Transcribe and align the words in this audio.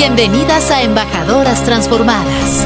Bienvenidas 0.00 0.70
a 0.70 0.82
Embajadoras 0.82 1.64
Transformadas. 1.64 2.64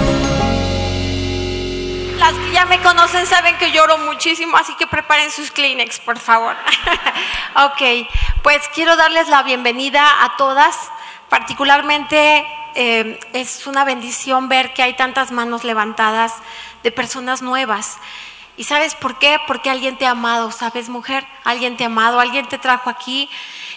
Las 2.18 2.34
que 2.34 2.52
ya 2.52 2.66
me 2.66 2.78
conocen 2.82 3.24
saben 3.24 3.56
que 3.56 3.72
lloro 3.72 3.96
muchísimo, 3.96 4.58
así 4.58 4.74
que 4.74 4.86
preparen 4.86 5.30
sus 5.30 5.50
Kleenex, 5.50 5.98
por 6.00 6.18
favor. 6.18 6.54
ok, 7.56 8.06
pues 8.42 8.60
quiero 8.74 8.96
darles 8.96 9.28
la 9.28 9.42
bienvenida 9.44 10.22
a 10.22 10.36
todas, 10.36 10.76
particularmente 11.30 12.46
eh, 12.74 13.18
es 13.32 13.66
una 13.66 13.84
bendición 13.86 14.50
ver 14.50 14.74
que 14.74 14.82
hay 14.82 14.92
tantas 14.92 15.32
manos 15.32 15.64
levantadas 15.64 16.34
de 16.82 16.92
personas 16.92 17.40
nuevas. 17.40 17.96
¿Y 18.58 18.64
sabes 18.64 18.94
por 18.94 19.18
qué? 19.18 19.40
Porque 19.46 19.70
alguien 19.70 19.96
te 19.96 20.04
ha 20.04 20.10
amado, 20.10 20.50
¿sabes, 20.50 20.90
mujer? 20.90 21.26
Alguien 21.44 21.78
te 21.78 21.84
ha 21.84 21.86
amado, 21.86 22.20
alguien 22.20 22.46
te 22.46 22.58
trajo 22.58 22.90
aquí 22.90 23.30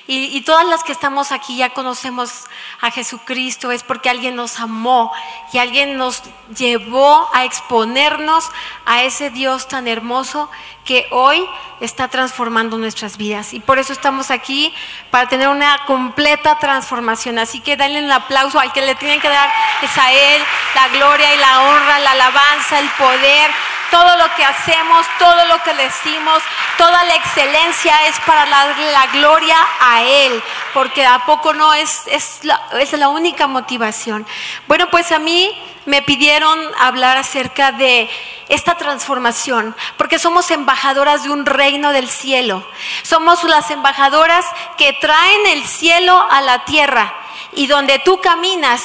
y, 0.08 0.42
todas 0.42 0.68
las 0.68 0.84
que 0.84 0.92
estamos 0.92 1.32
aquí 1.32 1.58
ya 1.58 1.72
conocemos 1.72 2.44
a 2.80 2.92
Jesucristo, 2.92 3.72
es 3.72 3.82
porque 3.82 4.10
alguien 4.10 4.36
nos 4.36 4.60
amó 4.60 5.12
y 5.52 5.58
alguien 5.58 5.98
nos 5.98 6.22
llevó 6.56 7.28
a 7.34 7.44
exponernos 7.44 8.52
a 8.86 9.02
ese 9.02 9.32
Dios 9.32 9.68
tan 9.68 9.88
hermoso 9.88 10.50
que 10.84 11.08
hoy 11.10 11.44
está 11.80 12.08
transformando 12.08 12.78
nuestras 12.78 13.18
vidas. 13.18 13.54
Y 13.54 13.60
por 13.60 13.80
eso 13.80 13.94
estamos 13.94 14.30
aquí, 14.30 14.72
para 15.10 15.28
tener 15.28 15.48
una 15.48 15.84
completa 15.86 16.60
transformación. 16.60 17.40
Así 17.40 17.60
que 17.60 17.76
denle 17.76 18.04
un 18.04 18.12
aplauso 18.12 18.60
al 18.60 18.72
que 18.74 18.82
le 18.82 18.94
tienen 18.94 19.20
que 19.20 19.30
dar 19.30 19.52
es 19.82 19.98
a 19.98 20.12
Él, 20.12 20.44
la 20.76 20.88
gloria 20.90 21.34
y 21.34 21.38
la 21.40 21.62
honra, 21.64 22.00
la 22.00 22.12
alabanza, 22.12 22.80
el 22.80 22.90
poder 22.92 23.50
todo 23.92 24.18
lo 24.18 24.36
que 24.36 24.44
hacemos, 24.44 25.06
todo 25.20 25.46
lo 25.46 25.62
que 25.64 25.74
decimos, 25.74 26.42
toda 26.78 27.04
la 27.06 27.16
excelencia 27.16 28.08
es 28.08 28.20
para 28.22 28.46
darle 28.46 28.92
la 28.92 29.08
gloria 29.08 29.56
a 29.80 29.95
Él, 30.04 30.44
porque 30.74 31.06
a 31.06 31.26
poco 31.26 31.54
no 31.54 31.74
es, 31.74 32.04
es, 32.08 32.40
la, 32.44 32.60
es 32.80 32.94
la 32.94 33.10
única 33.10 33.48
motivación. 33.48 34.26
Bueno, 34.68 34.90
pues 34.90 35.12
a 35.12 35.20
mí 35.20 35.56
me 35.86 36.02
pidieron 36.02 36.60
hablar 36.80 37.18
acerca 37.18 37.72
de 37.72 38.10
esta 38.50 38.76
transformación, 38.76 39.76
porque 39.98 40.20
somos 40.20 40.52
embajadoras 40.52 41.24
de 41.24 41.30
un 41.30 41.46
reino 41.46 41.92
del 41.92 42.10
cielo. 42.10 42.66
Somos 43.04 43.44
las 43.44 43.72
embajadoras 43.72 44.46
que 44.78 44.94
traen 44.94 45.48
el 45.48 45.64
cielo 45.66 46.26
a 46.30 46.42
la 46.42 46.66
tierra 46.66 47.14
y 47.54 47.68
donde 47.68 48.00
tú 48.00 48.20
caminas, 48.20 48.84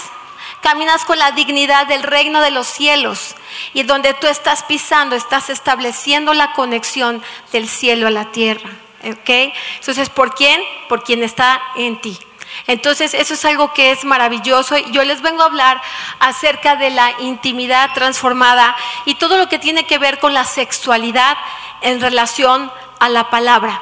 caminas 0.63 1.05
con 1.05 1.19
la 1.19 1.33
dignidad 1.33 1.87
del 1.87 2.03
reino 2.03 2.41
de 2.41 2.51
los 2.51 2.67
cielos. 2.67 3.35
Y 3.75 3.83
donde 3.83 4.15
tú 4.15 4.27
estás 4.27 4.63
pisando, 4.65 5.17
estás 5.17 5.51
estableciendo 5.51 6.35
la 6.35 6.53
conexión 6.53 7.23
del 7.53 7.69
cielo 7.69 8.07
a 8.07 8.11
la 8.11 8.27
tierra. 8.27 8.71
¿Ok? 9.05 9.53
Entonces, 9.79 10.11
¿por 10.11 10.35
quién? 10.35 10.61
Por 10.89 11.03
quien 11.03 11.23
está 11.23 11.61
en 11.77 12.01
ti. 12.01 12.19
Entonces, 12.67 13.15
eso 13.15 13.35
es 13.35 13.45
algo 13.45 13.73
que 13.73 13.93
es 13.93 14.05
maravilloso. 14.05 14.77
Yo 14.77 15.05
les 15.05 15.23
vengo 15.23 15.43
a 15.43 15.47
hablar 15.47 15.81
acerca 16.19 16.77
de 16.77 16.91
la 16.91 17.13
intimidad 17.21 17.93
transformada 17.95 18.77
y 19.05 19.15
todo 19.15 19.37
lo 19.39 19.49
que 19.49 19.59
tiene 19.59 19.85
que 19.85 19.99
ver 19.99 20.19
con 20.19 20.35
la 20.35 20.45
sexualidad 20.45 21.37
en 21.81 22.01
relación 22.01 22.71
a 22.99 23.09
la 23.09 23.31
palabra. 23.31 23.81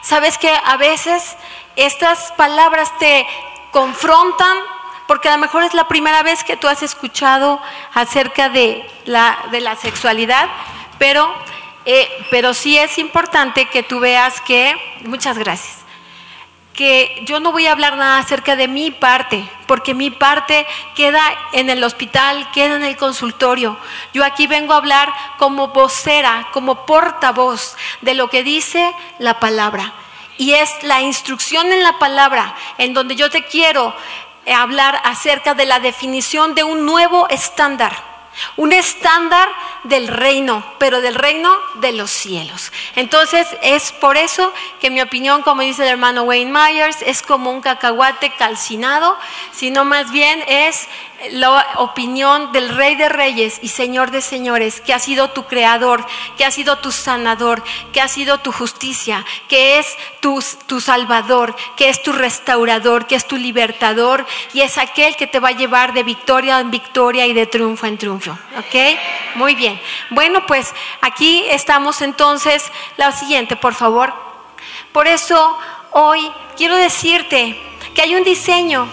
Sabes 0.00 0.38
que 0.38 0.52
a 0.64 0.76
veces 0.76 1.36
estas 1.76 2.32
palabras 2.32 2.96
te 2.98 3.26
confrontan 3.70 4.58
porque 5.06 5.28
a 5.28 5.32
lo 5.32 5.38
mejor 5.38 5.64
es 5.64 5.74
la 5.74 5.86
primera 5.86 6.22
vez 6.22 6.44
que 6.44 6.56
tú 6.56 6.68
has 6.68 6.82
escuchado 6.82 7.60
acerca 7.92 8.48
de 8.48 8.88
la, 9.04 9.38
de 9.50 9.60
la 9.60 9.76
sexualidad, 9.76 10.48
pero, 10.98 11.30
eh, 11.86 12.08
pero 12.30 12.54
sí 12.54 12.78
es 12.78 12.98
importante 12.98 13.66
que 13.66 13.82
tú 13.82 14.00
veas 14.00 14.40
que, 14.40 14.74
muchas 15.04 15.38
gracias, 15.38 15.84
que 16.72 17.22
yo 17.26 17.40
no 17.40 17.52
voy 17.52 17.66
a 17.66 17.72
hablar 17.72 17.96
nada 17.96 18.18
acerca 18.18 18.56
de 18.56 18.68
mi 18.68 18.90
parte, 18.90 19.48
porque 19.66 19.94
mi 19.94 20.10
parte 20.10 20.66
queda 20.96 21.22
en 21.52 21.70
el 21.70 21.84
hospital, 21.84 22.50
queda 22.52 22.76
en 22.76 22.84
el 22.84 22.96
consultorio. 22.96 23.78
Yo 24.12 24.24
aquí 24.24 24.46
vengo 24.46 24.74
a 24.74 24.78
hablar 24.78 25.12
como 25.38 25.68
vocera, 25.68 26.48
como 26.52 26.84
portavoz 26.84 27.76
de 28.00 28.14
lo 28.14 28.28
que 28.28 28.42
dice 28.42 28.92
la 29.18 29.38
palabra. 29.38 29.92
Y 30.36 30.54
es 30.54 30.70
la 30.82 31.00
instrucción 31.00 31.70
en 31.70 31.84
la 31.84 31.98
palabra, 31.98 32.56
en 32.78 32.92
donde 32.92 33.14
yo 33.14 33.30
te 33.30 33.44
quiero 33.44 33.94
hablar 34.52 35.00
acerca 35.04 35.54
de 35.54 35.64
la 35.64 35.78
definición 35.78 36.54
de 36.54 36.64
un 36.64 36.84
nuevo 36.84 37.28
estándar. 37.28 38.13
Un 38.56 38.72
estándar 38.72 39.48
del 39.84 40.08
reino, 40.08 40.64
pero 40.78 41.00
del 41.00 41.14
reino 41.14 41.54
de 41.76 41.92
los 41.92 42.10
cielos. 42.10 42.72
Entonces 42.96 43.46
es 43.62 43.92
por 43.92 44.16
eso 44.16 44.52
que 44.80 44.90
mi 44.90 45.00
opinión, 45.00 45.42
como 45.42 45.62
dice 45.62 45.82
el 45.82 45.88
hermano 45.88 46.22
Wayne 46.22 46.52
Myers, 46.52 47.02
es 47.02 47.22
como 47.22 47.50
un 47.50 47.60
cacahuate 47.60 48.34
calcinado, 48.36 49.16
sino 49.52 49.84
más 49.84 50.10
bien 50.10 50.42
es 50.46 50.88
la 51.30 51.66
opinión 51.76 52.52
del 52.52 52.68
Rey 52.68 52.94
de 52.96 53.08
Reyes 53.08 53.58
y 53.62 53.68
Señor 53.68 54.10
de 54.10 54.20
Señores, 54.20 54.80
que 54.80 54.94
ha 54.94 54.98
sido 54.98 55.30
tu 55.30 55.44
creador, 55.44 56.06
que 56.36 56.44
ha 56.44 56.50
sido 56.50 56.78
tu 56.78 56.92
sanador, 56.92 57.62
que 57.92 58.00
ha 58.00 58.08
sido 58.08 58.38
tu 58.38 58.52
justicia, 58.52 59.24
que 59.48 59.78
es 59.78 59.96
tu, 60.20 60.40
salvador, 60.80 61.54
que 61.76 61.88
es 61.88 62.02
tu 62.02 62.12
restaurador, 62.12 63.06
que 63.06 63.14
es 63.14 63.26
tu 63.26 63.36
libertador 63.36 64.26
y 64.52 64.60
es 64.60 64.78
aquel 64.78 65.16
que 65.16 65.26
te 65.26 65.40
va 65.40 65.48
a 65.48 65.52
llevar 65.52 65.92
de 65.94 66.02
victoria 66.02 66.60
en 66.60 66.70
victoria 66.70 67.26
y 67.26 67.32
de 67.32 67.46
triunfo 67.46 67.86
en 67.86 67.98
triunfo. 67.98 68.38
¿Ok? 68.58 68.98
Muy 69.36 69.54
bien. 69.54 69.80
Bueno, 70.10 70.44
pues 70.46 70.72
aquí 71.00 71.44
estamos 71.50 72.02
entonces. 72.02 72.70
La 72.96 73.12
siguiente, 73.12 73.56
por 73.56 73.74
favor. 73.74 74.12
Por 74.92 75.06
eso 75.06 75.58
hoy 75.92 76.30
quiero 76.56 76.76
decirte 76.76 77.60
que 77.94 78.02
hay 78.02 78.14
un 78.14 78.24
diseño, 78.24 78.88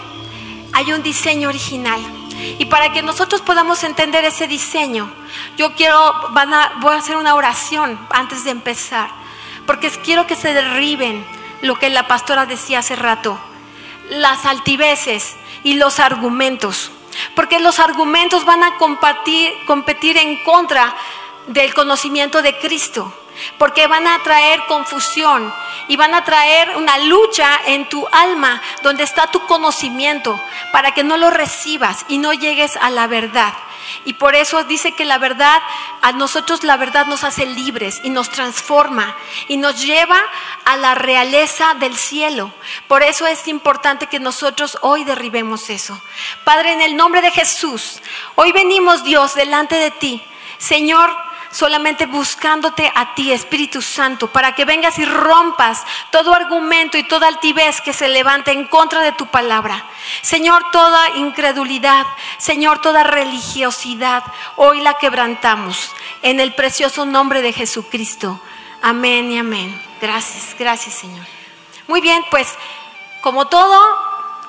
hay 0.73 0.93
un 0.93 1.03
diseño 1.03 1.49
original 1.49 2.20
y 2.59 2.65
para 2.65 2.91
que 2.91 3.01
nosotros 3.01 3.41
podamos 3.41 3.83
entender 3.83 4.23
ese 4.25 4.47
diseño, 4.47 5.11
yo 5.57 5.73
quiero, 5.75 6.13
van 6.31 6.53
a, 6.53 6.73
voy 6.79 6.93
a 6.93 6.97
hacer 6.97 7.17
una 7.17 7.35
oración 7.35 7.99
antes 8.09 8.43
de 8.43 8.51
empezar, 8.51 9.09
porque 9.65 9.89
quiero 9.89 10.27
que 10.27 10.35
se 10.35 10.53
derriben 10.53 11.25
lo 11.61 11.75
que 11.75 11.89
la 11.89 12.07
pastora 12.07 12.45
decía 12.45 12.79
hace 12.79 12.95
rato, 12.95 13.39
las 14.09 14.45
altiveces 14.45 15.35
y 15.63 15.75
los 15.75 15.99
argumentos, 15.99 16.91
porque 17.35 17.59
los 17.59 17.79
argumentos 17.79 18.45
van 18.45 18.63
a 18.63 18.77
competir, 18.77 19.53
competir 19.65 20.17
en 20.17 20.43
contra 20.43 20.95
del 21.47 21.73
conocimiento 21.73 22.41
de 22.41 22.57
Cristo 22.57 23.13
porque 23.57 23.87
van 23.87 24.07
a 24.07 24.21
traer 24.23 24.61
confusión 24.67 25.53
y 25.87 25.95
van 25.95 26.13
a 26.13 26.23
traer 26.23 26.75
una 26.77 26.97
lucha 26.99 27.59
en 27.65 27.87
tu 27.89 28.07
alma 28.11 28.61
donde 28.83 29.03
está 29.03 29.27
tu 29.27 29.45
conocimiento 29.45 30.39
para 30.71 30.93
que 30.93 31.03
no 31.03 31.17
lo 31.17 31.29
recibas 31.29 32.05
y 32.07 32.17
no 32.17 32.33
llegues 32.33 32.77
a 32.77 32.89
la 32.89 33.07
verdad. 33.07 33.53
Y 34.05 34.13
por 34.13 34.35
eso 34.35 34.63
dice 34.63 34.93
que 34.93 35.05
la 35.05 35.17
verdad, 35.17 35.61
a 36.01 36.11
nosotros 36.11 36.63
la 36.63 36.77
verdad 36.77 37.07
nos 37.07 37.23
hace 37.23 37.45
libres 37.45 37.99
y 38.03 38.09
nos 38.09 38.29
transforma 38.29 39.15
y 39.47 39.57
nos 39.57 39.81
lleva 39.81 40.21
a 40.65 40.77
la 40.77 40.95
realeza 40.95 41.73
del 41.75 41.95
cielo. 41.95 42.53
Por 42.87 43.03
eso 43.03 43.27
es 43.27 43.47
importante 43.47 44.07
que 44.07 44.19
nosotros 44.19 44.77
hoy 44.81 45.03
derribemos 45.03 45.69
eso. 45.69 45.99
Padre, 46.43 46.73
en 46.73 46.81
el 46.81 46.95
nombre 46.95 47.21
de 47.21 47.31
Jesús, 47.31 48.01
hoy 48.35 48.51
venimos 48.51 49.03
Dios 49.03 49.35
delante 49.35 49.75
de 49.75 49.91
ti. 49.91 50.23
Señor, 50.57 51.15
solamente 51.51 52.05
buscándote 52.05 52.91
a 52.95 53.13
ti, 53.13 53.31
Espíritu 53.31 53.81
Santo, 53.81 54.27
para 54.27 54.55
que 54.55 54.65
vengas 54.65 54.97
y 54.99 55.05
rompas 55.05 55.83
todo 56.11 56.33
argumento 56.33 56.97
y 56.97 57.03
toda 57.03 57.27
altivez 57.27 57.81
que 57.81 57.93
se 57.93 58.07
levante 58.07 58.51
en 58.51 58.67
contra 58.67 59.01
de 59.01 59.11
tu 59.11 59.27
palabra. 59.27 59.85
Señor, 60.21 60.63
toda 60.71 61.09
incredulidad, 61.17 62.05
Señor, 62.37 62.81
toda 62.81 63.03
religiosidad, 63.03 64.23
hoy 64.55 64.81
la 64.81 64.95
quebrantamos 64.95 65.91
en 66.21 66.39
el 66.39 66.53
precioso 66.53 67.05
nombre 67.05 67.41
de 67.41 67.53
Jesucristo. 67.53 68.39
Amén 68.81 69.31
y 69.31 69.37
amén. 69.37 69.81
Gracias, 70.01 70.55
gracias, 70.57 70.95
Señor. 70.95 71.25
Muy 71.87 72.01
bien, 72.01 72.23
pues 72.31 72.55
como 73.21 73.47
todo, 73.47 73.79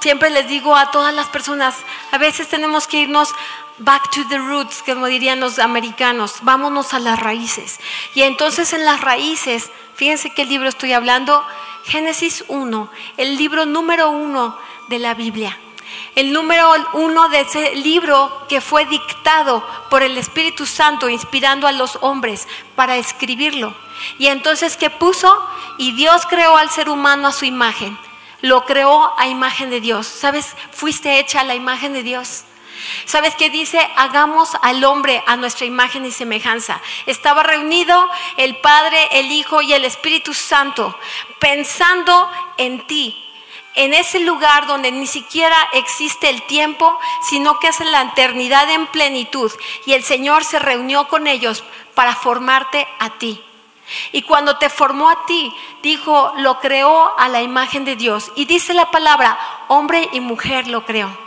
siempre 0.00 0.30
les 0.30 0.48
digo 0.48 0.74
a 0.74 0.90
todas 0.90 1.14
las 1.14 1.28
personas, 1.28 1.76
a 2.10 2.18
veces 2.18 2.48
tenemos 2.48 2.86
que 2.86 2.98
irnos 2.98 3.28
back 3.78 4.10
to 4.10 4.26
the 4.28 4.38
roots, 4.38 4.82
como 4.84 5.06
dirían 5.06 5.40
los 5.40 5.58
americanos, 5.58 6.36
vámonos 6.42 6.94
a 6.94 6.98
las 6.98 7.18
raíces. 7.18 7.80
Y 8.14 8.22
entonces 8.22 8.72
en 8.72 8.84
las 8.84 9.00
raíces, 9.00 9.70
fíjense 9.94 10.30
qué 10.30 10.44
libro 10.44 10.68
estoy 10.68 10.92
hablando, 10.92 11.42
Génesis 11.84 12.44
1, 12.48 12.90
el 13.16 13.36
libro 13.36 13.66
número 13.66 14.10
uno 14.10 14.56
de 14.88 14.98
la 14.98 15.14
Biblia. 15.14 15.58
El 16.14 16.32
número 16.32 16.72
uno 16.94 17.28
de 17.28 17.40
ese 17.40 17.74
libro 17.76 18.46
que 18.48 18.60
fue 18.60 18.84
dictado 18.86 19.66
por 19.90 20.02
el 20.02 20.16
Espíritu 20.16 20.66
Santo, 20.66 21.08
inspirando 21.08 21.66
a 21.66 21.72
los 21.72 21.98
hombres 22.00 22.48
para 22.76 22.96
escribirlo. 22.96 23.74
Y 24.18 24.26
entonces, 24.26 24.76
¿qué 24.76 24.90
puso? 24.90 25.34
Y 25.78 25.92
Dios 25.92 26.26
creó 26.26 26.56
al 26.56 26.70
ser 26.70 26.88
humano 26.88 27.28
a 27.28 27.32
su 27.32 27.44
imagen. 27.44 27.98
Lo 28.40 28.64
creó 28.64 29.12
a 29.18 29.28
imagen 29.28 29.70
de 29.70 29.80
Dios. 29.80 30.06
¿Sabes? 30.06 30.54
Fuiste 30.72 31.18
hecha 31.18 31.40
a 31.40 31.44
la 31.44 31.54
imagen 31.54 31.92
de 31.92 32.02
Dios. 32.02 32.44
¿Sabes 33.04 33.34
qué 33.36 33.50
dice? 33.50 33.78
Hagamos 33.96 34.50
al 34.62 34.82
hombre 34.84 35.22
a 35.26 35.36
nuestra 35.36 35.66
imagen 35.66 36.06
y 36.06 36.10
semejanza. 36.10 36.80
Estaba 37.06 37.42
reunido 37.42 38.08
el 38.36 38.56
Padre, 38.56 39.08
el 39.12 39.30
Hijo 39.30 39.62
y 39.62 39.72
el 39.72 39.84
Espíritu 39.84 40.34
Santo 40.34 40.96
pensando 41.38 42.30
en 42.56 42.86
ti, 42.86 43.18
en 43.74 43.94
ese 43.94 44.20
lugar 44.20 44.66
donde 44.66 44.92
ni 44.92 45.06
siquiera 45.06 45.56
existe 45.72 46.28
el 46.28 46.42
tiempo, 46.42 46.96
sino 47.28 47.58
que 47.58 47.68
es 47.68 47.80
la 47.80 48.02
eternidad 48.02 48.70
en 48.70 48.86
plenitud. 48.86 49.50
Y 49.84 49.94
el 49.94 50.04
Señor 50.04 50.44
se 50.44 50.58
reunió 50.58 51.08
con 51.08 51.26
ellos 51.26 51.64
para 51.94 52.14
formarte 52.14 52.86
a 52.98 53.10
ti. 53.18 53.42
Y 54.12 54.22
cuando 54.22 54.56
te 54.58 54.70
formó 54.70 55.10
a 55.10 55.26
ti, 55.26 55.52
dijo, 55.82 56.32
lo 56.38 56.60
creó 56.60 57.18
a 57.18 57.28
la 57.28 57.42
imagen 57.42 57.84
de 57.84 57.96
Dios. 57.96 58.30
Y 58.36 58.44
dice 58.44 58.72
la 58.72 58.90
palabra, 58.90 59.38
hombre 59.68 60.08
y 60.12 60.20
mujer 60.20 60.68
lo 60.68 60.84
creó. 60.84 61.21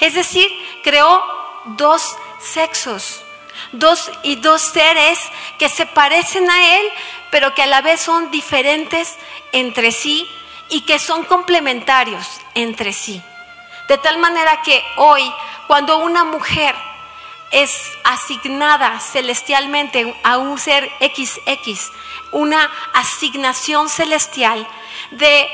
Es 0.00 0.14
decir, 0.14 0.50
creó 0.82 1.22
dos 1.76 2.16
sexos, 2.40 3.22
dos 3.72 4.10
y 4.22 4.36
dos 4.36 4.62
seres 4.62 5.20
que 5.58 5.68
se 5.68 5.86
parecen 5.86 6.48
a 6.50 6.78
Él, 6.78 6.86
pero 7.30 7.54
que 7.54 7.62
a 7.62 7.66
la 7.66 7.82
vez 7.82 8.00
son 8.00 8.30
diferentes 8.30 9.16
entre 9.52 9.92
sí 9.92 10.28
y 10.68 10.82
que 10.82 10.98
son 10.98 11.24
complementarios 11.24 12.40
entre 12.54 12.92
sí. 12.92 13.22
De 13.88 13.98
tal 13.98 14.18
manera 14.18 14.62
que 14.62 14.82
hoy, 14.96 15.32
cuando 15.66 15.98
una 15.98 16.24
mujer 16.24 16.74
es 17.50 17.90
asignada 18.04 19.00
celestialmente 19.00 20.14
a 20.22 20.38
un 20.38 20.58
ser 20.58 20.90
XX, 21.00 21.90
una 22.32 22.70
asignación 22.92 23.88
celestial 23.88 24.66
de 25.10 25.48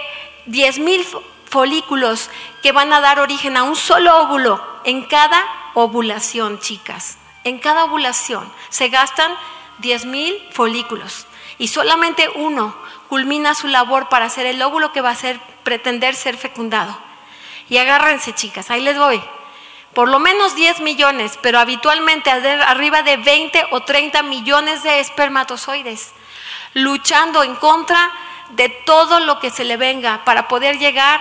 10 0.46 0.78
mil 0.80 1.06
folículos 1.48 2.30
que 2.62 2.72
van 2.72 2.92
a 2.92 3.00
dar 3.00 3.20
origen 3.20 3.56
a 3.56 3.62
un 3.62 3.76
solo 3.76 4.18
óvulo 4.20 4.64
en 4.84 5.04
cada 5.04 5.44
ovulación, 5.74 6.60
chicas. 6.60 7.18
En 7.44 7.58
cada 7.58 7.84
ovulación 7.84 8.50
se 8.68 8.88
gastan 8.88 9.32
10 9.78 10.06
mil 10.06 10.48
folículos 10.52 11.26
y 11.58 11.68
solamente 11.68 12.28
uno 12.34 12.74
culmina 13.08 13.54
su 13.54 13.68
labor 13.68 14.08
para 14.08 14.26
hacer 14.26 14.46
el 14.46 14.60
óvulo 14.62 14.92
que 14.92 15.00
va 15.00 15.10
a 15.10 15.16
ser, 15.16 15.40
pretender 15.62 16.14
ser 16.14 16.36
fecundado. 16.36 16.96
Y 17.68 17.78
agárrense, 17.78 18.34
chicas, 18.34 18.70
ahí 18.70 18.80
les 18.80 18.98
voy. 18.98 19.22
Por 19.94 20.08
lo 20.08 20.18
menos 20.18 20.54
10 20.54 20.80
millones, 20.80 21.38
pero 21.40 21.58
habitualmente 21.58 22.30
arriba 22.30 23.02
de 23.02 23.16
20 23.16 23.66
o 23.70 23.80
30 23.80 24.22
millones 24.24 24.82
de 24.82 25.00
espermatozoides, 25.00 26.12
luchando 26.74 27.42
en 27.42 27.54
contra 27.56 28.12
de 28.50 28.68
todo 28.68 29.20
lo 29.20 29.38
que 29.40 29.50
se 29.50 29.64
le 29.64 29.76
venga 29.76 30.24
para 30.24 30.48
poder 30.48 30.78
llegar 30.78 31.20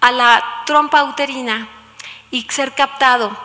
a 0.00 0.12
la 0.12 0.62
trompa 0.66 1.04
uterina 1.04 1.68
y 2.30 2.42
ser 2.50 2.74
captado 2.74 3.36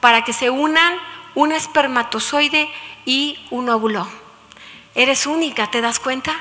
para 0.00 0.22
que 0.22 0.32
se 0.32 0.50
unan 0.50 0.94
un 1.34 1.52
espermatozoide 1.52 2.70
y 3.04 3.38
un 3.50 3.68
óvulo. 3.68 4.08
Eres 4.94 5.26
única, 5.26 5.70
¿te 5.70 5.80
das 5.80 5.98
cuenta? 5.98 6.34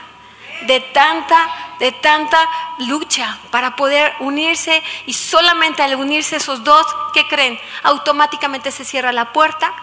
de 0.61 0.79
tanta, 0.79 1.49
de 1.79 1.91
tanta 1.91 2.37
lucha 2.79 3.37
para 3.51 3.75
poder 3.75 4.13
unirse 4.19 4.81
y 5.05 5.13
solamente 5.13 5.83
al 5.83 5.95
unirse 5.95 6.37
esos 6.37 6.63
dos, 6.63 6.85
¿qué 7.13 7.27
creen? 7.27 7.59
Automáticamente 7.83 8.71
se 8.71 8.85
cierra 8.85 9.11
la 9.11 9.33
puerta 9.33 9.73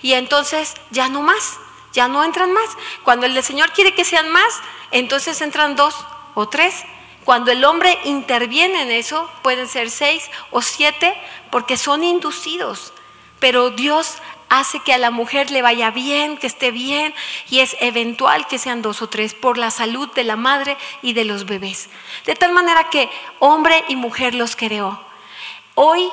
y 0.00 0.14
entonces 0.14 0.74
ya 0.90 1.08
no 1.08 1.22
más, 1.22 1.58
ya 1.94 2.08
no 2.08 2.22
entran 2.22 2.52
más. 2.52 2.68
Cuando 3.04 3.24
el 3.24 3.42
Señor 3.42 3.72
quiere 3.72 3.94
que 3.94 4.04
sean 4.04 4.28
más, 4.28 4.60
entonces 4.90 5.40
entran 5.40 5.76
dos 5.76 5.94
o 6.34 6.46
tres. 6.48 6.84
Cuando 7.24 7.50
el 7.50 7.64
hombre 7.64 7.98
interviene 8.04 8.82
en 8.82 8.90
eso, 8.90 9.30
pueden 9.42 9.66
ser 9.66 9.90
seis 9.90 10.28
o 10.50 10.60
siete 10.60 11.14
porque 11.50 11.78
son 11.78 12.04
inducidos. 12.04 12.92
Pero 13.40 13.70
Dios 13.70 14.18
hace 14.50 14.80
que 14.80 14.92
a 14.92 14.98
la 14.98 15.10
mujer 15.10 15.50
le 15.50 15.62
vaya 15.62 15.90
bien, 15.90 16.36
que 16.36 16.46
esté 16.46 16.70
bien, 16.70 17.14
y 17.48 17.60
es 17.60 17.76
eventual 17.80 18.46
que 18.46 18.58
sean 18.58 18.82
dos 18.82 19.00
o 19.00 19.08
tres 19.08 19.32
por 19.34 19.56
la 19.56 19.70
salud 19.70 20.08
de 20.12 20.24
la 20.24 20.36
madre 20.36 20.76
y 21.00 21.12
de 21.12 21.24
los 21.24 21.46
bebés. 21.46 21.88
De 22.26 22.34
tal 22.34 22.52
manera 22.52 22.90
que 22.90 23.08
hombre 23.38 23.84
y 23.88 23.96
mujer 23.96 24.34
los 24.34 24.54
creó. 24.54 25.00
Hoy 25.74 26.08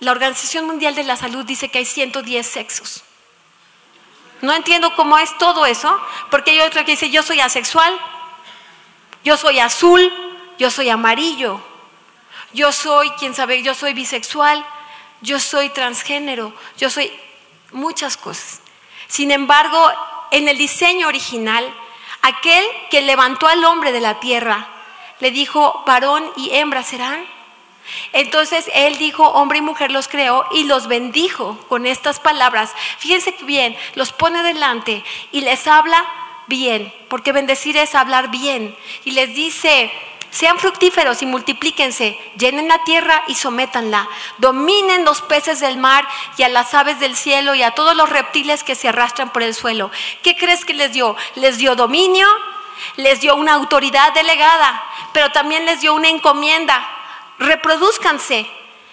la 0.00 0.10
Organización 0.10 0.66
Mundial 0.66 0.94
de 0.94 1.04
la 1.04 1.16
Salud 1.16 1.44
dice 1.44 1.68
que 1.68 1.78
hay 1.78 1.84
110 1.84 2.46
sexos. 2.46 3.04
No 4.42 4.52
entiendo 4.52 4.94
cómo 4.94 5.18
es 5.18 5.36
todo 5.38 5.66
eso, 5.66 5.98
porque 6.30 6.52
hay 6.52 6.60
otro 6.60 6.84
que 6.84 6.92
dice 6.92 7.10
yo 7.10 7.22
soy 7.22 7.40
asexual, 7.40 7.98
yo 9.24 9.36
soy 9.36 9.58
azul, 9.58 10.12
yo 10.58 10.70
soy 10.70 10.90
amarillo, 10.90 11.60
yo 12.52 12.72
soy, 12.72 13.10
quién 13.18 13.34
sabe, 13.34 13.62
yo 13.62 13.74
soy 13.74 13.94
bisexual, 13.94 14.64
yo 15.20 15.40
soy 15.40 15.68
transgénero, 15.70 16.52
yo 16.76 16.90
soy 16.90 17.12
muchas 17.72 18.16
cosas. 18.16 18.60
Sin 19.08 19.30
embargo, 19.30 19.90
en 20.30 20.48
el 20.48 20.58
diseño 20.58 21.08
original, 21.08 21.72
aquel 22.22 22.64
que 22.90 23.02
levantó 23.02 23.46
al 23.46 23.64
hombre 23.64 23.92
de 23.92 24.00
la 24.00 24.20
tierra, 24.20 24.68
le 25.20 25.30
dijo, 25.30 25.82
varón 25.86 26.30
y 26.36 26.54
hembra 26.54 26.82
serán. 26.82 27.24
Entonces 28.12 28.70
él 28.74 28.98
dijo, 28.98 29.28
hombre 29.28 29.58
y 29.58 29.62
mujer 29.62 29.90
los 29.90 30.08
creó 30.08 30.46
y 30.52 30.64
los 30.64 30.86
bendijo 30.86 31.58
con 31.68 31.86
estas 31.86 32.20
palabras. 32.20 32.74
Fíjense 32.98 33.34
bien, 33.42 33.76
los 33.94 34.12
pone 34.12 34.42
delante 34.42 35.04
y 35.32 35.42
les 35.42 35.66
habla 35.66 36.06
bien, 36.46 36.92
porque 37.08 37.32
bendecir 37.32 37.76
es 37.76 37.94
hablar 37.94 38.30
bien. 38.30 38.76
Y 39.04 39.12
les 39.12 39.34
dice, 39.34 39.92
sean 40.30 40.58
fructíferos 40.58 41.22
y 41.22 41.26
multiplíquense, 41.26 42.18
llenen 42.36 42.68
la 42.68 42.84
tierra 42.84 43.22
y 43.26 43.34
sométanla, 43.34 44.08
dominen 44.38 45.04
los 45.04 45.22
peces 45.22 45.60
del 45.60 45.78
mar 45.78 46.06
y 46.36 46.42
a 46.42 46.48
las 46.48 46.74
aves 46.74 47.00
del 47.00 47.16
cielo 47.16 47.54
y 47.54 47.62
a 47.62 47.70
todos 47.70 47.96
los 47.96 48.10
reptiles 48.10 48.62
que 48.62 48.74
se 48.74 48.88
arrastran 48.88 49.30
por 49.30 49.42
el 49.42 49.54
suelo. 49.54 49.90
¿Qué 50.22 50.36
crees 50.36 50.64
que 50.64 50.74
les 50.74 50.92
dio? 50.92 51.16
Les 51.36 51.58
dio 51.58 51.74
dominio, 51.74 52.28
les 52.96 53.20
dio 53.20 53.34
una 53.34 53.54
autoridad 53.54 54.12
delegada, 54.12 54.84
pero 55.12 55.30
también 55.30 55.64
les 55.64 55.80
dio 55.80 55.94
una 55.94 56.08
encomienda. 56.08 56.86
Reproduzcanse. 57.38 58.46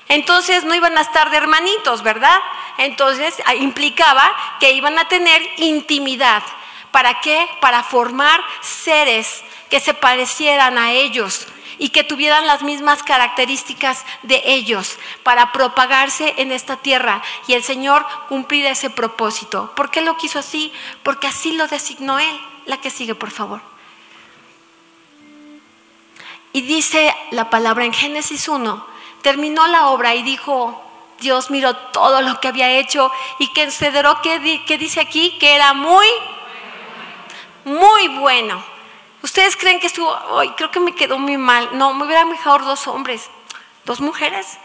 Entonces 0.10 0.64
no 0.64 0.76
iban 0.76 0.98
a 0.98 1.02
estar 1.02 1.32
de 1.32 1.38
hermanitos, 1.38 2.04
¿verdad? 2.04 2.40
Entonces 2.78 3.36
ah, 3.46 3.56
implicaba 3.56 4.36
que 4.60 4.72
iban 4.74 4.98
a 5.00 5.08
tener 5.08 5.42
intimidad. 5.58 6.44
¿Para 6.92 7.22
qué? 7.22 7.48
Para 7.62 7.84
formar 7.84 8.42
seres 8.62 9.44
que 9.70 9.80
se 9.80 9.94
parecieran 9.94 10.78
a 10.78 10.92
ellos 10.92 11.48
y 11.80 11.90
que 11.90 12.04
tuvieran 12.04 12.46
las 12.46 12.62
mismas 12.62 13.02
características 13.02 14.06
de 14.22 14.42
ellos 14.46 15.00
para 15.24 15.52
propagarse 15.52 16.36
en 16.38 16.52
esta 16.52 16.78
tierra 16.78 17.24
y 17.48 17.54
el 17.54 17.64
Señor 17.64 18.06
cumplir 18.30 18.66
ese 18.66 18.90
propósito. 18.90 19.74
¿Por 19.76 19.90
qué 19.90 20.02
lo 20.02 20.18
quiso 20.18 20.40
así? 20.40 20.72
Porque 21.02 21.28
así 21.28 21.54
lo 21.54 21.68
designó 21.68 22.20
Él. 22.20 22.40
La 22.66 22.78
que 22.80 22.90
sigue, 22.90 23.16
por 23.16 23.32
favor. 23.32 23.73
Y 26.54 26.62
dice 26.62 27.14
la 27.32 27.50
palabra 27.50 27.84
en 27.84 27.94
Génesis 27.94 28.48
1, 28.48 28.86
terminó 29.22 29.68
la 29.68 29.88
obra 29.88 30.14
y 30.16 30.22
dijo, 30.24 30.82
Dios 31.20 31.50
miró 31.50 31.76
todo 31.76 32.22
lo 32.22 32.40
que 32.40 32.50
había 32.50 32.72
hecho 32.78 33.12
y 33.40 33.48
consideró 33.54 34.22
que, 34.22 34.64
que 34.66 34.78
dice 34.78 35.02
aquí 35.02 35.38
que 35.40 35.56
era 35.56 35.74
muy, 35.74 36.08
muy 37.66 38.08
bueno. 38.20 38.64
¿Ustedes 39.24 39.56
creen 39.56 39.80
que 39.80 39.88
estuvo, 39.88 40.10
hoy 40.32 40.50
creo 40.52 40.70
que 40.70 40.80
me 40.80 40.94
quedó 40.94 41.18
muy 41.18 41.38
mal? 41.38 41.70
No, 41.74 41.94
me 41.94 42.06
hubiera 42.06 42.26
mejor 42.26 42.64
dos 42.66 42.88
hombres, 42.88 43.30
dos 43.86 44.02
mujeres. 44.02 44.60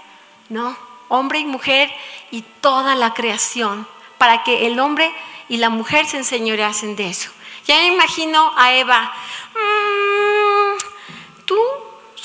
No, 0.49 0.77
hombre 1.09 1.39
y 1.39 1.45
mujer 1.45 1.91
y 2.31 2.43
toda 2.61 2.95
la 2.97 3.15
creación, 3.15 3.87
para 4.19 4.43
que 4.43 4.67
el 4.67 4.81
hombre 4.81 5.13
y 5.49 5.59
la 5.59 5.71
mujer 5.71 6.07
se 6.07 6.19
enseñoreasen 6.19 6.97
de 6.97 7.09
eso. 7.09 7.31
Ya 7.67 7.77
me 7.77 7.87
imagino 7.87 8.53
a 8.57 8.73
Eva, 8.73 9.13
mm, 9.55 10.08
tú, 10.08 10.08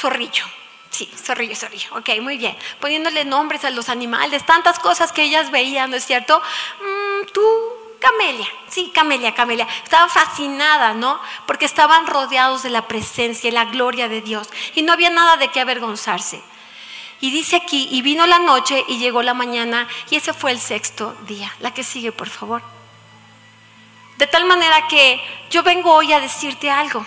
zorrillo. 0.03 0.45
Sí, 0.89 1.09
zorrillo, 1.15 1.55
zorrillo. 1.55 1.89
Ok, 1.95 2.09
muy 2.21 2.37
bien. 2.37 2.57
Poniéndole 2.81 3.23
nombres 3.23 3.63
a 3.63 3.69
los 3.69 3.87
animales, 3.87 4.45
tantas 4.45 4.79
cosas 4.79 5.13
que 5.13 5.23
ellas 5.23 5.49
veían, 5.49 5.89
¿no 5.91 5.95
es 5.95 6.05
cierto? 6.05 6.39
Mm, 6.39 7.31
tú, 7.33 7.41
Camelia, 7.99 8.47
sí, 8.67 8.91
Camelia, 8.93 9.33
Camelia. 9.33 9.65
Estaba 9.81 10.09
fascinada, 10.09 10.93
¿no? 10.93 11.19
Porque 11.47 11.65
estaban 11.65 12.05
rodeados 12.05 12.63
de 12.63 12.69
la 12.69 12.85
presencia 12.87 13.47
y 13.47 13.51
la 13.51 13.65
gloria 13.65 14.09
de 14.09 14.21
Dios. 14.21 14.49
Y 14.75 14.81
no 14.81 14.91
había 14.91 15.09
nada 15.09 15.37
de 15.37 15.47
qué 15.47 15.61
avergonzarse. 15.61 16.43
Y 17.21 17.31
dice 17.31 17.55
aquí, 17.55 17.87
y 17.89 18.01
vino 18.01 18.27
la 18.27 18.39
noche 18.39 18.83
y 18.89 18.97
llegó 18.97 19.23
la 19.23 19.33
mañana, 19.33 19.87
y 20.09 20.17
ese 20.17 20.33
fue 20.33 20.51
el 20.51 20.59
sexto 20.59 21.15
día. 21.25 21.55
La 21.61 21.73
que 21.73 21.85
sigue, 21.85 22.11
por 22.11 22.29
favor. 22.29 22.61
De 24.17 24.27
tal 24.27 24.43
manera 24.43 24.85
que 24.89 25.23
yo 25.49 25.63
vengo 25.63 25.93
hoy 25.93 26.11
a 26.11 26.19
decirte 26.19 26.69
algo. 26.69 27.05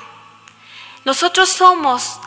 Nosotros 1.04 1.50
somos 1.50 2.20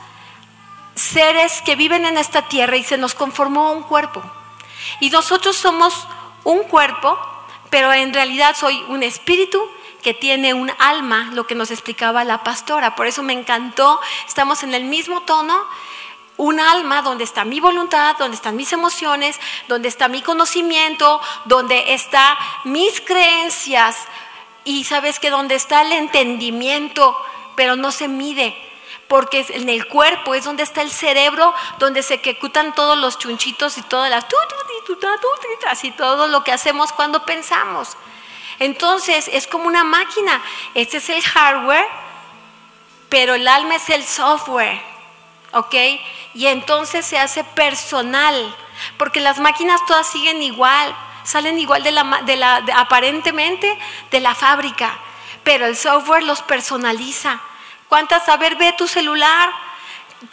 seres 1.00 1.62
que 1.62 1.75
viven 1.75 2.06
en 2.06 2.18
esta 2.18 2.44
tierra 2.44 2.77
y 2.77 2.84
se 2.84 2.98
nos 2.98 3.15
conformó 3.15 3.72
un 3.72 3.84
cuerpo. 3.84 4.22
Y 5.00 5.10
nosotros 5.10 5.56
somos 5.56 6.08
un 6.44 6.63
cuerpo 6.63 7.18
pero 7.70 7.94
en 7.94 8.13
realidad 8.13 8.56
soy 8.58 8.84
un 8.88 9.03
espíritu 9.03 9.62
que 10.01 10.13
tiene 10.13 10.53
un 10.53 10.72
alma, 10.79 11.29
lo 11.34 11.46
que 11.46 11.56
nos 11.56 11.72
explicaba 11.72 12.24
la 12.24 12.44
pastora. 12.44 12.96
Por 12.96 13.08
eso 13.08 13.22
me 13.22 13.34
encantó, 13.34 14.00
estamos 14.27 14.63
en 14.63 14.74
el 14.74 14.86
mismo 14.86 15.22
tono, 15.22 15.65
un 16.38 16.60
alma 16.60 17.01
donde 17.01 17.25
está 17.25 17.44
mi 17.44 17.60
voluntad, 17.60 18.15
donde 18.18 18.36
están 18.36 18.56
mis 18.56 18.72
emociones, 18.72 19.38
donde 19.68 19.89
está 19.89 20.08
mi 20.08 20.22
conocimiento, 20.22 21.22
donde 21.46 21.94
están 21.94 22.38
mis 22.63 23.01
creencias 23.01 23.98
y 24.63 24.86
sabes 24.86 25.20
que 25.20 25.29
donde 25.29 25.56
está 25.56 25.82
el 25.82 25.91
entendimiento, 25.91 27.18
pero 27.56 27.75
no 27.75 27.91
se 27.91 28.08
mide. 28.08 28.56
Porque 29.10 29.44
en 29.50 29.68
el 29.70 29.88
cuerpo 29.88 30.36
es 30.36 30.46
donde 30.46 30.62
está 30.62 30.84
el 30.84 30.92
cerebro, 30.92 31.54
donde 31.80 32.04
se 32.04 32.13
ejecutan 32.13 32.75
todos 32.75 32.96
los 32.96 33.18
chunchitos 33.18 33.78
y 33.80 33.82
todas 33.82 34.10
las 34.10 34.25
así 35.68 35.92
todo 35.92 36.28
lo 36.28 36.44
que 36.44 36.51
hacemos 36.51 36.94
cuando 36.94 37.25
pensamos. 37.25 37.98
Entonces 38.60 39.28
es 39.34 39.48
como 39.48 39.66
una 39.66 39.84
máquina. 39.84 40.42
Este 40.75 40.98
es 40.98 41.10
el 41.10 41.24
hardware, 41.24 41.88
pero 43.10 43.34
el 43.34 43.48
alma 43.48 43.75
es 43.75 43.89
el 43.89 44.04
software. 44.04 44.80
¿Ok? 45.54 45.74
Y 46.36 46.46
entonces 46.46 47.04
se 47.04 47.18
hace 47.18 47.44
personal, 47.44 48.56
porque 48.98 49.20
las 49.20 49.39
máquinas 49.39 49.84
todas 49.88 50.08
siguen 50.08 50.44
igual, 50.44 50.96
salen 51.24 51.58
igual 51.58 51.82
de 51.82 51.92
la 51.92 52.63
aparentemente 52.75 53.75
de 54.12 54.20
la 54.20 54.36
fábrica, 54.36 55.00
pero 55.44 55.66
el 55.66 55.75
software 55.75 56.22
los 56.22 56.44
personaliza. 56.44 57.42
¿Cuántas? 57.89 58.29
A 58.29 58.38
ver, 58.38 58.55
ve 58.55 58.74
tu 58.77 58.88
celular, 58.88 59.50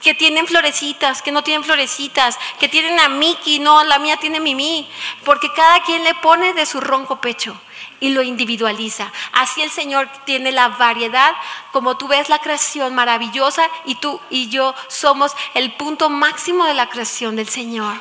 que 0.03 0.15
tienen 0.15 0.47
florecitas, 0.47 1.23
que 1.23 1.33
no 1.33 1.43
tienen 1.43 1.65
florecitas, 1.65 2.39
que 2.59 2.69
tienen 2.69 2.99
a 3.01 3.09
Mickey, 3.09 3.59
no, 3.59 3.83
la 3.85 3.99
mía 3.99 4.17
tiene 4.17 4.41
Mimi, 4.41 4.89
porque 5.25 5.53
cada 5.53 5.83
quien 5.83 6.05
le 6.05 6.15
pone 6.17 6.55
de 6.55 6.67
su 6.67 6.81
ronco 6.81 7.21
pecho 7.21 7.61
y 8.01 8.11
lo 8.11 8.23
individualiza. 8.23 9.11
Así 9.33 9.63
el 9.63 9.71
Señor 9.71 10.09
tiene 10.25 10.53
la 10.53 10.69
variedad, 10.69 11.35
como 11.73 11.97
tú 11.97 12.09
ves 12.09 12.29
la 12.29 12.41
creación 12.41 12.95
maravillosa 12.95 13.69
y 13.85 13.95
tú 13.97 14.21
y 14.29 14.49
yo 14.49 14.75
somos 14.89 15.33
el 15.55 15.73
punto 15.73 16.11
máximo 16.11 16.65
de 16.65 16.75
la 16.75 16.89
creación 16.89 17.37
del 17.37 17.49
Señor. 17.49 17.97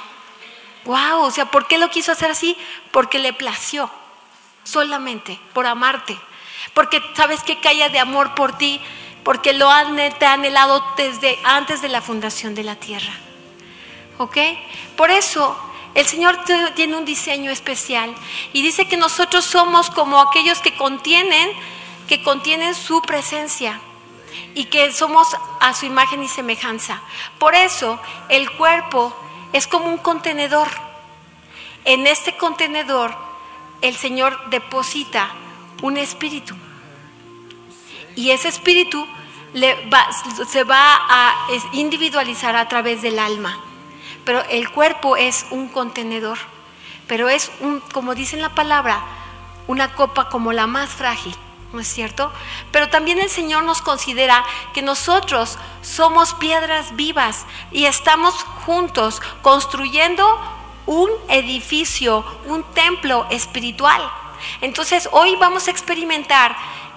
Wow, 0.86 1.22
o 1.22 1.32
sea, 1.32 1.46
¿por 1.46 1.68
qué 1.68 1.78
lo 1.78 1.90
quiso 1.90 2.12
hacer 2.12 2.32
así? 2.32 2.58
Porque 2.92 3.20
le 3.20 3.34
plació, 3.34 3.90
solamente 4.64 5.40
por 5.54 5.66
amarte, 5.66 6.20
porque 6.74 7.02
sabes 7.16 7.44
que 7.44 7.60
calla 7.60 7.90
de 7.90 8.00
amor 8.00 8.36
por 8.36 8.58
ti, 8.58 8.82
porque 9.26 9.54
lo 9.54 9.70
han, 9.72 9.96
te 10.20 10.26
ha 10.28 10.34
anhelado 10.34 10.86
desde 10.96 11.38
antes 11.44 11.82
de 11.82 11.90
la 11.90 12.04
fundación 12.04 12.54
de 12.54 12.64
la 12.64 12.76
tierra. 12.76 13.12
¿Ok? 14.20 14.38
Por 14.96 15.10
eso 15.10 15.58
el 15.96 16.06
Señor 16.06 16.38
tiene 16.76 16.96
un 16.96 17.06
diseño 17.06 17.50
especial 17.50 18.14
y 18.54 18.62
dice 18.62 18.88
que 18.88 18.98
nosotros 18.98 19.44
somos 19.44 19.90
como 19.90 20.22
aquellos 20.22 20.60
que 20.60 20.76
contienen, 20.76 21.50
que 22.08 22.22
contienen 22.22 22.76
su 22.76 23.02
presencia 23.02 23.82
y 24.54 24.66
que 24.66 24.94
somos 24.94 25.28
a 25.60 25.74
su 25.74 25.88
imagen 25.88 26.22
y 26.22 26.28
semejanza. 26.28 27.02
Por 27.40 27.56
eso 27.56 28.00
el 28.30 28.52
cuerpo 28.52 29.12
es 29.54 29.66
como 29.66 29.88
un 29.88 29.98
contenedor. 29.98 30.68
En 31.84 32.06
este 32.06 32.38
contenedor 32.38 33.18
el 33.82 33.96
Señor 33.96 34.52
deposita 34.52 35.34
un 35.82 35.98
espíritu. 35.98 36.56
Y 38.16 38.30
ese 38.32 38.50
espíritu 38.50 39.06
se 40.48 40.64
va 40.64 40.96
a 41.10 41.48
individualizar 41.74 42.56
a 42.56 42.68
través 42.68 43.02
del 43.02 43.20
alma 43.20 43.58
pero 44.26 44.44
el 44.50 44.70
cuerpo 44.72 45.16
es 45.16 45.46
un 45.52 45.70
contenedor, 45.70 46.40
pero 47.08 47.30
es 47.30 47.52
un, 47.62 47.80
como 47.94 48.16
dice 48.16 48.36
la 48.38 48.50
palabra, 48.50 49.06
una 49.68 49.94
copa 49.94 50.30
como 50.30 50.52
la 50.52 50.68
más 50.68 50.90
frágil, 50.90 51.36
¿no 51.72 51.80
es 51.80 51.88
cierto? 51.88 52.34
Pero 52.72 52.90
también 52.90 53.20
el 53.20 53.30
Señor 53.30 53.64
nos 53.64 53.82
considera 53.82 54.44
que 54.74 54.82
nosotros 54.82 55.58
somos 55.82 56.34
piedras 56.34 56.96
vivas 56.96 57.46
y 57.72 57.86
estamos 57.86 58.34
juntos 58.66 59.22
construyendo 59.44 60.26
un 60.88 61.10
edificio, 61.30 62.26
un 62.48 62.64
templo 62.74 63.28
espiritual. 63.30 64.02
Entonces 64.62 65.08
hoy 65.12 65.36
vamos 65.36 65.68
a 65.68 65.72
experimentar 65.72 66.56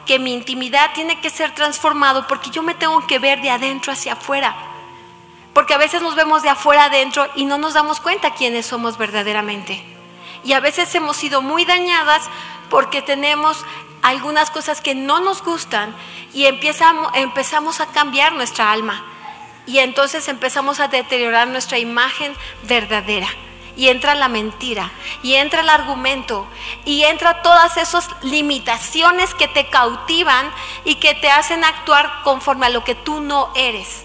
que 0.08 0.18
mi 0.18 0.32
intimidad 0.32 0.90
tiene 0.94 1.20
que 1.20 1.28
ser 1.28 1.54
transformado 1.54 2.26
porque 2.26 2.48
yo 2.48 2.62
me 2.62 2.74
tengo 2.74 3.06
que 3.06 3.18
ver 3.18 3.42
de 3.42 3.50
adentro 3.50 3.92
hacia 3.92 4.14
afuera. 4.14 4.56
Porque 5.52 5.74
a 5.74 5.78
veces 5.78 6.00
nos 6.00 6.14
vemos 6.14 6.42
de 6.42 6.48
afuera 6.48 6.84
adentro 6.84 7.28
y 7.36 7.44
no 7.44 7.58
nos 7.58 7.74
damos 7.74 8.00
cuenta 8.00 8.32
quiénes 8.32 8.64
somos 8.64 8.96
verdaderamente. 8.96 9.84
Y 10.44 10.54
a 10.54 10.60
veces 10.60 10.94
hemos 10.94 11.18
sido 11.18 11.42
muy 11.42 11.66
dañadas 11.66 12.22
porque 12.70 13.02
tenemos 13.02 13.66
algunas 14.00 14.50
cosas 14.50 14.80
que 14.80 14.94
no 14.94 15.20
nos 15.20 15.44
gustan 15.44 15.94
y 16.32 16.46
empezamos, 16.46 17.12
empezamos 17.14 17.80
a 17.80 17.88
cambiar 17.88 18.32
nuestra 18.32 18.72
alma. 18.72 19.04
Y 19.66 19.80
entonces 19.80 20.26
empezamos 20.28 20.80
a 20.80 20.88
deteriorar 20.88 21.48
nuestra 21.48 21.78
imagen 21.78 22.32
verdadera. 22.62 23.28
Y 23.78 23.88
entra 23.88 24.14
la 24.14 24.28
mentira, 24.28 24.92
y 25.22 25.36
entra 25.36 25.60
el 25.60 25.70
argumento, 25.70 26.46
y 26.84 27.04
entra 27.04 27.42
todas 27.42 27.78
esas 27.78 28.10
limitaciones 28.22 29.32
que 29.34 29.48
te 29.48 29.68
cautivan 29.68 30.52
y 30.84 30.96
que 30.96 31.14
te 31.14 31.30
hacen 31.30 31.64
actuar 31.64 32.22
conforme 32.24 32.66
a 32.66 32.70
lo 32.70 32.84
que 32.84 32.94
tú 32.94 33.20
no 33.20 33.50
eres. 33.54 34.04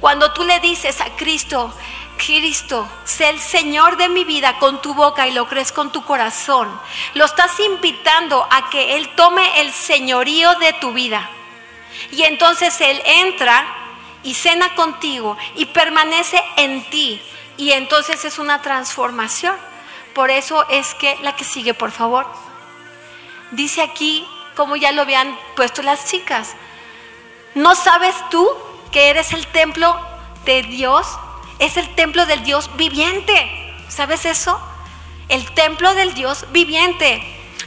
Cuando 0.00 0.32
tú 0.32 0.44
le 0.44 0.60
dices 0.60 1.00
a 1.00 1.16
Cristo, 1.16 1.72
Cristo, 2.18 2.86
sé 3.04 3.30
el 3.30 3.40
Señor 3.40 3.96
de 3.96 4.10
mi 4.10 4.24
vida 4.24 4.58
con 4.58 4.82
tu 4.82 4.94
boca 4.94 5.26
y 5.26 5.32
lo 5.32 5.48
crees 5.48 5.72
con 5.72 5.90
tu 5.90 6.04
corazón, 6.04 6.68
lo 7.14 7.24
estás 7.24 7.58
invitando 7.60 8.46
a 8.50 8.68
que 8.68 8.96
Él 8.96 9.08
tome 9.16 9.62
el 9.62 9.72
señorío 9.72 10.54
de 10.56 10.74
tu 10.74 10.92
vida. 10.92 11.30
Y 12.12 12.22
entonces 12.22 12.78
Él 12.80 13.02
entra 13.04 13.66
y 14.22 14.34
cena 14.34 14.74
contigo 14.74 15.36
y 15.54 15.66
permanece 15.66 16.42
en 16.56 16.84
ti. 16.90 17.20
Y 17.56 17.72
entonces 17.72 18.24
es 18.24 18.38
una 18.38 18.62
transformación. 18.62 19.56
Por 20.14 20.30
eso 20.30 20.66
es 20.68 20.94
que 20.94 21.16
la 21.22 21.36
que 21.36 21.44
sigue, 21.44 21.74
por 21.74 21.90
favor. 21.90 22.26
Dice 23.50 23.82
aquí, 23.82 24.26
como 24.54 24.76
ya 24.76 24.92
lo 24.92 25.02
habían 25.02 25.38
puesto 25.54 25.82
las 25.82 26.06
chicas, 26.06 26.54
¿no 27.54 27.74
sabes 27.74 28.14
tú 28.30 28.48
que 28.90 29.10
eres 29.10 29.32
el 29.32 29.46
templo 29.48 29.94
de 30.46 30.62
Dios, 30.62 31.06
es 31.58 31.76
el 31.76 31.94
templo 31.94 32.24
del 32.24 32.42
Dios 32.44 32.70
viviente. 32.76 33.74
¿Sabes 33.88 34.24
eso? 34.24 34.58
El 35.28 35.44
templo 35.52 35.92
del 35.94 36.14
Dios 36.14 36.46
viviente. 36.50 37.22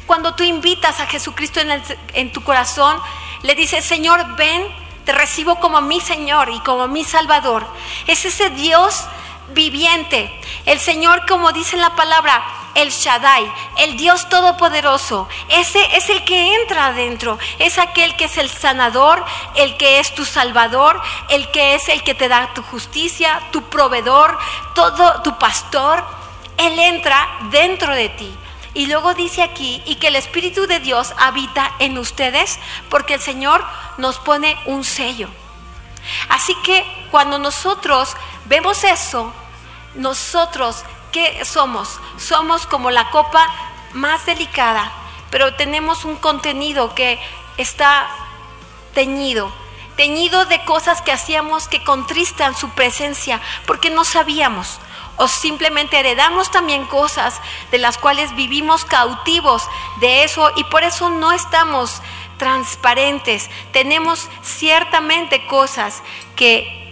Cuando 0.08 0.34
tú 0.34 0.44
invitas 0.44 1.00
a 1.00 1.06
Jesucristo 1.06 1.60
en, 1.60 1.84
en 2.14 2.32
tu 2.32 2.44
corazón, 2.44 2.98
le 3.44 3.54
dices, 3.54 3.86
Señor, 3.86 4.36
ven, 4.38 4.64
te 5.06 5.12
recibo 5.12 5.60
como 5.60 5.82
mi 5.82 6.00
Señor 6.00 6.50
y 6.50 6.60
como 6.62 6.88
mi 6.88 7.04
Salvador. 7.04 7.68
Es 8.08 8.26
ese 8.26 8.50
Dios 8.50 9.06
viviente. 9.54 10.32
El 10.66 10.80
Señor, 10.80 11.26
como 11.28 11.52
dice 11.52 11.78
la 11.78 11.96
palabra, 11.96 12.44
el 12.76 12.92
Shaddai, 12.92 13.52
el 13.78 13.98
Dios 13.98 14.30
Todopoderoso. 14.30 15.28
Ese 15.50 15.98
es 15.98 16.10
el 16.10 16.24
que 16.24 16.56
entra 16.56 16.88
adentro. 16.88 17.38
Es 17.60 17.78
aquel 17.78 18.16
que 18.16 18.26
es 18.26 18.38
el 18.38 18.50
sanador, 18.50 19.24
el 19.56 19.78
que 19.78 20.00
es 20.00 20.14
tu 20.14 20.26
salvador, 20.26 21.02
el 21.30 21.50
que 21.52 21.76
es 21.76 21.90
el 21.90 22.04
que 22.04 22.16
te 22.16 22.28
da 22.28 22.54
tu 22.54 22.62
justicia, 22.64 23.42
tu 23.52 23.64
proveedor, 23.64 24.38
todo 24.76 25.22
tu 25.22 25.38
pastor. 25.38 26.04
Él 26.58 26.78
entra 26.80 27.28
dentro 27.52 27.94
de 27.94 28.10
ti. 28.10 28.36
Y 28.74 28.86
luego 28.86 29.14
dice 29.14 29.42
aquí, 29.42 29.82
y 29.86 29.96
que 29.96 30.08
el 30.08 30.16
Espíritu 30.16 30.68
de 30.68 30.80
Dios 30.80 31.14
habita 31.18 31.72
en 31.80 31.98
ustedes, 31.98 32.60
porque 32.90 33.16
el 33.16 33.20
Señor 33.20 33.66
nos 33.98 34.20
pone 34.20 34.58
un 34.66 34.84
sello. 34.84 35.28
Así 36.30 36.56
que 36.64 36.86
cuando 37.12 37.40
nosotros 37.40 38.16
vemos 38.50 38.84
eso, 38.84 39.32
nosotros 39.96 40.84
¿Qué 41.12 41.44
somos? 41.44 42.00
Somos 42.18 42.68
como 42.68 42.92
la 42.92 43.10
copa 43.10 43.48
más 43.94 44.28
delicada, 44.28 44.92
pero 45.32 45.56
tenemos 45.56 46.06
un 46.06 46.18
contenido 46.18 46.94
que 46.94 47.20
está 47.58 48.08
teñido, 48.94 49.52
teñido 49.96 50.46
de 50.46 50.64
cosas 50.66 51.02
que 51.02 51.12
hacíamos 51.12 51.68
que 51.68 51.84
contristan 51.84 52.56
su 52.56 52.70
presencia, 52.70 53.42
porque 53.66 53.90
no 53.90 54.04
sabíamos. 54.04 54.80
O 55.18 55.28
simplemente 55.28 56.00
heredamos 56.00 56.52
también 56.52 56.86
cosas 56.86 57.42
de 57.72 57.80
las 57.80 57.98
cuales 57.98 58.36
vivimos 58.36 58.86
cautivos 58.86 59.68
de 60.00 60.24
eso 60.24 60.52
y 60.56 60.64
por 60.66 60.84
eso 60.84 61.10
no 61.10 61.32
estamos 61.32 62.02
transparentes. 62.38 63.50
Tenemos 63.74 64.30
ciertamente 64.44 65.46
cosas 65.48 66.04
que 66.38 66.89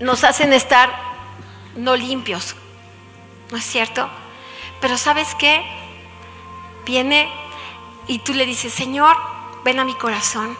nos 0.00 0.24
hacen 0.24 0.52
estar 0.52 0.92
no 1.76 1.96
limpios. 1.96 2.56
¿No 3.50 3.58
es 3.58 3.64
cierto? 3.64 4.08
Pero 4.80 4.98
¿sabes 4.98 5.34
qué? 5.38 5.64
Viene 6.84 7.30
y 8.06 8.18
tú 8.20 8.34
le 8.34 8.46
dices, 8.46 8.72
Señor, 8.72 9.16
ven 9.64 9.78
a 9.78 9.84
mi 9.84 9.94
corazón. 9.94 10.56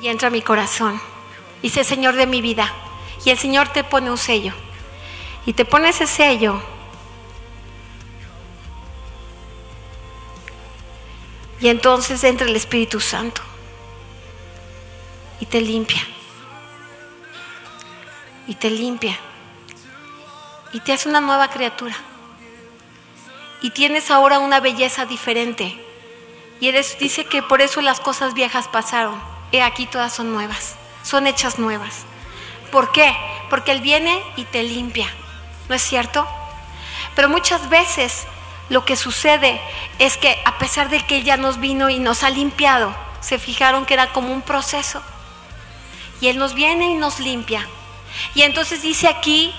Y 0.00 0.08
entra 0.08 0.28
a 0.28 0.30
mi 0.30 0.42
corazón. 0.42 1.00
Y 1.60 1.68
dice, 1.68 1.84
Señor 1.84 2.16
de 2.16 2.26
mi 2.26 2.40
vida. 2.42 2.72
Y 3.24 3.30
el 3.30 3.38
Señor 3.38 3.68
te 3.68 3.84
pone 3.84 4.10
un 4.10 4.18
sello. 4.18 4.52
Y 5.46 5.52
te 5.52 5.64
pone 5.64 5.90
ese 5.90 6.06
sello. 6.06 6.60
Y 11.60 11.68
entonces 11.68 12.24
entra 12.24 12.48
el 12.48 12.56
Espíritu 12.56 12.98
Santo 12.98 13.42
y 15.42 15.46
te 15.46 15.60
limpia. 15.60 16.00
Y 18.46 18.54
te 18.54 18.70
limpia. 18.70 19.18
Y 20.72 20.78
te 20.78 20.92
hace 20.92 21.08
una 21.08 21.20
nueva 21.20 21.48
criatura. 21.48 21.96
Y 23.60 23.70
tienes 23.70 24.12
ahora 24.12 24.38
una 24.38 24.60
belleza 24.60 25.04
diferente. 25.04 25.84
Y 26.60 26.68
él 26.68 26.86
dice 27.00 27.24
que 27.24 27.42
por 27.42 27.60
eso 27.60 27.80
las 27.80 27.98
cosas 27.98 28.34
viejas 28.34 28.68
pasaron. 28.68 29.20
He 29.50 29.62
aquí 29.62 29.86
todas 29.86 30.12
son 30.12 30.32
nuevas, 30.32 30.76
son 31.02 31.26
hechas 31.26 31.58
nuevas. 31.58 32.04
¿Por 32.70 32.92
qué? 32.92 33.12
Porque 33.50 33.72
Él 33.72 33.80
viene 33.80 34.22
y 34.36 34.44
te 34.44 34.62
limpia. 34.62 35.08
¿No 35.68 35.74
es 35.74 35.82
cierto? 35.82 36.24
Pero 37.16 37.28
muchas 37.28 37.68
veces 37.68 38.28
lo 38.68 38.84
que 38.84 38.94
sucede 38.94 39.60
es 39.98 40.16
que 40.16 40.38
a 40.44 40.56
pesar 40.58 40.88
de 40.88 41.04
que 41.04 41.16
Él 41.16 41.24
ya 41.24 41.36
nos 41.36 41.58
vino 41.58 41.90
y 41.90 41.98
nos 41.98 42.22
ha 42.22 42.30
limpiado, 42.30 42.94
se 43.18 43.40
fijaron 43.40 43.86
que 43.86 43.94
era 43.94 44.12
como 44.12 44.32
un 44.32 44.42
proceso. 44.42 45.02
Y 46.22 46.28
Él 46.28 46.38
nos 46.38 46.54
viene 46.54 46.86
y 46.86 46.94
nos 46.94 47.18
limpia. 47.18 47.68
Y 48.36 48.42
entonces 48.42 48.80
dice 48.80 49.08
aquí 49.08 49.52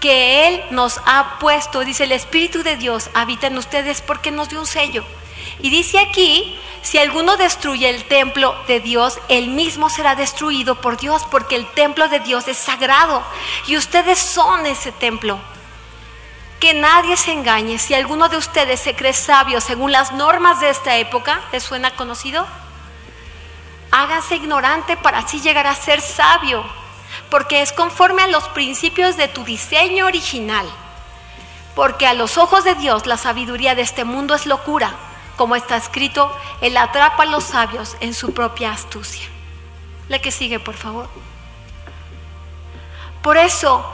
que 0.00 0.46
Él 0.46 0.62
nos 0.70 1.00
ha 1.04 1.40
puesto, 1.40 1.80
dice 1.80 2.04
el 2.04 2.12
Espíritu 2.12 2.62
de 2.62 2.76
Dios 2.76 3.10
habita 3.12 3.48
en 3.48 3.58
ustedes 3.58 4.02
porque 4.02 4.30
nos 4.30 4.48
dio 4.48 4.60
un 4.60 4.66
sello. 4.66 5.04
Y 5.60 5.70
dice 5.70 5.98
aquí, 5.98 6.56
si 6.80 6.98
alguno 6.98 7.36
destruye 7.36 7.90
el 7.90 8.04
templo 8.04 8.54
de 8.68 8.78
Dios, 8.78 9.18
él 9.28 9.48
mismo 9.48 9.90
será 9.90 10.14
destruido 10.14 10.80
por 10.80 10.96
Dios, 10.96 11.26
porque 11.28 11.56
el 11.56 11.66
templo 11.72 12.08
de 12.08 12.20
Dios 12.20 12.46
es 12.46 12.56
sagrado 12.56 13.24
y 13.66 13.76
ustedes 13.76 14.20
son 14.20 14.64
ese 14.64 14.92
templo. 14.92 15.40
Que 16.60 16.72
nadie 16.72 17.16
se 17.16 17.32
engañe, 17.32 17.80
si 17.80 17.94
alguno 17.94 18.28
de 18.28 18.36
ustedes 18.36 18.78
se 18.78 18.94
cree 18.94 19.12
sabio 19.12 19.60
según 19.60 19.90
las 19.90 20.12
normas 20.12 20.60
de 20.60 20.70
esta 20.70 20.96
época, 20.96 21.40
¿les 21.50 21.64
suena 21.64 21.90
conocido? 21.96 22.46
Hágase 23.98 24.36
ignorante 24.36 24.96
para 24.96 25.18
así 25.18 25.40
llegar 25.40 25.66
a 25.66 25.74
ser 25.74 26.00
sabio, 26.00 26.64
porque 27.30 27.62
es 27.62 27.72
conforme 27.72 28.22
a 28.22 28.26
los 28.26 28.46
principios 28.48 29.16
de 29.16 29.28
tu 29.28 29.44
diseño 29.44 30.06
original. 30.06 30.66
Porque 31.74 32.06
a 32.06 32.14
los 32.14 32.36
ojos 32.36 32.64
de 32.64 32.74
Dios 32.74 33.06
la 33.06 33.16
sabiduría 33.16 33.74
de 33.74 33.82
este 33.82 34.04
mundo 34.04 34.34
es 34.34 34.46
locura 34.46 34.94
como 35.36 35.54
está 35.54 35.76
escrito, 35.76 36.34
Él 36.60 36.76
atrapa 36.76 37.24
a 37.24 37.26
los 37.26 37.44
sabios 37.44 37.96
en 38.00 38.14
su 38.14 38.32
propia 38.32 38.72
astucia. 38.72 39.26
La 40.08 40.18
que 40.18 40.30
sigue, 40.30 40.58
por 40.58 40.74
favor. 40.74 41.08
Por 43.22 43.36
eso 43.36 43.84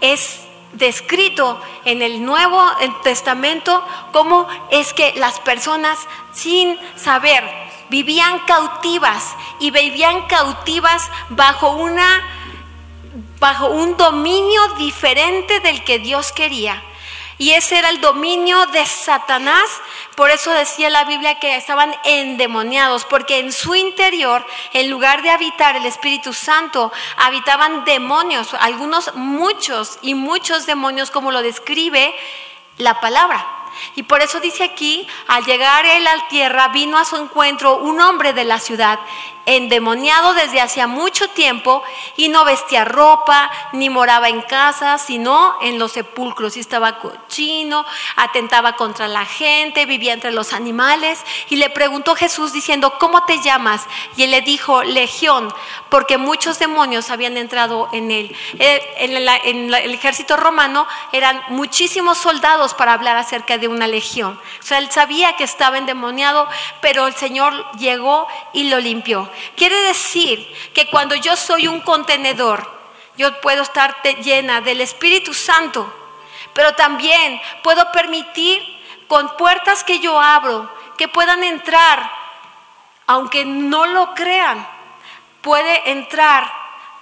es 0.00 0.40
descrito 0.74 1.60
en 1.84 2.02
el 2.02 2.24
Nuevo 2.24 2.62
Testamento 3.02 3.84
cómo 4.12 4.46
es 4.70 4.94
que 4.94 5.12
las 5.16 5.40
personas 5.40 5.98
sin 6.32 6.78
saber 6.96 7.44
vivían 7.92 8.38
cautivas 8.46 9.36
y 9.60 9.70
vivían 9.70 10.22
cautivas 10.22 11.10
bajo 11.28 11.72
una 11.72 12.26
bajo 13.38 13.66
un 13.66 13.98
dominio 13.98 14.66
diferente 14.78 15.60
del 15.60 15.84
que 15.84 15.98
Dios 15.98 16.32
quería. 16.32 16.82
Y 17.36 17.50
ese 17.50 17.78
era 17.78 17.90
el 17.90 18.00
dominio 18.00 18.64
de 18.66 18.86
Satanás. 18.86 19.68
Por 20.14 20.30
eso 20.30 20.50
decía 20.52 20.88
la 20.88 21.04
Biblia 21.04 21.38
que 21.38 21.56
estaban 21.56 21.94
endemoniados, 22.04 23.04
porque 23.04 23.40
en 23.40 23.52
su 23.52 23.74
interior, 23.74 24.46
en 24.72 24.88
lugar 24.88 25.20
de 25.22 25.30
habitar 25.30 25.76
el 25.76 25.84
Espíritu 25.84 26.32
Santo, 26.32 26.92
habitaban 27.18 27.84
demonios, 27.84 28.54
algunos, 28.54 29.14
muchos 29.16 29.98
y 30.00 30.14
muchos 30.14 30.64
demonios, 30.64 31.10
como 31.10 31.30
lo 31.30 31.42
describe 31.42 32.14
la 32.78 33.00
palabra. 33.00 33.61
Y 33.96 34.04
por 34.04 34.20
eso 34.22 34.40
dice 34.40 34.64
aquí, 34.64 35.06
al 35.26 35.44
llegar 35.44 35.84
él 35.86 36.06
a 36.06 36.16
la 36.16 36.28
tierra, 36.28 36.68
vino 36.68 36.98
a 36.98 37.04
su 37.04 37.16
encuentro 37.16 37.78
un 37.78 38.00
hombre 38.00 38.32
de 38.32 38.44
la 38.44 38.58
ciudad 38.58 38.98
endemoniado 39.46 40.34
desde 40.34 40.60
hacía 40.60 40.86
mucho 40.86 41.28
tiempo 41.28 41.82
y 42.16 42.28
no 42.28 42.44
vestía 42.44 42.84
ropa 42.84 43.50
ni 43.72 43.90
moraba 43.90 44.28
en 44.28 44.42
casa, 44.42 44.98
sino 44.98 45.56
en 45.60 45.78
los 45.78 45.92
sepulcros. 45.92 46.56
Y 46.56 46.60
estaba 46.60 46.98
cochino, 46.98 47.84
atentaba 48.16 48.76
contra 48.76 49.08
la 49.08 49.24
gente, 49.24 49.86
vivía 49.86 50.12
entre 50.12 50.32
los 50.32 50.52
animales. 50.52 51.24
Y 51.48 51.56
le 51.56 51.70
preguntó 51.70 52.14
Jesús 52.14 52.52
diciendo, 52.52 52.94
¿cómo 52.98 53.24
te 53.24 53.40
llamas? 53.40 53.86
Y 54.16 54.24
él 54.24 54.30
le 54.30 54.42
dijo, 54.42 54.82
Legión, 54.82 55.52
porque 55.88 56.18
muchos 56.18 56.58
demonios 56.58 57.10
habían 57.10 57.36
entrado 57.36 57.88
en 57.92 58.10
él. 58.10 58.36
Eh, 58.58 58.80
en, 58.98 59.74
el 59.74 59.94
ejército 59.94 60.36
romano 60.36 60.86
eran 61.12 61.42
muchísimos 61.48 62.18
soldados 62.18 62.74
para 62.74 62.92
hablar 62.92 63.16
acerca 63.16 63.58
de 63.58 63.68
una 63.68 63.86
legión. 63.86 64.38
O 64.60 64.62
sea, 64.62 64.78
él 64.78 64.90
sabía 64.90 65.36
que 65.36 65.44
estaba 65.44 65.78
endemoniado, 65.78 66.48
pero 66.80 67.06
el 67.06 67.14
Señor 67.14 67.70
llegó 67.78 68.26
y 68.52 68.64
lo 68.64 68.78
limpió. 68.78 69.28
Quiere 69.56 69.76
decir 69.82 70.46
que 70.74 70.88
cuando 70.88 71.14
yo 71.14 71.36
soy 71.36 71.68
un 71.68 71.80
contenedor, 71.80 72.70
yo 73.16 73.40
puedo 73.40 73.62
estar 73.62 74.02
llena 74.22 74.60
del 74.60 74.80
Espíritu 74.80 75.34
Santo, 75.34 75.92
pero 76.54 76.74
también 76.74 77.40
puedo 77.62 77.90
permitir 77.92 78.62
con 79.06 79.36
puertas 79.36 79.84
que 79.84 79.98
yo 79.98 80.18
abro 80.20 80.70
que 80.96 81.08
puedan 81.08 81.42
entrar, 81.42 82.10
aunque 83.06 83.44
no 83.44 83.86
lo 83.86 84.14
crean, 84.14 84.66
puede 85.40 85.90
entrar 85.90 86.50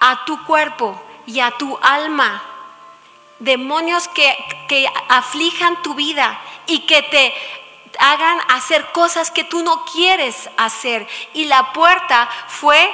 a 0.00 0.24
tu 0.24 0.44
cuerpo 0.44 1.00
y 1.26 1.40
a 1.40 1.50
tu 1.52 1.78
alma. 1.82 2.42
Demonios 3.38 4.08
que, 4.08 4.36
que 4.68 4.88
aflijan 5.08 5.82
tu 5.82 5.94
vida 5.94 6.40
y 6.66 6.80
que 6.80 7.02
te 7.02 7.34
hagan 7.98 8.38
hacer 8.48 8.92
cosas 8.92 9.30
que 9.30 9.44
tú 9.44 9.62
no 9.62 9.84
quieres 9.84 10.48
hacer. 10.56 11.06
Y 11.34 11.46
la 11.46 11.72
puerta 11.72 12.28
fue 12.48 12.92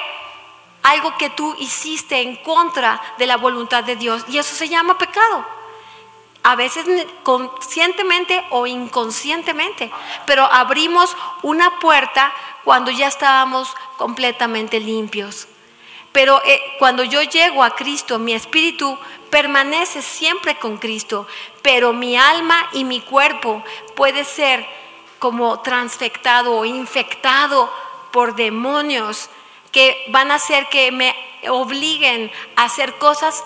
algo 0.83 1.17
que 1.17 1.29
tú 1.29 1.55
hiciste 1.59 2.21
en 2.21 2.37
contra 2.37 3.01
de 3.17 3.27
la 3.27 3.37
voluntad 3.37 3.83
de 3.83 3.95
Dios. 3.95 4.23
Y 4.29 4.37
eso 4.37 4.55
se 4.55 4.69
llama 4.69 4.97
pecado. 4.97 5.45
A 6.43 6.55
veces 6.55 6.85
conscientemente 7.23 8.45
o 8.51 8.67
inconscientemente. 8.67 9.91
Pero 10.25 10.45
abrimos 10.45 11.15
una 11.43 11.79
puerta 11.79 12.33
cuando 12.63 12.91
ya 12.91 13.07
estábamos 13.07 13.73
completamente 13.97 14.79
limpios. 14.79 15.47
Pero 16.13 16.41
eh, 16.45 16.61
cuando 16.79 17.03
yo 17.03 17.21
llego 17.21 17.63
a 17.63 17.75
Cristo, 17.75 18.17
mi 18.17 18.33
espíritu 18.33 18.97
permanece 19.29 20.01
siempre 20.01 20.57
con 20.57 20.77
Cristo, 20.77 21.27
pero 21.61 21.93
mi 21.93 22.17
alma 22.17 22.67
y 22.71 22.85
mi 22.85 23.01
cuerpo 23.01 23.63
puede 23.95 24.23
ser 24.23 24.65
como 25.19 25.59
transfectado 25.61 26.55
o 26.55 26.65
infectado 26.65 27.71
por 28.11 28.35
demonios 28.35 29.29
que 29.71 30.05
van 30.09 30.31
a 30.31 30.35
hacer 30.35 30.67
que 30.69 30.91
me 30.91 31.15
obliguen 31.49 32.31
a 32.55 32.63
hacer 32.63 32.97
cosas 32.97 33.43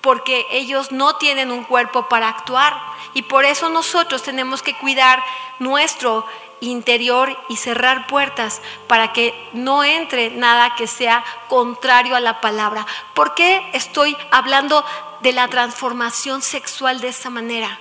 porque 0.00 0.46
ellos 0.50 0.92
no 0.92 1.16
tienen 1.16 1.50
un 1.50 1.64
cuerpo 1.64 2.08
para 2.08 2.28
actuar. 2.28 2.80
Y 3.12 3.22
por 3.22 3.44
eso 3.44 3.68
nosotros 3.68 4.22
tenemos 4.22 4.62
que 4.62 4.76
cuidar 4.76 5.22
nuestro 5.58 6.26
interior 6.60 7.36
y 7.48 7.56
cerrar 7.56 8.06
puertas 8.06 8.60
para 8.86 9.12
que 9.12 9.34
no 9.52 9.82
entre 9.82 10.30
nada 10.30 10.74
que 10.76 10.86
sea 10.86 11.24
contrario 11.48 12.14
a 12.16 12.20
la 12.20 12.40
palabra. 12.40 12.86
¿Por 13.14 13.34
qué 13.34 13.68
estoy 13.72 14.16
hablando 14.30 14.84
de 15.22 15.32
la 15.32 15.48
transformación 15.48 16.42
sexual 16.42 17.00
de 17.00 17.08
esta 17.08 17.30
manera? 17.30 17.78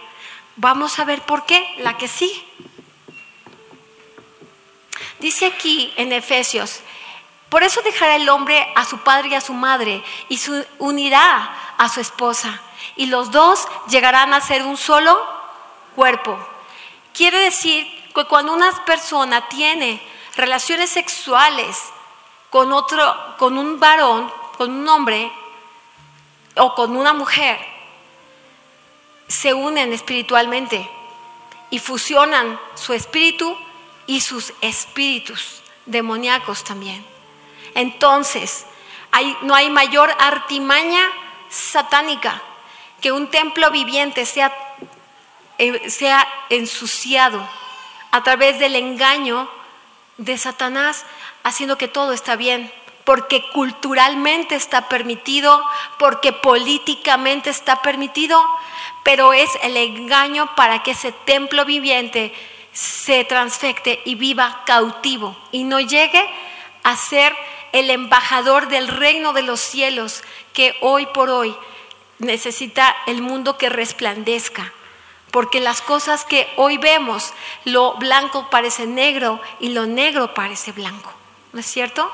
Vamos 0.56 1.00
a 1.00 1.06
ver 1.06 1.22
por 1.22 1.46
qué, 1.46 1.66
la 1.78 1.98
que 1.98 2.08
sí. 2.08 2.46
Dice 5.20 5.48
aquí 5.48 5.94
en 5.98 6.14
Efesios, 6.14 6.82
por 7.50 7.64
eso 7.64 7.82
dejará 7.82 8.16
el 8.16 8.30
hombre 8.30 8.72
a 8.76 8.86
su 8.86 9.00
padre 9.00 9.30
y 9.30 9.34
a 9.36 9.42
su 9.42 9.54
madre 9.54 10.04
y 10.30 10.38
se 10.38 10.68
unirá 10.78 11.74
a 11.78 11.90
su 11.90 12.00
esposa 12.00 12.62
y 12.96 13.08
los 13.08 13.32
dos 13.32 13.68
llegarán 13.90 14.34
a 14.34 14.42
ser 14.42 14.64
un 14.64 14.78
solo 14.78 15.20
cuerpo. 15.96 16.38
Quiere 17.14 17.40
decir 17.40 17.88
que 18.14 18.26
cuando 18.26 18.54
una 18.54 18.86
persona 18.86 19.48
tiene 19.50 20.02
relaciones 20.36 20.92
sexuales 20.92 21.78
con 22.50 22.72
otro, 22.72 23.36
con 23.38 23.58
un 23.58 23.80
varón, 23.80 24.32
con 24.58 24.72
un 24.72 24.88
hombre 24.88 25.32
o 26.56 26.76
con 26.76 26.96
una 26.96 27.14
mujer, 27.14 27.60
se 29.28 29.54
unen 29.54 29.92
espiritualmente 29.92 30.90
y 31.70 31.80
fusionan 31.80 32.60
su 32.76 32.94
espíritu 32.94 33.58
y 34.10 34.22
sus 34.22 34.54
espíritus 34.62 35.62
demoníacos 35.86 36.64
también. 36.64 37.06
Entonces, 37.76 38.66
no 39.44 39.54
hay 39.54 39.70
mayor 39.70 40.12
artimaña 40.18 41.12
satánica 41.48 42.42
que 43.02 43.12
un 43.12 43.28
templo 43.28 43.70
viviente 43.70 44.26
sea, 44.26 44.52
eh, 45.60 45.92
sea 45.92 46.28
ensuciado 46.50 47.48
a 48.10 48.24
través 48.24 48.58
del 48.58 48.76
engaño 48.76 49.48
de 50.18 50.40
Satanás, 50.40 51.06
haciendo 51.44 51.78
que 51.78 51.88
todo 51.88 52.12
está 52.12 52.36
bien, 52.36 52.74
porque 53.04 53.48
culturalmente 53.52 54.56
está 54.56 54.90
permitido, 54.90 55.64
porque 56.00 56.34
políticamente 56.34 57.52
está 57.52 57.84
permitido, 57.84 58.44
pero 59.04 59.34
es 59.34 59.52
el 59.62 59.78
engaño 59.78 60.56
para 60.56 60.82
que 60.82 60.92
ese 60.92 61.12
templo 61.12 61.64
viviente 61.64 62.34
se 62.80 63.26
transfecte 63.26 64.02
y 64.06 64.16
viva 64.16 64.64
cautivo 64.66 65.36
y 65.52 65.66
no 65.66 65.82
llegue 65.82 66.26
a 66.84 66.96
ser 66.96 67.36
el 67.74 67.90
embajador 67.90 68.70
del 68.70 68.88
reino 68.88 69.34
de 69.34 69.42
los 69.42 69.60
cielos 69.60 70.24
que 70.54 70.74
hoy 70.80 71.06
por 71.08 71.30
hoy 71.30 71.54
necesita 72.20 72.96
el 73.06 73.22
mundo 73.22 73.58
que 73.58 73.68
resplandezca 73.68 74.72
Porque 75.30 75.60
las 75.60 75.82
cosas 75.82 76.24
que 76.24 76.48
hoy 76.56 76.78
vemos, 76.78 77.34
lo 77.66 77.96
blanco 77.96 78.50
parece 78.50 78.88
negro 78.88 79.42
y 79.60 79.70
lo 79.70 79.86
negro 79.86 80.34
parece 80.34 80.72
blanco. 80.72 81.14
¿No 81.52 81.60
es 81.60 81.66
cierto? 81.66 82.10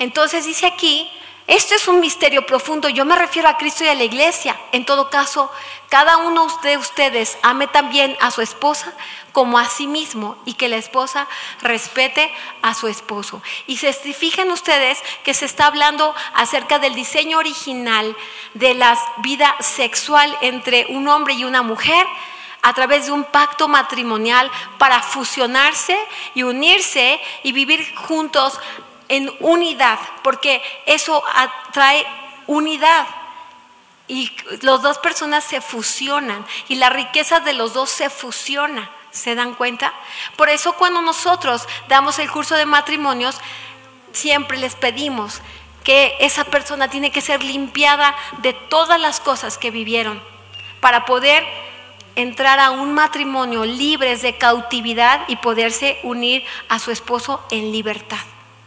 Entonces 0.00 0.44
dice 0.44 0.66
aquí, 0.66 1.08
esto 1.46 1.74
es 1.74 1.88
un 1.88 2.00
misterio 2.00 2.46
profundo. 2.46 2.88
Yo 2.88 3.04
me 3.04 3.16
refiero 3.16 3.48
a 3.48 3.58
Cristo 3.58 3.84
y 3.84 3.88
a 3.88 3.94
la 3.94 4.04
iglesia. 4.04 4.58
En 4.72 4.86
todo 4.86 5.10
caso, 5.10 5.50
cada 5.90 6.16
uno 6.16 6.46
de 6.62 6.78
ustedes 6.78 7.36
ame 7.42 7.66
también 7.66 8.16
a 8.20 8.30
su 8.30 8.40
esposa 8.40 8.94
como 9.32 9.58
a 9.58 9.66
sí 9.66 9.86
mismo 9.86 10.36
y 10.46 10.54
que 10.54 10.68
la 10.68 10.76
esposa 10.76 11.28
respete 11.60 12.32
a 12.62 12.72
su 12.72 12.88
esposo. 12.88 13.42
Y 13.66 13.76
se 13.76 13.92
fijan 13.92 14.50
ustedes 14.50 14.98
que 15.22 15.34
se 15.34 15.44
está 15.44 15.66
hablando 15.66 16.14
acerca 16.34 16.78
del 16.78 16.94
diseño 16.94 17.38
original 17.38 18.16
de 18.54 18.72
la 18.72 18.98
vida 19.18 19.54
sexual 19.60 20.34
entre 20.40 20.86
un 20.88 21.08
hombre 21.08 21.34
y 21.34 21.44
una 21.44 21.62
mujer 21.62 22.06
a 22.64 22.72
través 22.72 23.04
de 23.04 23.12
un 23.12 23.24
pacto 23.24 23.68
matrimonial 23.68 24.50
para 24.78 25.02
fusionarse 25.02 25.98
y 26.34 26.44
unirse 26.44 27.20
y 27.42 27.52
vivir 27.52 27.94
juntos 27.94 28.58
en 29.08 29.30
unidad, 29.40 29.98
porque 30.22 30.62
eso 30.86 31.22
atrae 31.34 32.06
unidad. 32.46 33.06
Y 34.06 34.30
las 34.60 34.82
dos 34.82 34.98
personas 34.98 35.44
se 35.44 35.60
fusionan 35.60 36.44
y 36.68 36.74
la 36.76 36.90
riqueza 36.90 37.40
de 37.40 37.54
los 37.54 37.72
dos 37.72 37.90
se 37.90 38.10
fusiona. 38.10 38.90
¿Se 39.10 39.36
dan 39.36 39.54
cuenta? 39.54 39.94
Por 40.36 40.48
eso 40.48 40.72
cuando 40.72 41.00
nosotros 41.00 41.68
damos 41.88 42.18
el 42.18 42.30
curso 42.30 42.56
de 42.56 42.66
matrimonios, 42.66 43.36
siempre 44.12 44.58
les 44.58 44.74
pedimos 44.74 45.40
que 45.84 46.16
esa 46.18 46.44
persona 46.44 46.88
tiene 46.88 47.12
que 47.12 47.20
ser 47.20 47.44
limpiada 47.44 48.16
de 48.38 48.54
todas 48.54 49.00
las 49.00 49.20
cosas 49.20 49.56
que 49.56 49.70
vivieron 49.70 50.20
para 50.80 51.04
poder 51.04 51.46
entrar 52.16 52.58
a 52.58 52.70
un 52.70 52.92
matrimonio 52.92 53.64
libres 53.64 54.22
de 54.22 54.36
cautividad 54.36 55.22
y 55.28 55.36
poderse 55.36 55.98
unir 56.02 56.44
a 56.68 56.78
su 56.78 56.90
esposo 56.90 57.44
en 57.50 57.70
libertad. 57.70 58.18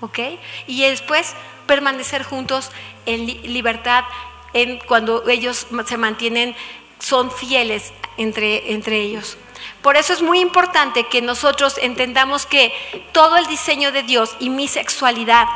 ¿Ok? 0.02 0.20
Y 0.68 0.84
después 0.84 1.34
permanecer 1.66 2.24
juntos 2.24 2.72
en 3.06 3.26
libertad 3.26 4.06
en 4.54 4.80
cuando 4.80 5.28
ellos 5.28 5.68
se 5.86 5.98
mantienen, 5.98 6.56
son 7.00 7.32
fieles 7.32 7.94
entre, 8.18 8.74
entre 8.74 9.02
ellos. 9.02 9.38
Por 9.82 9.98
eso 9.98 10.14
es 10.14 10.22
muy 10.22 10.40
importante 10.40 11.08
que 11.08 11.22
nosotros 11.22 11.78
entendamos 11.82 12.46
que 12.46 12.74
todo 13.12 13.38
el 13.38 13.48
diseño 13.48 13.92
de 13.92 14.04
Dios 14.04 14.36
y 14.40 14.50
mi 14.50 14.68
sexualidad 14.68 15.48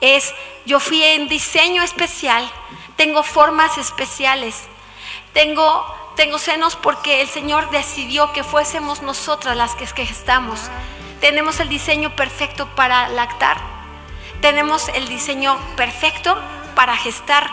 es, 0.00 0.34
yo 0.66 0.80
fui 0.80 1.02
en 1.02 1.28
diseño 1.28 1.82
especial, 1.82 2.48
tengo 2.96 3.22
formas 3.22 3.78
especiales, 3.78 4.64
tengo, 5.32 5.84
tengo 6.16 6.38
senos 6.38 6.76
porque 6.76 7.22
el 7.22 7.28
Señor 7.28 7.70
decidió 7.70 8.32
que 8.32 8.42
fuésemos 8.42 9.02
nosotras 9.02 9.56
las 9.56 9.74
que, 9.74 9.86
que 9.86 10.02
estamos. 10.02 10.60
Tenemos 11.20 11.60
el 11.60 11.68
diseño 11.68 12.16
perfecto 12.16 12.66
para 12.74 13.08
lactar, 13.08 13.58
tenemos 14.42 14.88
el 14.88 15.08
diseño 15.08 15.58
perfecto 15.76 16.36
para 16.74 16.96
gestar, 16.96 17.48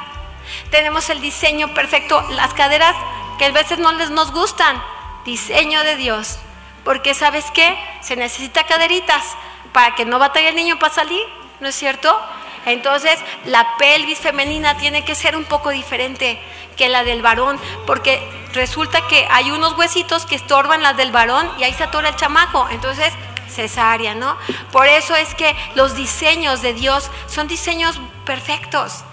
tenemos 0.72 1.10
el 1.10 1.22
diseño 1.22 1.74
perfecto, 1.74 2.22
las 2.32 2.54
caderas 2.54 2.96
que 3.38 3.46
a 3.46 3.52
veces 3.52 3.80
no 3.80 3.94
les 3.94 4.10
nos 4.10 4.34
gustan, 4.34 4.84
diseño 5.24 5.84
de 5.84 5.96
Dios. 5.96 6.40
Porque 6.84 7.14
sabes 7.14 7.46
qué? 7.54 7.78
Se 8.02 8.16
necesita 8.16 8.66
caderitas 8.66 9.24
para 9.72 9.96
que 9.96 10.06
no 10.06 10.18
batalle 10.18 10.50
el 10.50 10.56
niño 10.56 10.80
para 10.80 10.94
salir, 10.94 11.22
¿no 11.60 11.68
es 11.68 11.76
cierto? 11.76 12.20
Entonces 12.66 13.20
la 13.46 13.78
pelvis 13.78 14.20
femenina 14.20 14.78
tiene 14.78 15.06
que 15.06 15.16
ser 15.16 15.38
un 15.38 15.46
poco 15.46 15.70
diferente 15.70 16.42
que 16.76 16.90
la 16.90 17.04
del 17.04 17.22
varón, 17.22 17.60
porque 17.86 18.22
resulta 18.54 19.06
que 19.08 19.28
hay 19.30 19.52
unos 19.52 19.78
huesitos 19.78 20.26
que 20.26 20.36
estorban 20.36 20.82
las 20.82 20.98
del 20.98 21.12
varón 21.12 21.50
y 21.60 21.64
ahí 21.64 21.74
se 21.74 21.84
atora 21.84 22.10
el 22.10 22.16
chamaco. 22.16 22.68
Entonces 22.72 23.14
cesárea, 23.50 24.16
¿no? 24.16 24.38
Por 24.72 24.88
eso 24.88 25.16
es 25.16 25.36
que 25.36 25.56
los 25.76 25.96
diseños 25.96 26.62
de 26.62 26.74
Dios 26.74 27.10
son 27.28 27.48
diseños 27.48 28.00
perfectos. 28.26 29.04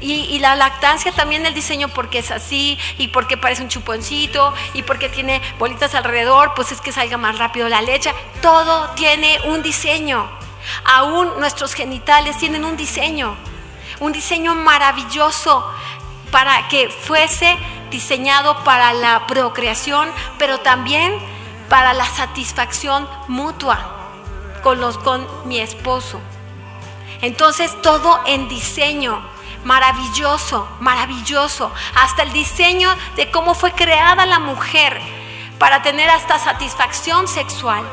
Y, 0.00 0.38
la 0.38 0.54
lactancia 0.54 1.12
también 1.12 1.44
el 1.44 1.54
diseño 1.54 1.88
porque 1.88 2.20
es 2.20 2.30
así 2.30 2.78
y 2.98 3.08
porque 3.08 3.36
parece 3.36 3.62
un 3.62 3.68
chuponcito 3.68 4.54
y 4.74 4.82
porque 4.82 5.08
tiene 5.08 5.42
bolitas 5.58 5.94
alrededor, 5.94 6.54
pues 6.54 6.72
es 6.72 6.80
que 6.80 6.92
salga 6.92 7.16
más 7.16 7.38
rápido 7.38 7.68
la 7.68 7.82
leche. 7.82 8.14
Todo 8.40 8.90
tiene 8.90 9.38
un 9.46 9.62
diseño. 9.62 10.28
Aún 10.84 11.38
nuestros 11.38 11.74
genitales 11.74 12.38
tienen 12.38 12.64
un 12.64 12.76
diseño, 12.76 13.36
un 14.00 14.12
diseño 14.12 14.54
maravilloso 14.54 15.68
para 16.30 16.68
que 16.68 16.88
fuese 16.88 17.56
diseñado 17.90 18.64
para 18.64 18.92
la 18.92 19.26
procreación, 19.26 20.08
pero 20.38 20.58
también 20.58 21.14
para 21.68 21.92
la 21.94 22.06
satisfacción 22.06 23.08
mutua 23.28 23.78
con, 24.62 24.80
los, 24.80 24.98
con 24.98 25.26
mi 25.44 25.58
esposo. 25.60 26.20
Entonces 27.22 27.74
todo 27.82 28.20
en 28.26 28.48
diseño 28.48 29.22
maravilloso, 29.66 30.68
maravilloso. 30.80 31.70
Hasta 31.96 32.22
el 32.22 32.32
diseño 32.32 32.88
de 33.16 33.30
cómo 33.30 33.54
fue 33.54 33.72
creada 33.72 34.24
la 34.24 34.38
mujer 34.38 34.98
para 35.58 35.82
tener 35.82 36.08
hasta 36.08 36.38
satisfacción 36.38 37.26
sexual. 37.26 37.84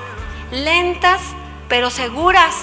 Lentas, 0.51 1.19
pero 1.67 1.89
seguras 1.89 2.55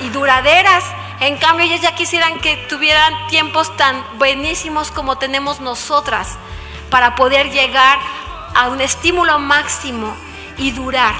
y 0.00 0.10
duraderas. 0.10 0.84
En 1.20 1.38
cambio, 1.38 1.66
ellas 1.66 1.80
ya 1.80 1.94
quisieran 1.94 2.38
que 2.40 2.56
tuvieran 2.68 3.14
tiempos 3.28 3.74
tan 3.76 4.04
buenísimos 4.18 4.90
como 4.90 5.16
tenemos 5.16 5.60
nosotras 5.60 6.36
para 6.90 7.14
poder 7.14 7.50
llegar 7.50 7.98
a 7.98 8.19
un 8.68 8.80
estímulo 8.80 9.38
máximo 9.38 10.14
y 10.56 10.70
durar, 10.72 11.14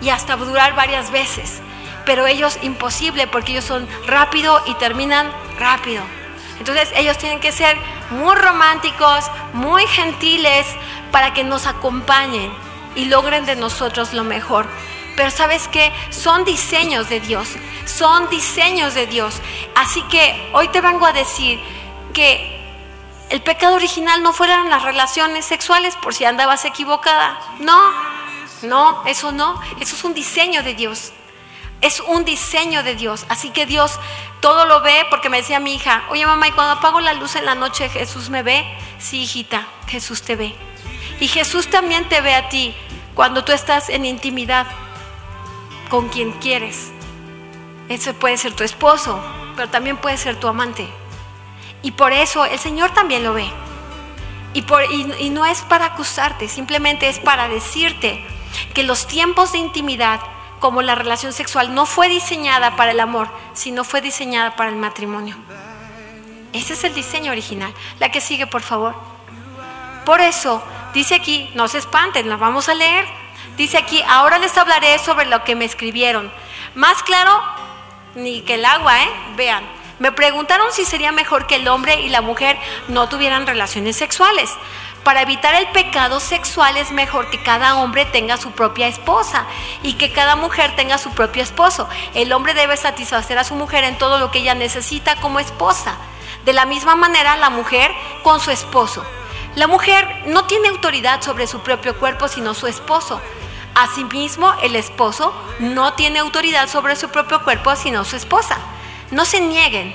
y 0.00 0.10
hasta 0.10 0.36
durar 0.36 0.74
varias 0.74 1.10
veces 1.10 1.62
pero 2.04 2.26
ellos 2.26 2.58
imposible 2.62 3.26
porque 3.26 3.52
ellos 3.52 3.64
son 3.64 3.88
rápido 4.06 4.60
y 4.66 4.74
terminan 4.74 5.30
rápido. 5.58 6.02
Entonces 6.58 6.90
ellos 6.94 7.18
tienen 7.18 7.40
que 7.40 7.52
ser 7.52 7.76
muy 8.10 8.34
románticos, 8.36 9.24
muy 9.52 9.86
gentiles 9.86 10.66
para 11.10 11.32
que 11.32 11.44
nos 11.44 11.66
acompañen 11.66 12.52
y 12.94 13.06
logren 13.06 13.46
de 13.46 13.56
nosotros 13.56 14.12
lo 14.12 14.24
mejor. 14.24 14.66
Pero 15.16 15.30
sabes 15.30 15.68
que 15.68 15.92
son 16.10 16.44
diseños 16.44 17.08
de 17.08 17.20
Dios, 17.20 17.48
son 17.84 18.30
diseños 18.30 18.94
de 18.94 19.06
Dios. 19.06 19.40
Así 19.74 20.02
que 20.02 20.50
hoy 20.52 20.68
te 20.68 20.80
vengo 20.80 21.06
a 21.06 21.12
decir 21.12 21.60
que 22.14 22.61
el 23.32 23.40
pecado 23.40 23.76
original 23.76 24.22
no 24.22 24.34
fueran 24.34 24.68
las 24.68 24.82
relaciones 24.82 25.46
sexuales 25.46 25.96
por 25.96 26.12
si 26.12 26.26
andabas 26.26 26.66
equivocada. 26.66 27.40
No, 27.60 27.80
no, 28.60 29.02
eso 29.06 29.32
no, 29.32 29.58
eso 29.80 29.96
es 29.96 30.04
un 30.04 30.12
diseño 30.12 30.62
de 30.62 30.74
Dios. 30.74 31.12
Es 31.80 32.00
un 32.00 32.26
diseño 32.26 32.82
de 32.82 32.94
Dios. 32.94 33.24
Así 33.30 33.48
que 33.48 33.64
Dios 33.64 33.98
todo 34.40 34.66
lo 34.66 34.82
ve 34.82 35.06
porque 35.08 35.30
me 35.30 35.38
decía 35.38 35.60
mi 35.60 35.74
hija, 35.74 36.04
oye 36.10 36.26
mamá, 36.26 36.46
¿y 36.48 36.52
cuando 36.52 36.74
apago 36.74 37.00
la 37.00 37.14
luz 37.14 37.34
en 37.34 37.46
la 37.46 37.54
noche 37.54 37.88
Jesús 37.88 38.28
me 38.28 38.42
ve? 38.42 38.66
Sí, 38.98 39.22
hijita, 39.22 39.66
Jesús 39.86 40.20
te 40.20 40.36
ve. 40.36 40.54
Y 41.18 41.26
Jesús 41.26 41.68
también 41.68 42.06
te 42.10 42.20
ve 42.20 42.34
a 42.34 42.50
ti 42.50 42.76
cuando 43.14 43.44
tú 43.44 43.52
estás 43.52 43.88
en 43.88 44.04
intimidad 44.04 44.66
con 45.88 46.10
quien 46.10 46.32
quieres. 46.32 46.90
Ese 47.88 48.12
puede 48.12 48.36
ser 48.36 48.52
tu 48.52 48.62
esposo, 48.62 49.18
pero 49.56 49.70
también 49.70 49.96
puede 49.96 50.18
ser 50.18 50.38
tu 50.38 50.48
amante. 50.48 50.86
Y 51.82 51.92
por 51.92 52.12
eso 52.12 52.44
el 52.44 52.58
Señor 52.58 52.92
también 52.94 53.24
lo 53.24 53.34
ve. 53.34 53.50
Y, 54.54 55.30
no 55.30 55.46
es 55.46 55.62
para 55.62 55.86
acusarte, 55.86 56.48
simplemente 56.48 57.08
es 57.08 57.18
para 57.18 57.48
decirte 57.48 58.24
que 58.74 58.82
los 58.82 59.06
tiempos 59.06 59.52
de 59.52 59.58
intimidad 59.58 60.20
como 60.60 60.82
la 60.82 60.94
relación 60.94 61.32
sexual 61.32 61.74
no 61.74 61.86
fue 61.86 62.08
diseñada 62.08 62.76
para 62.76 62.92
el 62.92 63.00
amor, 63.00 63.28
sino 63.54 63.82
fue 63.82 64.00
diseñada 64.00 64.54
para 64.54 64.70
el 64.70 64.76
matrimonio. 64.76 65.36
Ese 66.52 66.74
es 66.74 66.84
el 66.84 66.94
diseño 66.94 67.32
original. 67.32 67.72
La 67.98 68.10
que 68.10 68.20
sigue, 68.20 68.46
por 68.46 68.62
favor. 68.62 68.94
Por 70.04 70.20
eso, 70.20 70.62
dice 70.92 71.14
aquí, 71.14 71.50
no 71.54 71.66
se 71.66 71.78
espanten, 71.78 72.28
la 72.28 72.36
vamos 72.36 72.68
a 72.68 72.74
leer. 72.74 73.06
Dice 73.56 73.78
aquí, 73.78 74.02
ahora 74.06 74.38
les 74.38 74.56
hablaré 74.58 74.98
sobre 74.98 75.26
lo 75.26 75.44
que 75.44 75.56
me 75.56 75.64
escribieron. 75.64 76.30
Más 76.74 77.02
claro, 77.02 77.42
ni 78.14 78.42
que 78.42 78.54
el 78.54 78.64
agua, 78.64 79.02
¿eh? 79.02 79.10
Vean. 79.36 79.81
Me 80.02 80.10
preguntaron 80.10 80.66
si 80.72 80.84
sería 80.84 81.12
mejor 81.12 81.46
que 81.46 81.54
el 81.54 81.68
hombre 81.68 82.00
y 82.00 82.08
la 82.08 82.22
mujer 82.22 82.58
no 82.88 83.08
tuvieran 83.08 83.46
relaciones 83.46 83.94
sexuales. 83.94 84.50
Para 85.04 85.22
evitar 85.22 85.54
el 85.54 85.68
pecado 85.68 86.18
sexual 86.18 86.76
es 86.76 86.90
mejor 86.90 87.30
que 87.30 87.40
cada 87.44 87.76
hombre 87.76 88.04
tenga 88.06 88.36
su 88.36 88.50
propia 88.50 88.88
esposa 88.88 89.46
y 89.84 89.92
que 89.92 90.12
cada 90.12 90.34
mujer 90.34 90.74
tenga 90.74 90.98
su 90.98 91.12
propio 91.12 91.40
esposo. 91.44 91.88
El 92.14 92.32
hombre 92.32 92.52
debe 92.52 92.76
satisfacer 92.76 93.38
a 93.38 93.44
su 93.44 93.54
mujer 93.54 93.84
en 93.84 93.96
todo 93.96 94.18
lo 94.18 94.32
que 94.32 94.40
ella 94.40 94.56
necesita 94.56 95.14
como 95.20 95.38
esposa. 95.38 95.94
De 96.44 96.52
la 96.52 96.66
misma 96.66 96.96
manera 96.96 97.36
la 97.36 97.50
mujer 97.50 97.92
con 98.24 98.40
su 98.40 98.50
esposo. 98.50 99.04
La 99.54 99.68
mujer 99.68 100.24
no 100.26 100.46
tiene 100.46 100.66
autoridad 100.66 101.22
sobre 101.22 101.46
su 101.46 101.60
propio 101.60 101.96
cuerpo 101.96 102.26
sino 102.26 102.54
su 102.54 102.66
esposo. 102.66 103.20
Asimismo, 103.76 104.52
el 104.62 104.74
esposo 104.74 105.32
no 105.60 105.92
tiene 105.92 106.18
autoridad 106.18 106.68
sobre 106.68 106.96
su 106.96 107.08
propio 107.10 107.44
cuerpo 107.44 107.76
sino 107.76 108.04
su 108.04 108.16
esposa. 108.16 108.58
No 109.12 109.24
se 109.26 109.40
nieguen 109.40 109.94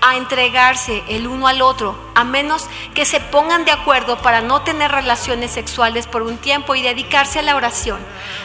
a 0.00 0.16
entregarse 0.16 1.02
el 1.08 1.26
uno 1.26 1.48
al 1.48 1.62
otro, 1.62 1.98
a 2.14 2.24
menos 2.24 2.66
que 2.94 3.04
se 3.04 3.20
pongan 3.20 3.64
de 3.64 3.72
acuerdo 3.72 4.18
para 4.18 4.40
no 4.40 4.62
tener 4.62 4.90
relaciones 4.90 5.50
sexuales 5.50 6.06
por 6.06 6.22
un 6.22 6.38
tiempo 6.38 6.74
y 6.74 6.82
dedicarse 6.82 7.38
a 7.38 7.42
la 7.42 7.56
oración. 7.56 7.98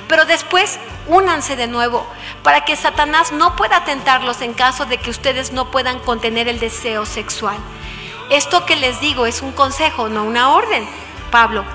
Pero 0.07 0.25
después 0.25 0.79
únanse 1.07 1.55
de 1.55 1.67
nuevo 1.67 2.05
para 2.43 2.63
que 2.63 2.75
Satanás 2.75 3.31
no 3.31 3.55
pueda 3.55 3.83
tentarlos 3.85 4.41
en 4.41 4.53
caso 4.53 4.85
de 4.85 4.97
que 4.97 5.09
ustedes 5.09 5.51
no 5.51 5.71
puedan 5.71 5.99
contener 5.99 6.47
el 6.47 6.59
deseo 6.59 7.05
sexual. 7.05 7.57
Esto 8.29 8.65
que 8.65 8.75
les 8.75 9.01
digo 9.01 9.25
es 9.25 9.41
un 9.41 9.51
consejo, 9.51 10.07
no 10.07 10.23
una 10.23 10.53
orden. 10.53 10.87
Pablo, 11.31 11.65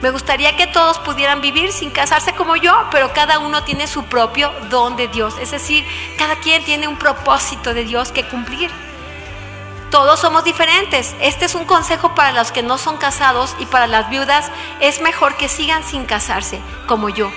me 0.00 0.10
gustaría 0.10 0.56
que 0.56 0.66
todos 0.66 0.98
pudieran 0.98 1.40
vivir 1.40 1.72
sin 1.72 1.90
casarse 1.90 2.34
como 2.34 2.56
yo, 2.56 2.72
pero 2.90 3.12
cada 3.12 3.38
uno 3.38 3.64
tiene 3.64 3.86
su 3.86 4.04
propio 4.04 4.52
don 4.70 4.96
de 4.96 5.08
Dios. 5.08 5.34
Es 5.40 5.50
decir, 5.50 5.84
cada 6.18 6.36
quien 6.36 6.64
tiene 6.64 6.88
un 6.88 6.98
propósito 6.98 7.74
de 7.74 7.84
Dios 7.84 8.12
que 8.12 8.24
cumplir. 8.24 8.70
Todos 9.90 10.20
somos 10.20 10.42
diferentes. 10.44 11.14
Este 11.20 11.44
es 11.44 11.54
un 11.54 11.66
consejo 11.66 12.14
para 12.14 12.32
los 12.32 12.50
que 12.50 12.62
no 12.62 12.78
son 12.78 12.96
casados 12.96 13.54
y 13.58 13.66
para 13.66 13.86
las 13.86 14.08
viudas 14.08 14.50
es 14.80 15.02
mejor 15.02 15.36
que 15.36 15.48
sigan 15.50 15.84
sin 15.84 16.06
casarse, 16.06 16.60
como 16.86 17.10
yo. 17.10 17.30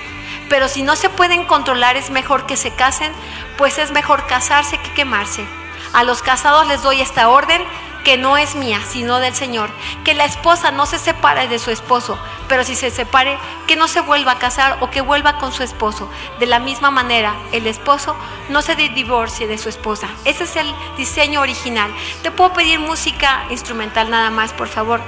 Pero 0.50 0.68
si 0.70 0.82
no 0.82 0.96
se 0.96 1.10
pueden 1.10 1.46
controlar 1.46 1.98
es 1.98 2.12
mejor 2.12 2.46
que 2.46 2.56
se 2.56 2.74
casen, 2.74 3.12
pues 3.58 3.78
es 3.78 3.92
mejor 3.92 4.26
casarse 4.26 4.78
que 4.78 4.94
quemarse. 4.94 5.46
A 5.92 6.04
los 6.04 6.22
casados 6.22 6.68
les 6.68 6.82
doy 6.82 7.02
esta 7.02 7.30
orden 7.30 7.62
que 8.06 8.16
no 8.18 8.38
es 8.38 8.56
mía, 8.56 8.80
sino 8.88 9.20
del 9.20 9.36
Señor. 9.36 9.70
Que 10.06 10.14
la 10.14 10.24
esposa 10.24 10.72
no 10.72 10.86
se 10.86 11.00
separe 11.00 11.50
de 11.50 11.60
su 11.60 11.72
esposo, 11.72 12.18
pero 12.48 12.64
si 12.64 12.76
se 12.76 12.92
separe, 12.92 13.38
que 13.68 13.76
no 13.76 13.90
se 13.90 14.00
vuelva 14.00 14.34
a 14.34 14.40
casar 14.40 14.78
o 14.80 14.90
que 14.92 15.02
vuelva 15.02 15.40
con 15.40 15.52
su 15.52 15.64
esposo. 15.64 16.10
De 16.40 16.46
la 16.46 16.60
misma 16.60 16.92
manera, 16.92 17.36
el 17.52 17.68
esposo 17.68 18.16
no 18.50 18.62
se 18.62 18.76
divorcie 18.76 19.48
de 19.48 19.58
su 19.58 19.68
esposa. 19.68 20.08
Ese 20.24 20.44
es 20.44 20.56
el 20.56 20.74
diseño 20.96 21.42
original. 21.42 21.94
Te 22.22 22.32
puedo 22.32 22.54
pedir 22.54 22.80
música 22.80 23.46
instrumental 23.50 24.10
nada 24.10 24.30
más, 24.30 24.54
por 24.54 24.68
favor. 24.68 25.02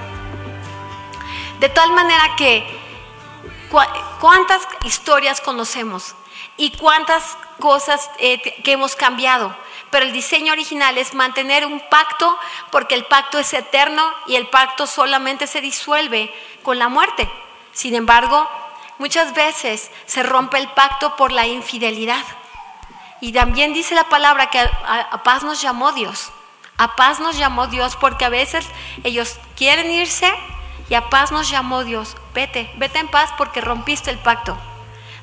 De 1.60 1.70
tal 1.70 1.92
manera 1.94 2.36
que, 2.36 2.66
¿cuántas 4.20 4.68
historias 4.84 5.40
conocemos? 5.40 6.16
¿Y 6.58 6.72
cuántas 6.72 7.38
cosas 7.60 8.10
eh, 8.18 8.42
que 8.64 8.72
hemos 8.72 8.96
cambiado? 8.96 9.56
Pero 9.90 10.06
el 10.06 10.12
diseño 10.12 10.54
original 10.54 10.98
es 10.98 11.14
mantener 11.14 11.66
un 11.66 11.80
pacto 11.90 12.38
porque 12.72 12.96
el 12.96 13.06
pacto 13.06 13.40
es 13.40 13.54
eterno 13.54 14.04
y 14.28 14.36
el 14.36 14.48
pacto 14.48 14.88
solamente 14.88 15.48
se 15.48 15.62
disuelve 15.62 16.34
con 16.64 16.80
la 16.80 16.90
muerte. 16.90 17.30
Sin 17.72 17.96
embargo, 17.96 18.50
muchas 18.98 19.34
veces 19.34 19.92
se 20.06 20.24
rompe 20.24 20.58
el 20.58 20.68
pacto 20.70 21.16
por 21.16 21.32
la 21.32 21.48
infidelidad. 21.48 22.24
Y 23.22 23.32
también 23.32 23.74
dice 23.74 23.96
la 23.96 24.10
palabra 24.10 24.50
que 24.50 24.60
a, 24.60 25.24
paz 25.24 25.44
nos 25.44 25.62
llamó 25.62 25.92
Dios. 25.92 26.32
A 26.78 26.96
paz 26.96 27.20
nos 27.20 27.38
llamó 27.38 27.68
Dios 27.68 27.96
porque 27.96 28.26
a 28.26 28.30
veces 28.30 28.66
ellos 29.04 29.40
quieren 29.56 29.90
irse 29.90 30.32
y 30.90 30.94
a 30.94 31.10
paz 31.10 31.32
nos 31.32 31.50
llamó 31.50 31.84
Dios. 31.84 32.16
Vete, 32.34 32.72
vete 32.78 33.00
en 33.00 33.08
paz 33.08 33.32
porque 33.38 33.62
rompiste 33.62 34.12
el 34.12 34.20
pacto. 34.20 34.58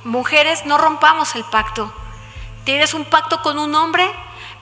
Mujeres, 0.03 0.66
no 0.66 0.77
rompamos 0.79 1.35
el 1.37 1.44
pacto. 1.44 1.92
Tienes 2.64 2.94
un 2.94 3.05
pacto 3.05 3.42
con 3.42 3.59
un 3.59 3.74
hombre, 3.74 4.11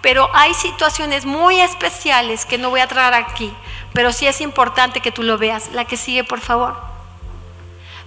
pero 0.03 0.29
hay 0.35 0.53
situaciones 0.53 1.25
muy 1.25 1.61
especiales 1.61 2.45
que 2.45 2.59
no 2.59 2.71
voy 2.71 2.81
a 2.81 2.89
traer 2.89 3.15
aquí, 3.15 3.55
pero 3.95 4.13
sí 4.13 4.27
es 4.27 4.41
importante 4.41 5.01
que 5.01 5.13
tú 5.13 5.23
lo 5.23 5.39
veas. 5.39 5.71
La 5.73 5.85
que 5.85 5.97
sigue, 5.97 6.25
por 6.25 6.41
favor. 6.41 6.77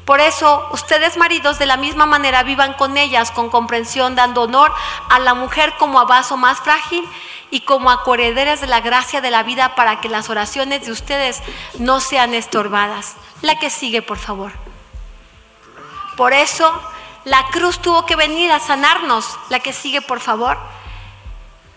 Por 0.03 0.19
eso, 0.19 0.67
ustedes 0.71 1.17
maridos 1.17 1.57
de 1.57 1.65
la 1.65 1.77
misma 1.77 2.05
manera 2.05 2.43
vivan 2.43 2.73
con 2.73 2.95
ellas 2.95 3.31
con 3.31 3.49
comprensión, 3.49 4.13
dando 4.13 4.43
honor 4.43 4.71
a 5.09 5.17
la 5.17 5.33
mujer 5.33 5.73
como 5.79 5.99
a 5.99 6.05
vaso 6.05 6.37
más 6.37 6.59
frágil 6.59 7.03
y 7.49 7.61
como 7.61 7.89
a 7.89 8.03
de 8.05 8.67
la 8.67 8.81
gracia 8.81 9.21
de 9.21 9.31
la 9.31 9.41
vida 9.41 9.73
para 9.73 10.01
que 10.01 10.09
las 10.09 10.29
oraciones 10.29 10.85
de 10.85 10.91
ustedes 10.91 11.41
no 11.79 12.01
sean 12.01 12.35
estorbadas. 12.35 13.15
La 13.41 13.57
que 13.57 13.69
sigue, 13.69 14.01
por 14.01 14.17
favor. 14.17 14.51
Por 16.17 16.33
eso, 16.33 16.71
la 17.23 17.45
cruz 17.47 17.79
tuvo 17.79 18.05
que 18.05 18.15
venir 18.15 18.51
a 18.51 18.59
sanarnos. 18.59 19.39
La 19.49 19.59
que 19.59 19.73
sigue, 19.73 20.01
por 20.01 20.19
favor. 20.19 20.57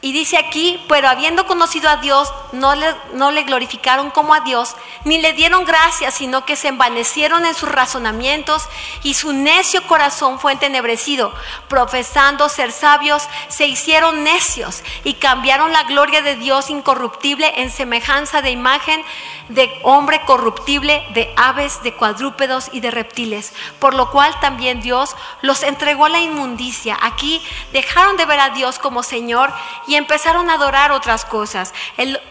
Y 0.01 0.13
dice 0.13 0.39
aquí, 0.39 0.81
pero 0.89 1.09
habiendo 1.09 1.49
conocido 1.49 1.91
a 1.91 1.97
Dios, 1.97 2.33
no 2.53 2.77
le, 2.77 2.87
no 3.15 3.33
le, 3.33 3.43
glorificaron 3.43 4.13
como 4.13 4.33
a 4.33 4.41
Dios, 4.41 4.77
ni 5.05 5.19
le 5.19 5.33
dieron 5.33 5.65
gracias, 5.65 6.15
sino 6.15 6.45
que 6.45 6.55
se 6.55 6.69
envanecieron 6.69 7.45
en 7.45 7.55
sus 7.55 7.69
razonamientos 7.69 8.63
y 9.03 9.15
su 9.15 9.33
necio 9.33 9.85
corazón 9.89 10.39
fue 10.39 10.53
entenebrecido. 10.53 11.33
Profesando 11.67 12.49
ser 12.49 12.71
sabios, 12.71 13.25
se 13.49 13.67
hicieron 13.67 14.23
necios 14.23 14.85
y 15.03 15.15
cambiaron 15.15 15.73
la 15.73 15.83
gloria 15.83 16.23
de 16.23 16.37
Dios 16.37 16.71
incorruptible 16.71 17.61
en 17.61 17.69
semejanza 17.69 18.41
de 18.41 18.51
imagen 18.53 19.03
de 19.49 19.71
hombre 19.83 20.21
corruptible, 20.27 21.05
de 21.15 21.33
aves, 21.37 21.83
de 21.83 21.95
cuadrúpedos 21.95 22.69
y 22.73 22.81
de 22.81 22.91
reptiles, 22.91 23.53
por 23.79 23.95
lo 23.95 24.11
cual 24.11 24.39
también 24.41 24.81
Dios 24.81 25.17
los 25.43 25.63
entregó 25.63 26.05
a 26.05 26.11
la 26.11 26.21
inmundicia. 26.21 26.97
Aquí 27.01 27.43
dejaron 27.73 28.17
de 28.17 28.27
ver 28.27 28.41
a 28.41 28.51
Dios 28.51 28.79
como 28.79 29.03
Señor 29.03 29.53
y 29.89 29.97
empezaron 29.97 30.51
a 30.51 30.55
adorar 30.55 30.93
otras 30.93 31.25
cosas. 31.25 31.73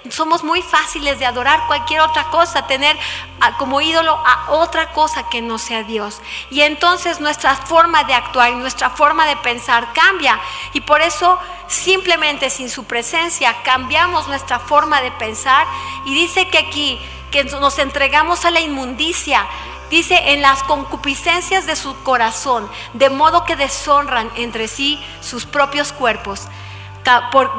somos 0.09 0.43
muy 0.43 0.61
fáciles 0.61 1.17
de 1.17 1.25
adorar 1.25 1.65
cualquier 1.65 2.01
otra 2.01 2.25
cosa, 2.29 2.67
tener 2.67 2.95
como 3.57 3.81
ídolo 3.81 4.13
a 4.13 4.51
otra 4.51 4.91
cosa 4.93 5.27
que 5.27 5.41
no 5.41 5.57
sea 5.57 5.81
Dios. 5.83 6.21
Y 6.51 6.61
entonces 6.61 7.19
nuestra 7.19 7.55
forma 7.55 8.03
de 8.03 8.13
actuar 8.13 8.51
y 8.51 8.55
nuestra 8.55 8.91
forma 8.91 9.25
de 9.25 9.35
pensar 9.37 9.91
cambia. 9.93 10.39
Y 10.73 10.81
por 10.81 11.01
eso 11.01 11.39
simplemente 11.67 12.51
sin 12.51 12.69
su 12.69 12.83
presencia 12.83 13.55
cambiamos 13.63 14.27
nuestra 14.27 14.59
forma 14.59 15.01
de 15.01 15.11
pensar. 15.13 15.65
Y 16.05 16.13
dice 16.13 16.47
que 16.49 16.59
aquí 16.59 17.01
que 17.31 17.43
nos 17.43 17.79
entregamos 17.79 18.45
a 18.45 18.51
la 18.51 18.61
inmundicia. 18.61 19.47
Dice, 19.89 20.33
en 20.33 20.41
las 20.41 20.63
concupiscencias 20.63 21.65
de 21.65 21.77
su 21.77 21.95
corazón, 22.03 22.69
de 22.93 23.09
modo 23.09 23.45
que 23.45 23.55
deshonran 23.55 24.29
entre 24.35 24.67
sí 24.67 25.01
sus 25.21 25.45
propios 25.45 25.93
cuerpos 25.93 26.47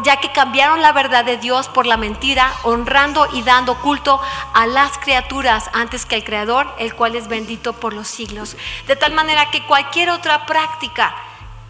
ya 0.05 0.19
que 0.21 0.31
cambiaron 0.33 0.83
la 0.83 0.93
verdad 0.93 1.25
de 1.25 1.39
Dios 1.39 1.69
por 1.69 1.87
la 1.87 1.97
mentira, 1.97 2.53
honrando 2.65 3.27
y 3.33 3.43
dando 3.43 3.81
culto 3.81 4.21
a 4.55 4.67
las 4.67 4.99
criaturas 4.99 5.71
antes 5.73 6.05
que 6.05 6.17
al 6.17 6.25
Creador, 6.25 6.67
el 6.79 6.95
cual 6.95 7.17
es 7.17 7.29
bendito 7.29 7.73
por 7.73 7.93
los 7.93 8.09
siglos. 8.09 8.57
De 8.87 8.97
tal 8.97 9.13
manera 9.13 9.51
que 9.51 9.65
cualquier 9.65 10.11
otra 10.11 10.47
práctica 10.47 11.15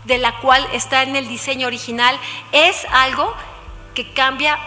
de 0.05 0.19
la 0.19 0.39
cual 0.39 0.67
está 0.73 1.03
en 1.03 1.17
el 1.17 1.29
diseño 1.29 1.67
original 1.67 2.19
es 2.53 2.85
algo 2.91 3.35
que 3.95 4.13
cambia 4.13 4.59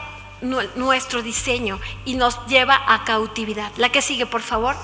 nuestro 0.76 1.22
diseño 1.22 1.80
y 2.06 2.16
nos 2.16 2.46
lleva 2.48 2.82
a 2.88 3.04
cautividad. 3.04 3.72
La 3.78 3.90
que 3.90 4.02
sigue, 4.02 4.26
por 4.26 4.42
favor. 4.42 4.76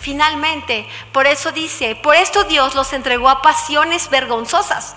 Finalmente, 0.00 0.88
por 1.12 1.26
eso 1.26 1.52
dice, 1.52 1.94
por 1.96 2.14
esto 2.14 2.44
Dios 2.44 2.74
los 2.74 2.92
entregó 2.92 3.28
a 3.28 3.42
pasiones 3.42 4.08
vergonzosas 4.08 4.96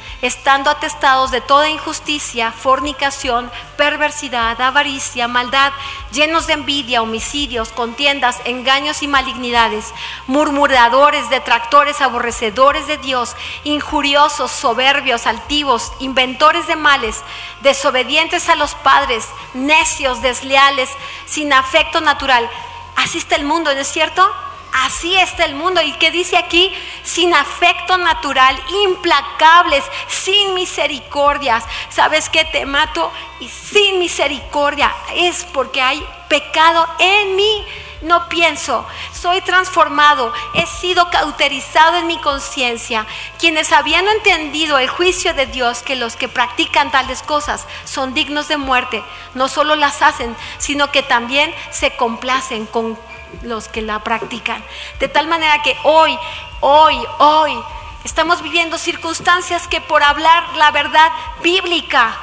estando 0.21 0.69
atestados 0.69 1.31
de 1.31 1.41
toda 1.41 1.69
injusticia, 1.69 2.51
fornicación, 2.51 3.51
perversidad, 3.77 4.59
avaricia, 4.61 5.27
maldad, 5.27 5.71
llenos 6.11 6.47
de 6.47 6.53
envidia, 6.53 7.01
homicidios, 7.01 7.69
contiendas, 7.69 8.39
engaños 8.45 9.01
y 9.03 9.07
malignidades, 9.07 9.93
murmuradores, 10.27 11.29
detractores, 11.29 12.01
aborrecedores 12.01 12.87
de 12.87 12.97
Dios, 12.97 13.35
injuriosos, 13.63 14.51
soberbios, 14.51 15.25
altivos, 15.27 15.91
inventores 15.99 16.67
de 16.67 16.75
males, 16.75 17.21
desobedientes 17.61 18.49
a 18.49 18.55
los 18.55 18.75
padres, 18.75 19.27
necios, 19.53 20.21
desleales, 20.21 20.89
sin 21.25 21.51
afecto 21.53 22.01
natural. 22.01 22.49
Así 22.95 23.17
está 23.17 23.35
el 23.35 23.45
mundo, 23.45 23.73
¿no 23.73 23.79
es 23.79 23.87
cierto? 23.87 24.31
Así 24.73 25.15
está 25.17 25.45
el 25.45 25.55
mundo. 25.55 25.81
¿Y 25.81 25.93
qué 25.93 26.11
dice 26.11 26.37
aquí? 26.37 26.73
Sin 27.03 27.33
afecto 27.33 27.97
natural, 27.97 28.61
implacables, 28.85 29.83
sin 30.07 30.53
misericordias. 30.53 31.63
¿Sabes 31.89 32.29
qué? 32.29 32.45
Te 32.45 32.65
mato 32.65 33.11
y 33.39 33.49
sin 33.49 33.99
misericordia. 33.99 34.93
Es 35.13 35.45
porque 35.53 35.81
hay 35.81 36.05
pecado 36.29 36.87
en 36.99 37.35
mí. 37.35 37.65
no 38.01 38.29
pienso, 38.29 38.83
soy 39.13 39.41
transformado, 39.41 40.33
he 40.55 40.65
sido 40.65 41.11
cauterizado 41.11 41.97
en 41.97 42.07
mi 42.07 42.17
conciencia. 42.17 43.05
Quienes 43.37 43.71
habiendo 43.71 44.09
entendido 44.09 44.79
el 44.79 44.89
juicio 44.89 45.35
de 45.35 45.45
Dios, 45.45 45.83
que 45.83 45.95
los 45.95 46.15
que 46.15 46.27
practican 46.27 46.89
tales 46.89 47.21
cosas 47.21 47.67
son 47.83 48.15
dignos 48.15 48.47
de 48.47 48.57
muerte, 48.57 49.03
no 49.35 49.47
solo 49.47 49.75
las 49.75 50.01
hacen, 50.01 50.35
sino 50.57 50.91
que 50.91 51.03
también 51.03 51.53
se 51.69 51.95
complacen 51.95 52.65
con 52.65 52.97
los 53.43 53.67
que 53.67 53.81
la 53.81 54.03
practican. 54.03 54.63
De 54.99 55.07
tal 55.07 55.27
manera 55.27 55.61
que 55.61 55.77
hoy, 55.83 56.17
hoy, 56.59 56.97
hoy, 57.19 57.57
estamos 58.03 58.41
viviendo 58.41 58.77
circunstancias 58.77 59.67
que 59.67 59.81
por 59.81 60.03
hablar 60.03 60.43
la 60.57 60.71
verdad 60.71 61.11
bíblica 61.41 62.17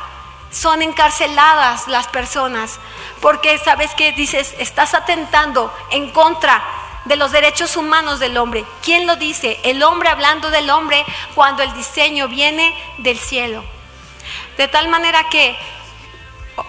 son 0.51 0.83
encarceladas 0.83 1.89
las 1.89 2.09
personas. 2.09 2.79
Porque 3.21 3.59
sabes 3.59 3.95
que 3.95 4.13
dices, 4.13 4.55
estás 4.59 4.95
atentando 4.95 5.73
en 5.91 6.11
contra 6.11 6.63
de 7.05 7.17
los 7.17 7.33
derechos 7.33 7.77
humanos 7.77 8.21
del 8.21 8.37
hombre. 8.37 8.65
¿Quién 8.83 9.07
lo 9.07 9.17
dice? 9.17 9.59
El 9.65 9.83
hombre 9.83 10.09
hablando 10.09 10.51
del 10.51 10.71
hombre 10.71 11.05
cuando 11.35 11.63
el 11.63 11.73
diseño 11.75 12.29
viene 12.29 12.75
del 12.99 13.19
cielo. 13.19 13.65
De 14.57 14.69
tal 14.69 14.89
manera 14.89 15.29
que 15.31 15.57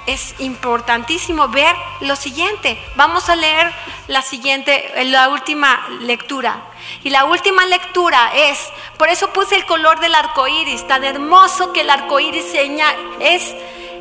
es 0.05 0.35
importantísimo 0.39 1.47
ver 1.49 1.75
lo 2.01 2.15
siguiente. 2.15 2.79
Vamos 2.95 3.29
a 3.29 3.35
leer 3.35 3.71
la 4.07 4.21
siguiente, 4.21 4.91
la 5.05 5.29
última 5.29 5.87
lectura. 6.01 6.63
Y 7.03 7.09
la 7.09 7.25
última 7.25 7.65
lectura 7.65 8.31
es, 8.33 8.59
por 8.97 9.09
eso 9.09 9.31
puse 9.31 9.55
el 9.55 9.65
color 9.65 9.99
del 9.99 10.15
arco 10.15 10.47
iris, 10.47 10.87
tan 10.87 11.03
hermoso 11.03 11.73
que 11.73 11.81
el 11.81 11.89
arco 11.89 12.19
iris 12.19 12.53
es 13.19 13.55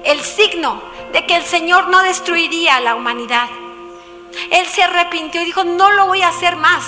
el 0.05 0.21
signo 0.23 0.81
de 1.13 1.27
que 1.27 1.37
el 1.37 1.45
Señor 1.45 1.89
no 1.89 2.03
destruiría 2.03 2.77
a 2.77 2.81
la 2.81 2.95
humanidad. 2.95 3.49
Él 4.51 4.67
se 4.67 4.83
arrepintió 4.83 5.43
y 5.43 5.47
dijo, 5.47 5.65
no 5.65 5.91
lo 5.91 6.07
voy 6.07 6.23
a 6.23 6.29
hacer 6.29 6.57
más. 6.57 6.85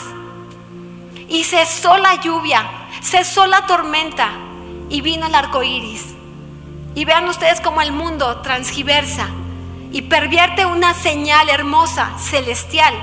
Y 1.28 1.44
cesó 1.44 1.96
la 1.98 2.16
lluvia, 2.16 2.88
cesó 3.02 3.46
la 3.46 3.66
tormenta 3.66 4.30
y 4.88 5.00
vino 5.00 5.26
el 5.26 5.34
arco 5.34 5.62
iris. 5.62 6.14
Y 6.94 7.05
vean 7.05 7.29
ustedes 7.29 7.61
cómo 7.61 7.83
el 7.83 7.92
mundo 7.92 8.38
transgiversa 8.38 9.29
y 9.92 10.03
pervierte 10.03 10.66
una 10.66 10.94
señal 10.94 11.48
hermosa, 11.48 12.11
celestial, 12.18 12.94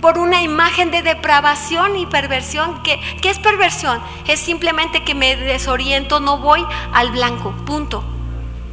por 0.00 0.18
una 0.18 0.42
imagen 0.42 0.90
de 0.90 1.02
depravación 1.02 1.96
y 1.96 2.06
perversión. 2.06 2.82
¿Qué, 2.82 3.00
¿Qué, 3.20 3.30
es 3.30 3.38
perversión? 3.38 4.02
Es 4.26 4.40
simplemente 4.40 5.04
que 5.04 5.14
me 5.14 5.36
desoriento, 5.36 6.20
no 6.20 6.38
voy 6.38 6.64
al 6.92 7.12
blanco, 7.12 7.52
punto. 7.64 8.04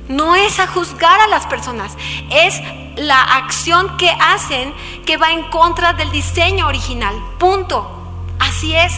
No 0.07 0.35
es 0.35 0.59
a 0.59 0.67
juzgar 0.67 1.19
a 1.21 1.27
las 1.27 1.45
personas, 1.45 1.95
es 2.31 2.59
la 2.95 3.21
acción 3.21 3.95
que 3.97 4.09
hacen 4.09 4.73
que 5.05 5.17
va 5.17 5.31
en 5.31 5.43
contra 5.43 5.93
del 5.93 6.11
diseño 6.11 6.67
original, 6.67 7.15
punto. 7.37 7.95
Así 8.39 8.75
es. 8.75 8.93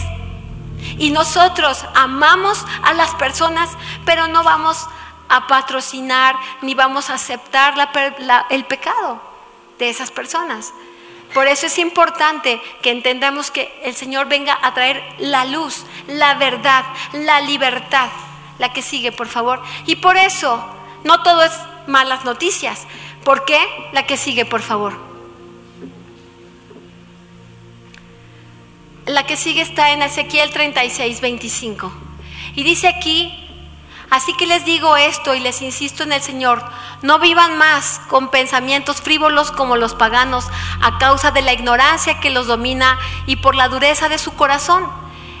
Y 0.98 1.10
nosotros 1.10 1.84
amamos 1.94 2.64
a 2.82 2.94
las 2.94 3.14
personas, 3.14 3.70
pero 4.04 4.26
no 4.28 4.42
vamos 4.42 4.86
a 4.86 5.01
patrocinar 5.46 6.36
ni 6.60 6.74
vamos 6.74 7.10
a 7.10 7.14
aceptar 7.14 7.74
el 8.50 8.64
pecado 8.64 9.20
de 9.78 9.88
esas 9.88 10.10
personas. 10.10 10.72
Por 11.34 11.48
eso 11.48 11.66
es 11.66 11.78
importante 11.78 12.60
que 12.82 12.90
entendamos 12.90 13.50
que 13.50 13.72
el 13.82 13.94
Señor 13.94 14.28
venga 14.28 14.58
a 14.60 14.74
traer 14.74 15.02
la 15.18 15.44
luz, 15.44 15.84
la 16.06 16.34
verdad, 16.34 16.84
la 17.12 17.40
libertad. 17.40 18.08
La 18.58 18.72
que 18.72 18.82
sigue, 18.82 19.12
por 19.12 19.28
favor. 19.28 19.62
Y 19.86 19.96
por 19.96 20.16
eso, 20.16 20.62
no 21.04 21.22
todo 21.22 21.42
es 21.42 21.52
malas 21.86 22.24
noticias. 22.24 22.86
¿Por 23.24 23.44
qué? 23.44 23.58
La 23.92 24.06
que 24.06 24.16
sigue, 24.16 24.44
por 24.44 24.60
favor. 24.60 24.92
La 29.06 29.26
que 29.26 29.36
sigue 29.36 29.62
está 29.62 29.90
en 29.92 30.02
Ezequiel 30.02 30.50
36, 30.50 31.20
25. 31.20 31.92
Y 32.54 32.62
dice 32.62 32.88
aquí, 32.88 33.41
Así 34.12 34.34
que 34.34 34.46
les 34.46 34.66
digo 34.66 34.98
esto 34.98 35.34
y 35.34 35.40
les 35.40 35.62
insisto 35.62 36.02
en 36.02 36.12
el 36.12 36.20
Señor, 36.20 36.62
no 37.00 37.18
vivan 37.18 37.56
más 37.56 37.98
con 38.08 38.30
pensamientos 38.30 39.00
frívolos 39.00 39.50
como 39.50 39.76
los 39.76 39.94
paganos 39.94 40.44
a 40.82 40.98
causa 40.98 41.30
de 41.30 41.40
la 41.40 41.54
ignorancia 41.54 42.20
que 42.20 42.28
los 42.28 42.46
domina 42.46 42.98
y 43.24 43.36
por 43.36 43.54
la 43.54 43.68
dureza 43.68 44.10
de 44.10 44.18
su 44.18 44.34
corazón. 44.34 44.86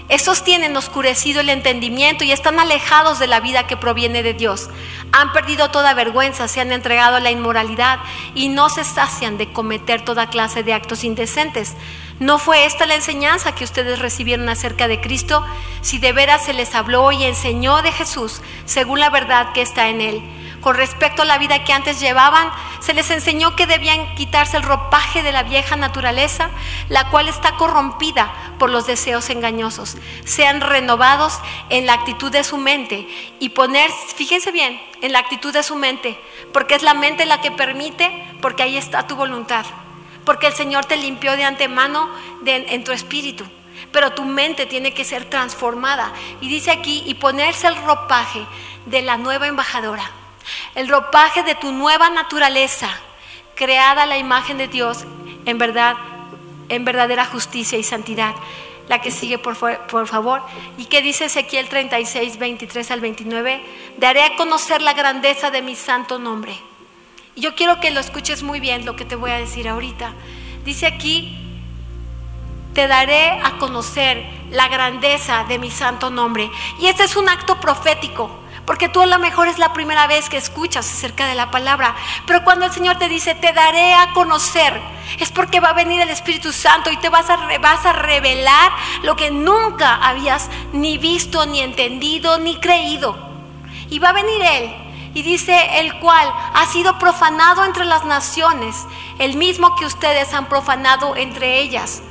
Estos 0.08 0.42
tienen 0.42 0.74
oscurecido 0.74 1.42
el 1.42 1.50
entendimiento 1.50 2.24
y 2.24 2.32
están 2.32 2.58
alejados 2.58 3.18
de 3.18 3.26
la 3.26 3.40
vida 3.40 3.66
que 3.66 3.76
proviene 3.76 4.22
de 4.22 4.32
Dios. 4.32 4.70
Han 5.12 5.34
perdido 5.34 5.70
toda 5.70 5.92
vergüenza, 5.92 6.48
se 6.48 6.62
han 6.62 6.72
entregado 6.72 7.16
a 7.16 7.20
la 7.20 7.30
inmoralidad 7.30 7.98
y 8.34 8.48
no 8.48 8.70
se 8.70 8.84
sacian 8.84 9.36
de 9.36 9.52
cometer 9.52 10.02
toda 10.02 10.30
clase 10.30 10.62
de 10.62 10.72
actos 10.72 11.04
indecentes. 11.04 11.76
¿No 12.22 12.38
fue 12.38 12.66
esta 12.66 12.86
la 12.86 12.94
enseñanza 12.94 13.52
que 13.52 13.64
ustedes 13.64 13.98
recibieron 13.98 14.48
acerca 14.48 14.86
de 14.86 15.00
Cristo? 15.00 15.44
Si 15.80 15.98
de 15.98 16.12
veras 16.12 16.44
se 16.44 16.52
les 16.52 16.72
habló 16.76 17.10
y 17.10 17.24
enseñó 17.24 17.82
de 17.82 17.90
Jesús, 17.90 18.42
según 18.64 19.00
la 19.00 19.10
verdad 19.10 19.52
que 19.52 19.60
está 19.60 19.88
en 19.88 20.00
Él. 20.00 20.22
Con 20.60 20.76
respecto 20.76 21.22
a 21.22 21.24
la 21.24 21.38
vida 21.38 21.64
que 21.64 21.72
antes 21.72 21.98
llevaban, 21.98 22.48
se 22.78 22.94
les 22.94 23.10
enseñó 23.10 23.56
que 23.56 23.66
debían 23.66 24.14
quitarse 24.14 24.56
el 24.56 24.62
ropaje 24.62 25.24
de 25.24 25.32
la 25.32 25.42
vieja 25.42 25.74
naturaleza, 25.74 26.50
la 26.88 27.10
cual 27.10 27.26
está 27.26 27.56
corrompida 27.56 28.32
por 28.56 28.70
los 28.70 28.86
deseos 28.86 29.28
engañosos. 29.28 29.96
Sean 30.24 30.60
renovados 30.60 31.40
en 31.70 31.86
la 31.86 31.94
actitud 31.94 32.30
de 32.30 32.44
su 32.44 32.56
mente 32.56 33.04
y 33.40 33.48
poner, 33.48 33.90
fíjense 34.14 34.52
bien, 34.52 34.80
en 35.00 35.10
la 35.10 35.18
actitud 35.18 35.52
de 35.52 35.64
su 35.64 35.74
mente, 35.74 36.16
porque 36.52 36.76
es 36.76 36.84
la 36.84 36.94
mente 36.94 37.26
la 37.26 37.40
que 37.40 37.50
permite, 37.50 38.12
porque 38.40 38.62
ahí 38.62 38.76
está 38.76 39.08
tu 39.08 39.16
voluntad 39.16 39.66
porque 40.24 40.46
el 40.46 40.52
Señor 40.52 40.84
te 40.84 40.96
limpió 40.96 41.36
de 41.36 41.44
antemano 41.44 42.08
en 42.44 42.84
tu 42.84 42.92
espíritu. 42.92 43.44
Pero 43.90 44.12
tu 44.12 44.24
mente 44.24 44.66
tiene 44.66 44.94
que 44.94 45.04
ser 45.04 45.28
transformada. 45.28 46.12
Y 46.40 46.48
dice 46.48 46.70
aquí, 46.70 47.02
y 47.06 47.14
ponerse 47.14 47.66
el 47.66 47.76
ropaje 47.76 48.46
de 48.86 49.02
la 49.02 49.16
nueva 49.16 49.48
embajadora. 49.48 50.10
El 50.74 50.88
ropaje 50.88 51.42
de 51.42 51.54
tu 51.54 51.72
nueva 51.72 52.10
naturaleza, 52.10 52.88
creada 53.54 54.04
a 54.04 54.06
la 54.06 54.18
imagen 54.18 54.58
de 54.58 54.68
Dios, 54.68 55.04
en 55.44 55.58
verdad, 55.58 55.96
en 56.68 56.84
verdadera 56.84 57.26
justicia 57.26 57.78
y 57.78 57.82
santidad. 57.82 58.34
La 58.88 59.00
que 59.00 59.10
sigue, 59.10 59.38
por, 59.38 59.56
por 59.86 60.08
favor. 60.08 60.42
¿Y 60.78 60.86
qué 60.86 61.02
dice 61.02 61.26
Ezequiel 61.26 61.68
36, 61.68 62.38
23 62.38 62.90
al 62.90 63.00
29? 63.00 63.62
Daré 63.98 64.24
a 64.24 64.36
conocer 64.36 64.82
la 64.82 64.92
grandeza 64.92 65.50
de 65.50 65.62
mi 65.62 65.76
santo 65.76 66.18
nombre 66.18 66.58
yo 67.36 67.54
quiero 67.54 67.80
que 67.80 67.90
lo 67.90 68.00
escuches 68.00 68.42
muy 68.42 68.60
bien 68.60 68.84
lo 68.84 68.96
que 68.96 69.04
te 69.04 69.16
voy 69.16 69.30
a 69.30 69.38
decir 69.38 69.68
ahorita. 69.68 70.12
Dice 70.64 70.86
aquí, 70.86 71.38
te 72.74 72.86
daré 72.86 73.40
a 73.42 73.58
conocer 73.58 74.24
la 74.50 74.68
grandeza 74.68 75.44
de 75.44 75.58
mi 75.58 75.70
santo 75.70 76.10
nombre. 76.10 76.50
Y 76.78 76.86
este 76.86 77.04
es 77.04 77.16
un 77.16 77.28
acto 77.28 77.58
profético, 77.58 78.30
porque 78.66 78.88
tú 78.88 79.00
a 79.00 79.06
lo 79.06 79.18
mejor 79.18 79.48
es 79.48 79.58
la 79.58 79.72
primera 79.72 80.06
vez 80.06 80.28
que 80.28 80.36
escuchas 80.36 80.90
acerca 80.90 81.26
de 81.26 81.34
la 81.34 81.50
palabra. 81.50 81.94
Pero 82.26 82.44
cuando 82.44 82.66
el 82.66 82.72
Señor 82.72 82.98
te 82.98 83.08
dice, 83.08 83.34
te 83.34 83.52
daré 83.52 83.94
a 83.94 84.12
conocer, 84.12 84.78
es 85.18 85.30
porque 85.30 85.60
va 85.60 85.70
a 85.70 85.74
venir 85.74 86.00
el 86.02 86.10
Espíritu 86.10 86.52
Santo 86.52 86.90
y 86.90 86.98
te 86.98 87.08
vas 87.08 87.30
a, 87.30 87.36
vas 87.58 87.86
a 87.86 87.92
revelar 87.94 88.72
lo 89.02 89.16
que 89.16 89.30
nunca 89.30 89.94
habías 89.96 90.50
ni 90.72 90.98
visto, 90.98 91.46
ni 91.46 91.60
entendido, 91.60 92.38
ni 92.38 92.56
creído. 92.56 93.32
Y 93.88 93.98
va 93.98 94.10
a 94.10 94.14
venir 94.14 94.42
Él 94.42 94.81
y 95.14 95.22
dice 95.22 95.80
el 95.80 95.98
cual 95.98 96.32
ha 96.54 96.66
sido 96.66 96.98
profanado 96.98 97.64
entre 97.64 97.84
las 97.84 98.04
naciones, 98.04 98.76
el 99.18 99.36
mismo 99.36 99.76
que 99.76 99.86
ustedes 99.86 100.32
han 100.32 100.46
profanado 100.46 101.16
entre 101.16 101.60
ellas, 101.60 102.02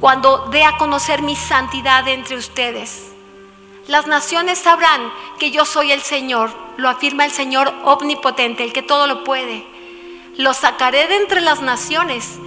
cuando 0.00 0.48
dé 0.50 0.64
a 0.64 0.76
conocer 0.76 1.22
mi 1.22 1.36
santidad 1.36 2.06
entre 2.08 2.36
ustedes. 2.36 3.12
Las 3.86 4.06
naciones 4.06 4.58
sabrán 4.58 5.12
que 5.38 5.50
yo 5.50 5.64
soy 5.64 5.92
el 5.92 6.02
Señor, 6.02 6.52
lo 6.76 6.88
afirma 6.88 7.24
el 7.24 7.30
Señor 7.30 7.72
omnipotente, 7.84 8.64
el 8.64 8.72
que 8.72 8.82
todo 8.82 9.06
lo 9.06 9.24
puede. 9.24 9.66
Lo 10.36 10.54
sacaré 10.54 11.06
de 11.08 11.16
entre 11.16 11.40
las 11.40 11.62
naciones 11.62 12.38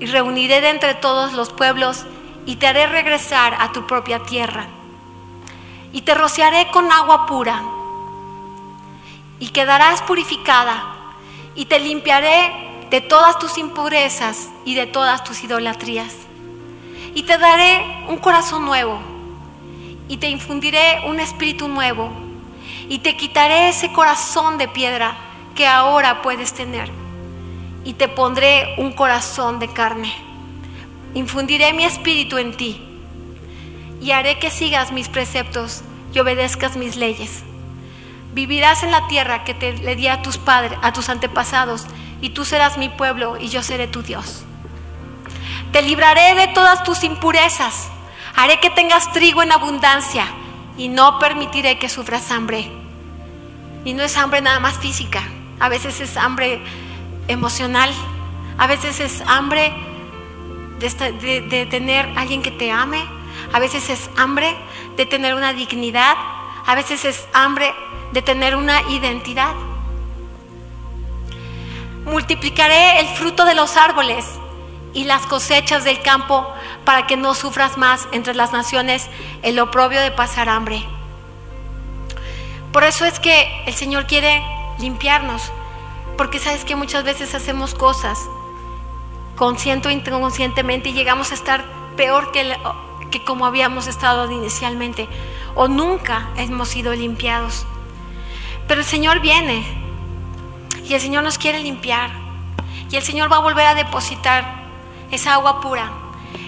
y 0.00 0.06
reuniré 0.06 0.60
de 0.60 0.70
entre 0.70 0.94
todos 0.94 1.34
los 1.34 1.52
pueblos 1.52 2.04
y 2.46 2.56
te 2.56 2.66
haré 2.66 2.86
regresar 2.86 3.56
a 3.60 3.72
tu 3.72 3.86
propia 3.86 4.20
tierra. 4.20 4.66
Y 5.92 6.02
te 6.02 6.14
rociaré 6.14 6.68
con 6.72 6.90
agua 6.90 7.26
pura 7.26 7.62
y 9.44 9.48
quedarás 9.48 10.00
purificada 10.00 10.82
y 11.54 11.66
te 11.66 11.78
limpiaré 11.78 12.86
de 12.88 13.02
todas 13.02 13.38
tus 13.38 13.58
impurezas 13.58 14.48
y 14.64 14.74
de 14.74 14.86
todas 14.86 15.22
tus 15.22 15.44
idolatrías. 15.44 16.14
Y 17.14 17.24
te 17.24 17.36
daré 17.36 18.06
un 18.08 18.16
corazón 18.16 18.64
nuevo 18.64 18.98
y 20.08 20.16
te 20.16 20.30
infundiré 20.30 21.02
un 21.06 21.20
espíritu 21.20 21.68
nuevo 21.68 22.10
y 22.88 23.00
te 23.00 23.18
quitaré 23.18 23.68
ese 23.68 23.92
corazón 23.92 24.56
de 24.56 24.66
piedra 24.66 25.14
que 25.54 25.66
ahora 25.66 26.22
puedes 26.22 26.54
tener 26.54 26.90
y 27.84 27.92
te 27.92 28.08
pondré 28.08 28.74
un 28.78 28.94
corazón 28.94 29.58
de 29.58 29.68
carne. 29.68 30.10
Infundiré 31.12 31.74
mi 31.74 31.84
espíritu 31.84 32.38
en 32.38 32.56
ti 32.56 32.80
y 34.00 34.12
haré 34.12 34.38
que 34.38 34.50
sigas 34.50 34.90
mis 34.90 35.10
preceptos 35.10 35.82
y 36.14 36.18
obedezcas 36.18 36.78
mis 36.78 36.96
leyes. 36.96 37.44
Vivirás 38.34 38.82
en 38.82 38.90
la 38.90 39.06
tierra 39.06 39.44
que 39.44 39.54
te 39.54 39.72
le 39.72 39.96
di 39.96 40.08
a 40.08 40.20
tus 40.20 40.38
padres, 40.38 40.78
a 40.82 40.92
tus 40.92 41.08
antepasados, 41.08 41.86
y 42.20 42.30
tú 42.30 42.44
serás 42.44 42.76
mi 42.78 42.88
pueblo 42.88 43.36
y 43.40 43.48
yo 43.48 43.62
seré 43.62 43.86
tu 43.86 44.02
Dios. 44.02 44.44
Te 45.72 45.82
libraré 45.82 46.34
de 46.34 46.48
todas 46.48 46.82
tus 46.84 47.04
impurezas. 47.04 47.88
Haré 48.34 48.60
que 48.60 48.70
tengas 48.70 49.12
trigo 49.12 49.42
en 49.42 49.52
abundancia 49.52 50.26
y 50.76 50.88
no 50.88 51.18
permitiré 51.18 51.78
que 51.78 51.88
sufras 51.88 52.30
hambre. 52.30 52.70
Y 53.84 53.92
no 53.92 54.02
es 54.02 54.16
hambre 54.16 54.40
nada 54.40 54.60
más 54.60 54.78
física, 54.78 55.22
a 55.60 55.68
veces 55.68 56.00
es 56.00 56.16
hambre 56.16 56.60
emocional, 57.28 57.90
a 58.58 58.66
veces 58.66 59.00
es 59.00 59.22
hambre 59.26 59.72
de, 60.78 61.66
tener 61.66 62.08
alguien 62.16 62.42
que 62.42 62.50
te 62.50 62.70
ame, 62.70 63.02
a 63.52 63.58
veces 63.58 63.90
es 63.90 64.10
hambre 64.16 64.56
de 64.96 65.06
tener 65.06 65.34
una 65.34 65.52
dignidad, 65.52 66.16
a 66.66 66.74
veces 66.74 67.04
es 67.04 67.26
hambre 67.32 67.74
de 68.12 68.22
tener 68.22 68.56
una 68.56 68.82
identidad. 68.90 69.54
Multiplicaré 72.04 73.00
el 73.00 73.08
fruto 73.08 73.44
de 73.44 73.54
los 73.54 73.76
árboles 73.76 74.26
y 74.92 75.04
las 75.04 75.26
cosechas 75.26 75.84
del 75.84 76.00
campo 76.02 76.46
para 76.84 77.06
que 77.06 77.16
no 77.16 77.34
sufras 77.34 77.76
más 77.76 78.06
entre 78.12 78.34
las 78.34 78.52
naciones 78.52 79.08
el 79.42 79.58
oprobio 79.58 80.00
de 80.00 80.10
pasar 80.10 80.48
hambre. 80.48 80.84
Por 82.72 82.84
eso 82.84 83.04
es 83.04 83.20
que 83.20 83.64
el 83.66 83.74
Señor 83.74 84.06
quiere 84.06 84.42
limpiarnos, 84.78 85.42
porque 86.16 86.38
sabes 86.38 86.64
que 86.64 86.76
muchas 86.76 87.04
veces 87.04 87.34
hacemos 87.34 87.74
cosas 87.74 88.18
consciente 89.36 89.88
o 89.88 89.90
inconscientemente 89.90 90.90
y 90.90 90.92
llegamos 90.92 91.32
a 91.32 91.34
estar 91.34 91.64
peor 91.96 92.32
que, 92.32 92.56
que 93.14 93.24
como 93.24 93.46
habíamos 93.46 93.86
estado 93.86 94.28
inicialmente, 94.28 95.08
o 95.54 95.68
nunca 95.68 96.30
hemos 96.36 96.68
sido 96.68 96.92
limpiados. 96.94 97.64
Pero 98.66 98.80
el 98.80 98.86
Señor 98.86 99.20
viene 99.20 99.64
y 100.84 100.94
el 100.94 101.00
Señor 101.00 101.22
nos 101.22 101.38
quiere 101.38 101.60
limpiar 101.60 102.10
y 102.90 102.96
el 102.96 103.04
Señor 103.04 103.30
va 103.30 103.36
a 103.36 103.40
volver 103.40 103.66
a 103.66 103.76
depositar 103.76 104.64
esa 105.12 105.34
agua 105.34 105.60
pura. 105.60 105.92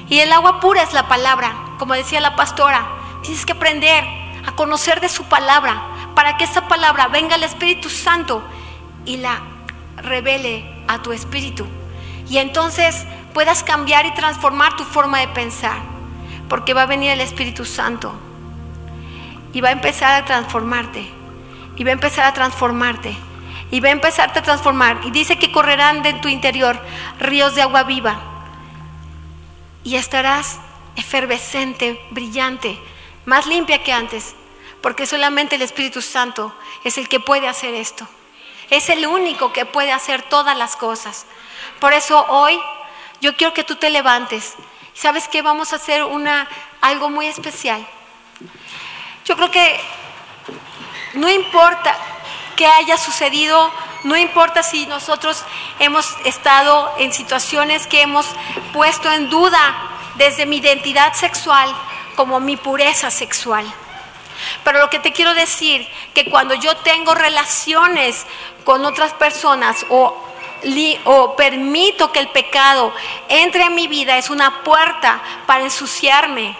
Y 0.09 0.19
el 0.19 0.33
agua 0.33 0.59
pura 0.59 0.83
es 0.83 0.93
la 0.93 1.07
palabra, 1.07 1.55
como 1.79 1.95
decía 1.95 2.21
la 2.21 2.35
pastora. 2.35 2.85
Tienes 3.23 3.47
que 3.47 3.53
aprender 3.53 4.03
a 4.45 4.51
conocer 4.57 5.01
de 5.01 5.09
su 5.09 5.23
palabra 5.25 5.85
para 6.17 6.37
que 6.37 6.45
esa 6.45 6.67
palabra 6.67 7.07
venga 7.07 7.37
al 7.37 7.45
Espíritu 7.45 7.89
Santo 7.89 8.43
y 9.05 9.19
la 9.19 9.41
revele 9.99 10.65
a 10.89 11.01
tu 11.01 11.13
espíritu. 11.13 11.65
Y 12.29 12.39
entonces 12.39 13.07
puedas 13.35 13.63
cambiar 13.63 14.05
y 14.05 14.15
transformar 14.15 14.75
tu 14.75 14.83
forma 14.83 15.21
de 15.21 15.29
pensar, 15.29 15.79
porque 16.49 16.75
va 16.75 16.83
a 16.83 16.87
venir 16.87 17.11
el 17.11 17.21
Espíritu 17.21 17.65
Santo 17.65 18.15
y 19.53 19.61
va 19.61 19.71
a 19.71 19.73
empezar 19.73 20.23
a 20.23 20.25
transformarte, 20.25 21.09
y 21.77 21.85
va 21.85 21.91
a 21.91 21.95
empezar 21.95 22.27
a 22.27 22.35
transformarte, 22.35 23.17
y 23.71 23.81
va 23.81 23.89
a 23.89 23.93
empezarte 23.93 24.39
a 24.39 24.43
transformar. 24.43 25.01
Y 25.05 25.11
dice 25.11 25.39
que 25.39 25.53
correrán 25.53 26.03
de 26.03 26.15
tu 26.15 26.29
interior 26.29 26.79
ríos 27.19 27.55
de 27.55 27.63
agua 27.63 27.83
viva 27.83 28.21
y 29.83 29.97
estarás 29.97 30.59
efervescente, 30.97 32.01
brillante, 32.11 32.79
más 33.25 33.47
limpia 33.47 33.83
que 33.83 33.93
antes, 33.93 34.35
porque 34.81 35.07
solamente 35.07 35.57
el 35.57 35.63
Espíritu 35.63 36.03
Santo 36.03 36.55
es 36.85 36.99
el 36.99 37.09
que 37.09 37.21
puede 37.21 37.49
hacer 37.49 37.75
esto. 37.75 38.07
Es 38.71 38.89
el 38.89 39.07
único 39.07 39.53
que 39.53 39.65
puede 39.65 39.93
hacer 39.93 40.23
todas 40.23 40.57
las 40.57 40.77
cosas. 40.77 41.27
Por 41.79 41.93
eso 41.93 42.27
hoy 42.29 42.59
yo 43.21 43.37
quiero 43.37 43.55
que 43.55 43.65
tú 43.65 43.77
te 43.77 43.91
levantes. 43.91 44.55
¿Sabes 44.97 45.29
qué? 45.29 45.43
Vamos 45.43 45.73
a 45.73 45.77
hacer 45.77 46.05
una, 46.05 46.49
algo 46.81 47.11
muy 47.11 47.27
especial. 47.27 47.87
Yo 49.25 49.37
creo 49.37 49.51
que 49.51 49.81
no 51.15 51.29
importa 51.29 51.97
que 52.57 52.67
haya 52.67 52.97
sucedido 52.97 53.71
no 54.07 54.17
importa 54.17 54.63
si 54.63 54.87
nosotros 54.87 55.43
hemos 55.81 56.17
estado 56.25 56.95
en 56.99 57.13
situaciones 57.13 57.89
que 57.89 58.03
hemos 58.03 58.27
puesto 58.73 59.11
en 59.11 59.29
duda 59.29 59.59
desde 60.15 60.47
mi 60.47 60.59
identidad 60.59 61.13
sexual 61.15 61.69
como 62.15 62.39
mi 62.39 62.57
pureza 62.57 63.11
sexual. 63.11 63.67
Pero 64.63 64.79
lo 64.79 64.91
que 64.91 65.01
te 65.01 65.13
quiero 65.13 65.35
decir, 65.35 65.89
que 66.15 66.31
cuando 66.31 66.55
yo 66.55 66.77
tengo 66.77 67.17
relaciones 67.17 68.27
con 68.65 68.85
otras 68.85 69.13
personas 69.15 69.85
o, 69.89 70.17
o 71.05 71.37
permito 71.37 72.13
que 72.13 72.21
el 72.21 72.29
pecado 72.29 72.93
entre 73.29 73.65
en 73.65 73.75
mi 73.75 73.89
vida, 73.89 74.19
es 74.19 74.31
una 74.31 74.63
puerta 74.63 75.23
para 75.47 75.65
ensuciarme 75.65 76.57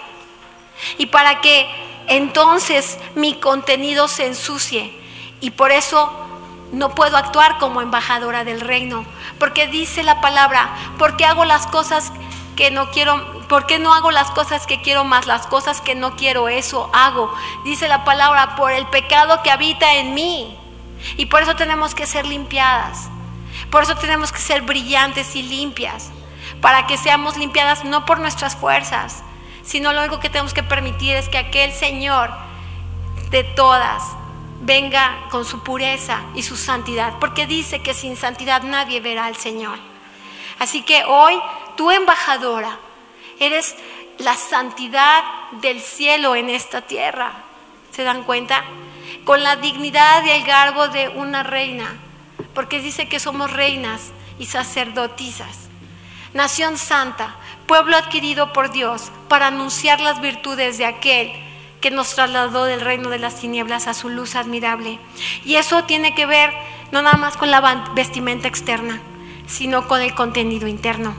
y 0.97 1.07
para 1.07 1.41
que 1.41 1.67
entonces 2.07 2.97
mi 3.15 3.35
contenido 3.35 4.07
se 4.07 4.27
ensucie. 4.27 4.97
Y 5.39 5.51
por 5.51 5.71
eso 5.71 6.11
no 6.71 6.95
puedo 6.95 7.17
actuar 7.17 7.57
como 7.59 7.81
embajadora 7.81 8.43
del 8.43 8.61
reino, 8.61 9.05
porque 9.39 9.67
dice 9.67 10.03
la 10.03 10.21
palabra, 10.21 10.69
porque 10.97 11.25
hago 11.25 11.45
las 11.45 11.67
cosas 11.67 12.11
que 12.55 12.71
no 12.71 12.89
quiero, 12.91 13.45
porque 13.47 13.79
no 13.79 13.93
hago 13.93 14.11
las 14.11 14.31
cosas 14.31 14.65
que 14.65 14.81
quiero 14.81 15.03
más, 15.03 15.27
las 15.27 15.47
cosas 15.47 15.79
que 15.79 15.95
no 15.95 16.15
quiero, 16.15 16.49
eso 16.49 16.89
hago. 16.93 17.31
Dice 17.63 17.87
la 17.87 18.03
palabra, 18.03 18.55
por 18.55 18.71
el 18.71 18.87
pecado 18.87 19.43
que 19.43 19.51
habita 19.51 19.93
en 19.95 20.13
mí. 20.13 20.57
Y 21.15 21.27
por 21.27 21.43
eso 21.43 21.55
tenemos 21.55 21.93
que 21.93 22.07
ser 22.07 22.25
limpiadas. 22.25 23.09
Por 23.71 23.83
eso 23.83 23.95
tenemos 23.95 24.31
que 24.31 24.39
ser 24.39 24.61
brillantes 24.61 25.35
y 25.35 25.43
limpias, 25.43 26.09
para 26.61 26.87
que 26.87 26.97
seamos 26.97 27.37
limpiadas 27.37 27.83
no 27.83 28.05
por 28.05 28.19
nuestras 28.19 28.55
fuerzas, 28.55 29.23
sino 29.63 29.91
lo 29.93 30.01
único 30.01 30.19
que 30.19 30.29
tenemos 30.29 30.53
que 30.53 30.63
permitir 30.63 31.15
es 31.15 31.29
que 31.29 31.37
aquel 31.37 31.73
Señor 31.73 32.31
de 33.29 33.43
todas 33.43 34.03
venga 34.61 35.27
con 35.29 35.45
su 35.45 35.61
pureza 35.63 36.21
y 36.33 36.43
su 36.43 36.55
santidad, 36.55 37.13
porque 37.19 37.45
dice 37.45 37.81
que 37.81 37.93
sin 37.93 38.15
santidad 38.15 38.63
nadie 38.63 39.01
verá 39.01 39.25
al 39.25 39.35
Señor. 39.35 39.77
Así 40.59 40.81
que 40.81 41.03
hoy, 41.05 41.39
tu 41.75 41.91
embajadora, 41.91 42.79
eres 43.39 43.75
la 44.17 44.35
santidad 44.35 45.23
del 45.61 45.81
cielo 45.81 46.35
en 46.35 46.49
esta 46.49 46.81
tierra. 46.81 47.31
¿Se 47.91 48.03
dan 48.03 48.23
cuenta? 48.23 48.63
Con 49.25 49.43
la 49.43 49.55
dignidad 49.57 50.23
y 50.25 50.31
el 50.31 50.43
garbo 50.43 50.87
de 50.87 51.09
una 51.09 51.43
reina, 51.43 51.95
porque 52.57 52.81
dice 52.81 53.07
que 53.07 53.19
somos 53.19 53.53
reinas 53.53 54.13
y 54.39 54.47
sacerdotisas. 54.47 55.69
Nación 56.33 56.79
santa, 56.79 57.35
pueblo 57.67 57.95
adquirido 57.95 58.51
por 58.51 58.71
Dios 58.71 59.11
para 59.29 59.45
anunciar 59.45 59.99
las 59.99 60.21
virtudes 60.21 60.79
de 60.79 60.87
aquel 60.87 61.31
que 61.81 61.91
nos 61.91 62.15
trasladó 62.15 62.65
del 62.65 62.81
reino 62.81 63.09
de 63.11 63.19
las 63.19 63.39
tinieblas 63.39 63.85
a 63.85 63.93
su 63.93 64.09
luz 64.09 64.35
admirable. 64.35 64.97
Y 65.45 65.57
eso 65.57 65.83
tiene 65.83 66.15
que 66.15 66.25
ver 66.25 66.51
no 66.91 67.03
nada 67.03 67.17
más 67.17 67.37
con 67.37 67.51
la 67.51 67.61
vestimenta 67.93 68.47
externa, 68.47 69.03
sino 69.45 69.87
con 69.87 70.01
el 70.01 70.15
contenido 70.15 70.67
interno. 70.67 71.15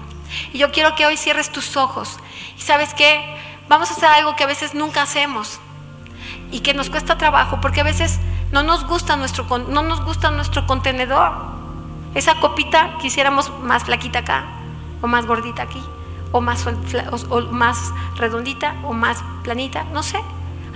Y 0.52 0.58
yo 0.58 0.72
quiero 0.72 0.96
que 0.96 1.06
hoy 1.06 1.16
cierres 1.16 1.52
tus 1.52 1.76
ojos. 1.76 2.18
Y 2.58 2.62
sabes 2.62 2.94
qué, 2.94 3.22
vamos 3.68 3.90
a 3.90 3.92
hacer 3.92 4.08
algo 4.08 4.34
que 4.34 4.42
a 4.42 4.48
veces 4.48 4.74
nunca 4.74 5.02
hacemos 5.02 5.60
y 6.50 6.62
que 6.62 6.74
nos 6.74 6.90
cuesta 6.90 7.16
trabajo, 7.16 7.60
porque 7.60 7.82
a 7.82 7.84
veces 7.84 8.18
no 8.52 8.62
nos 8.62 8.86
gusta 8.86 9.16
nuestro, 9.16 9.46
no 9.58 9.82
nos 9.82 10.04
gusta 10.04 10.30
nuestro 10.30 10.66
contenedor. 10.66 11.32
Esa 12.14 12.40
copita 12.40 12.96
quisiéramos 13.00 13.50
más 13.60 13.84
flaquita 13.84 14.20
acá, 14.20 14.44
o 15.02 15.06
más 15.06 15.26
gordita 15.26 15.62
aquí, 15.62 15.82
o 16.32 16.40
más, 16.40 16.66
o 17.30 17.40
más 17.52 17.92
redondita, 18.16 18.74
o 18.84 18.92
más 18.92 19.22
planita, 19.42 19.84
no 19.92 20.02
sé. 20.02 20.20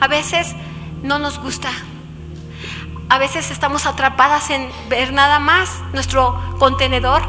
A 0.00 0.08
veces 0.08 0.54
no 1.02 1.18
nos 1.18 1.38
gusta. 1.38 1.70
A 3.08 3.18
veces 3.18 3.50
estamos 3.50 3.86
atrapadas 3.86 4.50
en 4.50 4.70
ver 4.88 5.12
nada 5.12 5.38
más 5.38 5.82
nuestro 5.92 6.38
contenedor. 6.58 7.22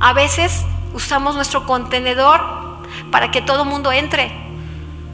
A 0.00 0.12
veces 0.12 0.64
usamos 0.94 1.34
nuestro 1.34 1.66
contenedor 1.66 2.40
para 3.10 3.30
que 3.30 3.42
todo 3.42 3.64
mundo 3.64 3.92
entre. 3.92 4.30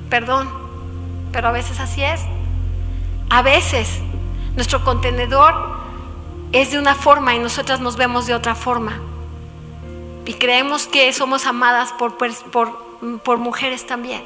Perdón, 0.09 0.49
pero 1.33 1.49
a 1.49 1.53
veces 1.53 1.81
así 1.81 2.03
es. 2.03 2.21
A 3.35 3.41
veces 3.41 3.89
nuestro 4.57 4.85
contenedor 4.85 5.55
es 6.53 6.71
de 6.71 6.79
una 6.79 6.95
forma 6.95 7.35
y 7.35 7.39
nosotras 7.39 7.81
nos 7.81 7.97
vemos 7.97 8.27
de 8.27 8.35
otra 8.35 8.55
forma. 8.55 9.01
Y 10.27 10.35
creemos 10.35 10.87
que 10.87 11.11
somos 11.15 11.47
amadas 11.47 11.95
por, 11.95 12.19
por, 12.19 13.21
por 13.23 13.39
mujeres 13.39 13.87
también 13.87 14.23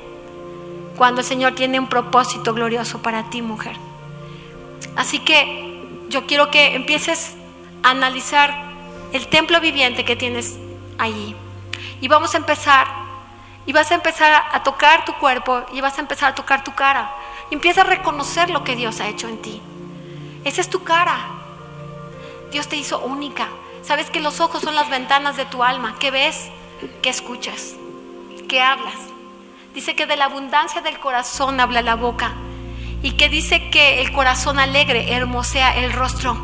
cuando 0.96 1.20
el 1.20 1.26
Señor 1.26 1.54
tiene 1.54 1.78
un 1.78 1.86
propósito 1.86 2.52
glorioso 2.52 3.00
para 3.00 3.30
ti, 3.30 3.42
mujer. 3.42 3.76
Así 4.96 5.20
que 5.20 5.86
yo 6.08 6.26
quiero 6.26 6.50
que 6.50 6.74
empieces 6.74 7.36
a 7.84 7.90
analizar 7.90 8.58
el 9.12 9.28
templo 9.28 9.60
viviente 9.60 10.04
que 10.04 10.16
tienes 10.16 10.58
allí. 10.98 11.36
Y 12.00 12.08
vamos 12.08 12.34
a 12.34 12.38
empezar, 12.38 12.88
y 13.66 13.72
vas 13.72 13.92
a 13.92 13.94
empezar 13.94 14.42
a 14.50 14.64
tocar 14.64 15.04
tu 15.04 15.12
cuerpo, 15.14 15.62
y 15.72 15.80
vas 15.80 15.96
a 15.96 16.00
empezar 16.00 16.32
a 16.32 16.34
tocar 16.34 16.64
tu 16.64 16.74
cara. 16.74 17.08
Empieza 17.50 17.82
a 17.82 17.84
reconocer 17.84 18.50
lo 18.50 18.64
que 18.64 18.76
Dios 18.76 19.00
ha 19.00 19.08
hecho 19.08 19.28
en 19.28 19.40
ti. 19.40 19.62
Esa 20.44 20.60
es 20.60 20.70
tu 20.70 20.82
cara. 20.82 21.28
Dios 22.50 22.68
te 22.68 22.76
hizo 22.76 23.00
única. 23.00 23.48
Sabes 23.82 24.10
que 24.10 24.20
los 24.20 24.40
ojos 24.40 24.62
son 24.62 24.74
las 24.74 24.90
ventanas 24.90 25.36
de 25.36 25.44
tu 25.44 25.62
alma. 25.62 25.96
¿Qué 25.98 26.10
ves? 26.10 26.48
¿Qué 27.02 27.08
escuchas? 27.08 27.74
¿Qué 28.48 28.60
hablas? 28.60 28.96
Dice 29.74 29.94
que 29.94 30.06
de 30.06 30.16
la 30.16 30.26
abundancia 30.26 30.80
del 30.80 30.98
corazón 30.98 31.60
habla 31.60 31.82
la 31.82 31.94
boca. 31.94 32.32
Y 33.02 33.12
que 33.12 33.28
dice 33.28 33.70
que 33.70 34.00
el 34.00 34.12
corazón 34.12 34.58
alegre 34.58 35.12
hermosea 35.12 35.76
el 35.76 35.92
rostro. 35.92 36.36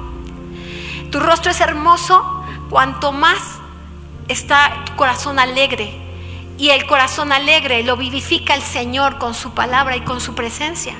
Tu 1.10 1.18
rostro 1.18 1.50
es 1.50 1.60
hermoso 1.60 2.44
cuanto 2.70 3.12
más 3.12 3.58
está 4.28 4.84
tu 4.84 4.96
corazón 4.96 5.38
alegre. 5.38 6.01
Y 6.62 6.70
el 6.70 6.86
corazón 6.86 7.32
alegre 7.32 7.82
lo 7.82 7.96
vivifica 7.96 8.54
el 8.54 8.62
Señor 8.62 9.18
con 9.18 9.34
su 9.34 9.50
palabra 9.50 9.96
y 9.96 10.02
con 10.02 10.20
su 10.20 10.36
presencia. 10.36 10.94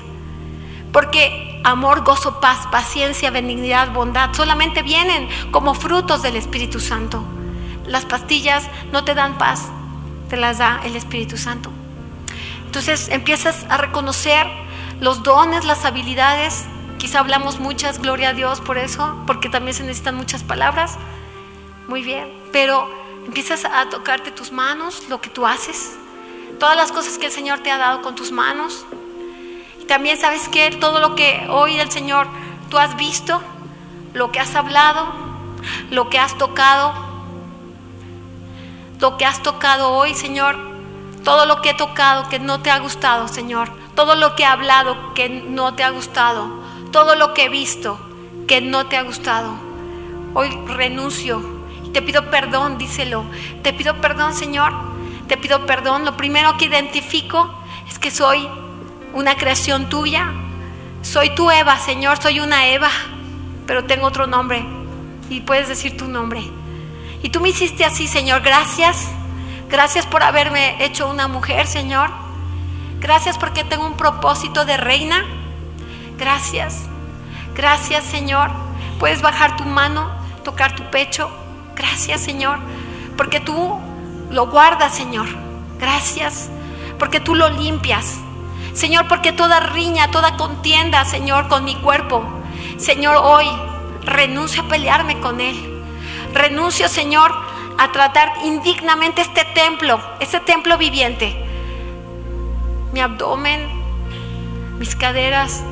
Porque 0.93 1.61
amor, 1.63 2.03
gozo, 2.03 2.41
paz, 2.41 2.67
paciencia, 2.73 3.31
benignidad, 3.31 3.93
bondad 3.93 4.31
solamente 4.35 4.83
vienen 4.83 5.29
como 5.53 5.75
frutos 5.75 6.21
del 6.21 6.35
Espíritu 6.35 6.81
Santo. 6.81 7.23
Las 7.87 8.05
pastillas 8.07 8.65
no 8.91 9.05
te 9.05 9.15
dan 9.15 9.39
paz, 9.39 9.69
te 10.29 10.37
las 10.37 10.59
da 10.59 10.81
el 10.83 10.97
Espíritu 10.97 11.37
Santo. 11.37 11.71
Entonces 12.67 13.09
empiezas 13.11 13.65
a 13.69 13.77
reconocer 13.77 14.49
los 14.99 15.23
dones, 15.23 15.65
las 15.65 15.85
habilidades. 15.85 16.65
Quizá 16.99 17.21
hablamos 17.21 17.61
muchas, 17.61 18.01
gloria 18.01 18.31
a 18.31 18.35
Dios 18.35 18.61
por 18.61 18.79
eso, 18.79 19.23
porque 19.29 19.49
también 19.49 19.75
se 19.77 19.85
necesitan 19.85 20.17
muchas 20.17 20.43
palabras. 20.43 20.99
Muy 21.87 22.03
bien, 22.03 22.33
pero 22.51 23.02
empiezas 23.27 23.65
a 23.65 23.89
tocarte 23.89 24.31
tus 24.31 24.53
manos, 24.53 25.09
lo 25.09 25.21
que 25.21 25.31
tú 25.31 25.47
haces, 25.47 25.97
todas 26.59 26.77
las 26.77 26.93
cosas 26.93 27.19
que 27.19 27.27
el 27.27 27.33
Señor 27.33 27.61
te 27.61 27.71
ha 27.71 27.79
dado 27.79 28.03
con 28.03 28.15
tus 28.15 28.33
manos. 28.33 28.85
Y 29.81 29.85
también 29.85 30.19
sabes 30.19 30.49
que 30.49 30.71
todo 30.71 31.01
lo 31.01 31.15
que 31.15 31.47
hoy 31.51 31.79
el 31.79 31.91
Señor 31.91 32.27
tú 32.71 32.79
has 32.79 32.97
visto, 32.97 33.43
lo 34.15 34.33
que 34.33 34.41
has 34.41 34.55
hablado, 34.55 35.07
lo 35.91 36.09
que 36.09 36.19
has 36.19 36.37
tocado, 36.39 36.93
lo 39.01 39.17
que 39.17 39.25
has 39.25 39.43
tocado 39.43 39.91
hoy, 39.91 40.15
Señor, 40.15 40.57
todo 41.25 41.47
lo 41.47 41.63
que 41.63 41.71
he 41.71 41.75
tocado 41.75 42.29
que 42.29 42.39
no 42.39 42.61
te 42.61 42.71
ha 42.71 42.79
gustado, 42.79 43.29
Señor, 43.29 43.71
todo 43.95 44.15
lo 44.15 44.35
que 44.37 44.43
he 44.43 44.47
hablado 44.47 45.15
que 45.15 45.29
no 45.29 45.75
te 45.75 45.85
ha 45.85 45.91
gustado, 45.91 46.63
todo 46.91 47.15
lo 47.15 47.35
que 47.35 47.45
he 47.45 47.49
visto 47.49 47.99
que 48.47 48.61
no 48.61 48.87
te 48.87 48.97
ha 48.97 49.03
gustado. 49.03 49.55
Hoy 50.35 50.51
renuncio 50.67 51.62
te 51.93 52.03
pido 52.03 52.31
perdón, 52.31 52.79
díselo. 52.79 53.25
Te 53.63 53.73
pido 53.73 54.01
perdón, 54.01 54.35
Señor. 54.35 54.73
Te 55.29 55.37
pido 55.37 55.67
perdón. 55.67 56.05
Lo 56.05 56.17
primero 56.17 56.57
que 56.57 56.67
identifico 56.67 57.53
es 57.89 57.99
que 57.99 58.11
soy 58.11 58.49
una 59.13 59.37
creación 59.37 59.89
tuya. 59.89 60.33
Soy 61.03 61.35
tu 61.35 61.51
Eva, 61.51 61.79
Señor, 61.79 62.23
soy 62.23 62.41
una 62.41 62.69
Eva, 62.69 62.91
pero 63.67 63.85
tengo 63.85 64.07
otro 64.07 64.27
nombre 64.27 64.65
y 65.29 65.41
puedes 65.41 65.69
decir 65.69 65.97
tu 65.97 66.07
nombre. 66.07 66.43
Y 67.23 67.31
tú 67.31 67.41
me 67.41 67.49
hiciste 67.49 67.85
así, 67.85 68.07
Señor. 68.07 68.43
Gracias. 68.43 69.09
Gracias 69.69 70.07
por 70.07 70.23
haberme 70.23 70.85
hecho 70.85 71.09
una 71.09 71.29
mujer, 71.29 71.67
Señor. 71.67 72.11
Gracias 73.01 73.39
porque 73.39 73.65
tengo 73.65 73.87
un 73.87 73.97
propósito 73.97 74.65
de 74.65 74.77
reina. 74.77 75.25
Gracias. 76.19 76.89
Gracias, 77.55 78.05
Señor. 78.05 78.51
Puedes 78.99 79.23
bajar 79.23 79.57
tu 79.57 79.65
mano, 79.65 80.11
tocar 80.45 80.77
tu 80.77 80.85
pecho. 80.91 81.31
Gracias, 81.77 82.21
Señor. 82.21 82.59
Porque 83.17 83.41
tú 83.41 83.79
lo 84.31 84.47
guardas, 84.49 84.95
Señor. 84.95 85.27
Gracias. 85.79 86.51
Porque 86.99 87.21
tú 87.21 87.35
lo 87.35 87.49
limpias. 87.51 88.19
Señor, 88.75 89.07
porque 89.09 89.33
toda 89.33 89.61
riña, 89.61 90.11
toda 90.11 90.37
contienda, 90.37 91.05
Señor, 91.05 91.49
con 91.49 91.65
mi 91.65 91.75
cuerpo. 91.77 92.25
Señor, 92.79 93.17
hoy 93.17 93.47
renuncio 94.03 94.63
a 94.63 94.69
pelearme 94.69 95.21
con 95.21 95.41
Él. 95.41 95.83
Renuncio, 96.33 96.89
Señor, 96.89 97.33
a 97.79 97.93
tratar 97.93 98.33
indignamente 98.45 99.21
este 99.21 99.45
templo, 99.45 100.01
este 100.21 100.41
templo 100.41 100.79
viviente. 100.79 101.37
Mi 102.93 103.01
abdomen, 103.01 103.61
mis 104.79 104.97
caderas, 104.97 105.63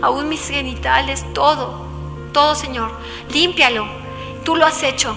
aún 0.00 0.28
mis 0.28 0.48
genitales, 0.48 1.24
todo, 1.34 1.86
todo, 2.32 2.54
Señor. 2.54 2.92
Límpialo. 3.30 3.86
Tú 4.44 4.56
lo 4.56 4.64
has 4.64 4.82
hecho. 4.82 5.16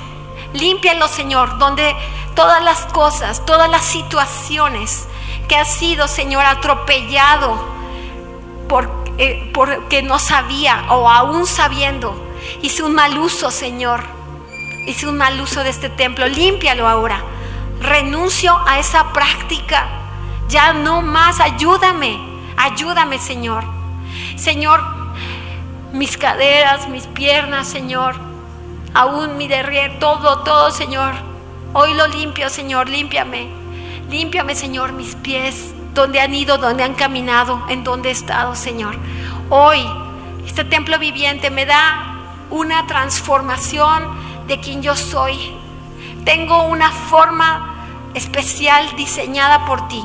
Límpialo, 0.53 1.07
Señor, 1.07 1.57
donde 1.57 1.95
todas 2.35 2.63
las 2.63 2.85
cosas, 2.87 3.45
todas 3.45 3.69
las 3.69 3.85
situaciones 3.85 5.07
que 5.47 5.55
has 5.55 5.71
sido, 5.71 6.07
Señor, 6.07 6.45
atropellado 6.45 7.57
por, 8.67 8.89
eh, 9.17 9.49
porque 9.53 10.01
no 10.01 10.19
sabía 10.19 10.85
o 10.89 11.09
aún 11.09 11.47
sabiendo, 11.47 12.15
hice 12.61 12.83
un 12.83 12.93
mal 12.93 13.17
uso, 13.17 13.51
Señor. 13.51 14.03
Hice 14.87 15.07
un 15.07 15.17
mal 15.17 15.39
uso 15.39 15.63
de 15.63 15.69
este 15.69 15.89
templo. 15.89 16.27
Límpialo 16.27 16.87
ahora. 16.87 17.21
Renuncio 17.79 18.57
a 18.65 18.79
esa 18.79 19.13
práctica. 19.13 19.87
Ya 20.49 20.73
no 20.73 21.01
más. 21.01 21.39
Ayúdame. 21.39 22.19
Ayúdame, 22.57 23.19
Señor. 23.19 23.63
Señor, 24.37 24.83
mis 25.93 26.17
caderas, 26.17 26.89
mis 26.89 27.05
piernas, 27.07 27.67
Señor. 27.67 28.15
Aún 28.93 29.37
mi 29.37 29.47
derrier, 29.47 29.99
todo, 29.99 30.39
todo, 30.39 30.71
Señor. 30.71 31.13
Hoy 31.73 31.93
lo 31.93 32.07
limpio, 32.07 32.49
Señor. 32.49 32.89
Límpiame. 32.89 33.49
Límpiame, 34.09 34.55
Señor, 34.55 34.91
mis 34.91 35.15
pies. 35.15 35.73
Donde 35.93 36.19
han 36.19 36.33
ido, 36.33 36.57
donde 36.57 36.83
han 36.83 36.93
caminado, 36.93 37.63
en 37.69 37.83
donde 37.83 38.09
he 38.09 38.11
estado, 38.11 38.55
Señor. 38.55 38.95
Hoy, 39.49 39.85
este 40.45 40.63
templo 40.63 40.99
viviente 40.99 41.49
me 41.49 41.65
da 41.65 42.11
una 42.49 42.85
transformación 42.87 44.03
de 44.47 44.59
quien 44.59 44.81
yo 44.81 44.95
soy. 44.95 45.53
Tengo 46.25 46.63
una 46.63 46.91
forma 46.91 47.75
especial 48.13 48.95
diseñada 48.95 49.65
por 49.65 49.87
ti. 49.87 50.03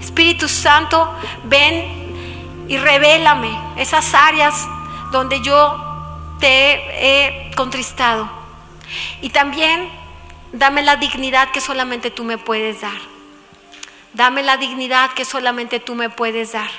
Espíritu 0.00 0.48
Santo, 0.48 1.12
ven 1.44 2.64
y 2.68 2.78
revélame 2.78 3.50
esas 3.76 4.14
áreas 4.14 4.66
donde 5.10 5.40
yo 5.40 5.89
te 6.40 7.50
he 7.50 7.54
contristado. 7.54 8.30
Y 9.20 9.30
también 9.30 9.88
dame 10.52 10.82
la 10.82 10.96
dignidad 10.96 11.50
que 11.50 11.60
solamente 11.60 12.10
tú 12.10 12.24
me 12.24 12.38
puedes 12.38 12.80
dar. 12.80 12.98
Dame 14.14 14.42
la 14.42 14.56
dignidad 14.56 15.12
que 15.12 15.24
solamente 15.24 15.78
tú 15.78 15.94
me 15.94 16.10
puedes 16.10 16.52
dar 16.52 16.70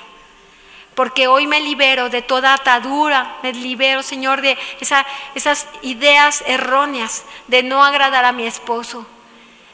porque 0.96 1.28
hoy 1.28 1.48
me 1.48 1.62
libero 1.62 2.10
de 2.10 2.22
toda 2.22 2.54
atadura, 2.54 3.38
me 3.44 3.54
libero, 3.54 4.04
Señor, 4.04 4.42
de 4.42 4.58
esas 4.80 5.68
ideas 5.82 6.44
erróneas 6.46 7.24
de 7.48 7.64
no 7.64 7.84
agradar 7.84 8.26
a 8.26 8.34
mi 8.34 8.46
esposo, 8.46 9.08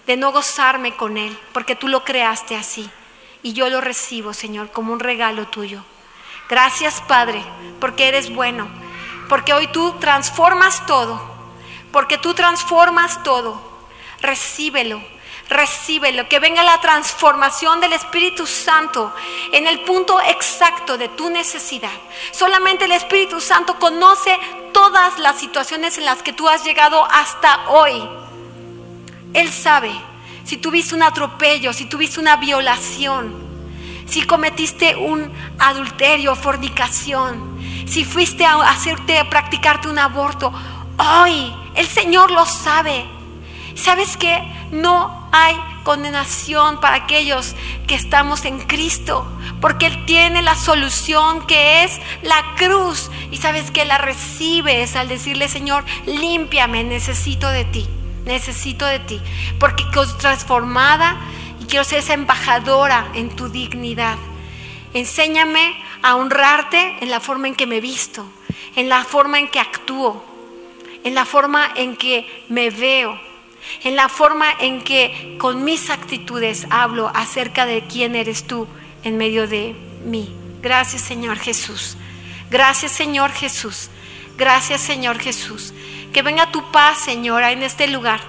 de 0.05 0.15
no 0.15 0.31
gozarme 0.31 0.95
con 0.95 1.17
él, 1.17 1.37
porque 1.53 1.75
tú 1.75 1.87
lo 1.87 2.03
creaste 2.03 2.55
así 2.55 2.89
y 3.41 3.53
yo 3.53 3.69
lo 3.69 3.81
recibo, 3.81 4.33
Señor, 4.33 4.71
como 4.71 4.93
un 4.93 4.99
regalo 4.99 5.47
tuyo. 5.47 5.83
Gracias, 6.49 7.01
Padre, 7.07 7.43
porque 7.79 8.07
eres 8.07 8.33
bueno, 8.33 8.67
porque 9.29 9.53
hoy 9.53 9.67
tú 9.67 9.95
transformas 9.99 10.85
todo, 10.85 11.21
porque 11.91 12.17
tú 12.17 12.33
transformas 12.33 13.23
todo. 13.23 13.61
Recíbelo 14.21 15.01
recíbelo, 15.49 16.27
que 16.27 16.39
venga 16.39 16.63
la 16.63 16.79
transformación 16.81 17.79
del 17.79 17.93
Espíritu 17.93 18.45
Santo 18.45 19.13
en 19.51 19.67
el 19.67 19.81
punto 19.81 20.19
exacto 20.21 20.97
de 20.97 21.09
tu 21.09 21.29
necesidad. 21.29 21.91
Solamente 22.31 22.85
el 22.85 22.91
Espíritu 22.91 23.39
Santo 23.39 23.79
conoce 23.79 24.37
todas 24.73 25.19
las 25.19 25.39
situaciones 25.39 25.97
en 25.97 26.05
las 26.05 26.21
que 26.21 26.33
tú 26.33 26.47
has 26.49 26.63
llegado 26.63 27.05
hasta 27.05 27.69
hoy. 27.69 28.07
Él 29.33 29.51
sabe 29.51 29.91
si 30.43 30.57
tuviste 30.57 30.95
un 30.95 31.03
atropello, 31.03 31.73
si 31.73 31.85
tuviste 31.85 32.19
una 32.19 32.35
violación, 32.37 33.47
si 34.07 34.23
cometiste 34.23 34.95
un 34.95 35.31
adulterio, 35.59 36.35
fornicación, 36.35 37.56
si 37.87 38.05
fuiste 38.05 38.45
a 38.45 38.69
hacerte, 38.69 39.23
practicarte 39.25 39.87
un 39.87 39.99
aborto. 39.99 40.53
Hoy 40.97 41.53
el 41.75 41.87
Señor 41.87 42.31
lo 42.31 42.45
sabe. 42.45 43.05
¿Sabes 43.75 44.17
qué? 44.17 44.41
No 44.71 45.29
hay 45.31 45.55
condenación 45.83 46.81
para 46.81 46.97
aquellos 46.97 47.55
que 47.87 47.95
estamos 47.95 48.43
en 48.43 48.59
Cristo, 48.59 49.25
porque 49.61 49.85
Él 49.85 50.05
tiene 50.05 50.41
la 50.41 50.55
solución 50.55 51.45
que 51.47 51.83
es 51.83 51.99
la 52.23 52.43
cruz. 52.57 53.09
Y 53.31 53.37
sabes 53.37 53.71
que 53.71 53.85
la 53.85 53.97
recibes 53.97 54.95
al 54.95 55.07
decirle, 55.07 55.47
Señor, 55.47 55.85
límpiame, 56.05 56.83
necesito 56.83 57.49
de 57.49 57.65
ti, 57.65 57.87
necesito 58.25 58.85
de 58.85 58.99
ti, 58.99 59.21
porque 59.59 59.83
transformada 60.19 61.17
y 61.61 61.65
quiero 61.65 61.85
ser 61.85 61.99
esa 61.99 62.13
embajadora 62.13 63.07
en 63.13 63.29
tu 63.29 63.47
dignidad. 63.49 64.17
Enséñame 64.93 65.75
a 66.01 66.15
honrarte 66.15 66.97
en 67.01 67.09
la 67.09 67.19
forma 67.19 67.47
en 67.47 67.55
que 67.55 67.67
me 67.67 67.81
visto, 67.81 68.25
en 68.75 68.89
la 68.89 69.03
forma 69.03 69.39
en 69.39 69.47
que 69.47 69.59
actúo, 69.59 70.23
en 71.03 71.15
la 71.15 71.25
forma 71.25 71.69
en 71.75 71.95
que 71.95 72.45
me 72.49 72.69
veo, 72.69 73.19
en 73.83 73.95
la 73.95 74.09
forma 74.09 74.47
en 74.59 74.83
que 74.83 75.35
con 75.39 75.63
mis 75.63 75.89
actitudes 75.89 76.67
hablo 76.69 77.11
acerca 77.13 77.65
de 77.65 77.83
quién 77.83 78.15
eres 78.15 78.45
tú 78.45 78.67
en 79.03 79.17
medio 79.17 79.47
de 79.47 79.75
mí. 80.05 80.33
Gracias 80.61 81.01
Señor 81.01 81.37
Jesús. 81.37 81.97
Gracias 82.49 82.91
Señor 82.91 83.31
Jesús. 83.31 83.89
Gracias 84.37 84.81
Señor 84.81 85.19
Jesús. 85.19 85.73
Que 86.13 86.21
venga 86.21 86.51
tu 86.51 86.71
paz, 86.71 86.99
Señora, 86.99 87.51
en 87.51 87.63
este 87.63 87.87
lugar. 87.87 88.21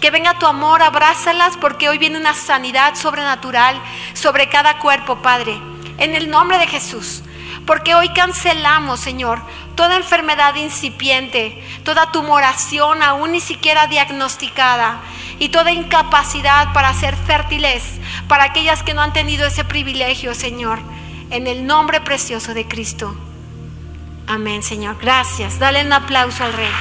Que 0.00 0.10
venga 0.10 0.38
tu 0.38 0.46
amor, 0.46 0.82
abrázalas 0.82 1.56
porque 1.56 1.88
hoy 1.88 1.98
viene 1.98 2.18
una 2.18 2.34
sanidad 2.34 2.94
sobrenatural 2.94 3.80
sobre 4.14 4.48
cada 4.48 4.78
cuerpo, 4.78 5.16
Padre. 5.22 5.58
En 5.98 6.14
el 6.14 6.30
nombre 6.30 6.58
de 6.58 6.66
Jesús. 6.66 7.22
Porque 7.66 7.94
hoy 7.94 8.08
cancelamos, 8.10 9.00
Señor, 9.00 9.42
toda 9.74 9.96
enfermedad 9.96 10.54
incipiente, 10.54 11.62
toda 11.84 12.12
tumoración 12.12 13.02
aún 13.02 13.32
ni 13.32 13.40
siquiera 13.40 13.86
diagnosticada. 13.86 15.00
y 15.40 15.50
toda 15.50 15.70
incapacidad 15.70 16.72
para 16.72 16.92
ser 16.94 17.14
fértiles, 17.14 17.84
para 18.26 18.42
aquellas 18.42 18.82
que 18.82 18.92
no 18.92 19.02
han 19.02 19.12
tenido 19.12 19.46
ese 19.46 19.64
privilegio, 19.64 20.34
Señor, 20.34 20.80
en 21.30 21.46
el 21.46 21.64
nombre 21.64 22.00
precioso 22.00 22.54
de 22.54 22.66
Cristo. 22.66 23.16
Amén, 24.26 24.62
Señor. 24.62 24.98
Gracias. 25.00 25.58
Dale 25.58 25.84
un 25.84 25.92
aplauso 25.92 26.44
al 26.44 26.52
Rey. 26.52 26.72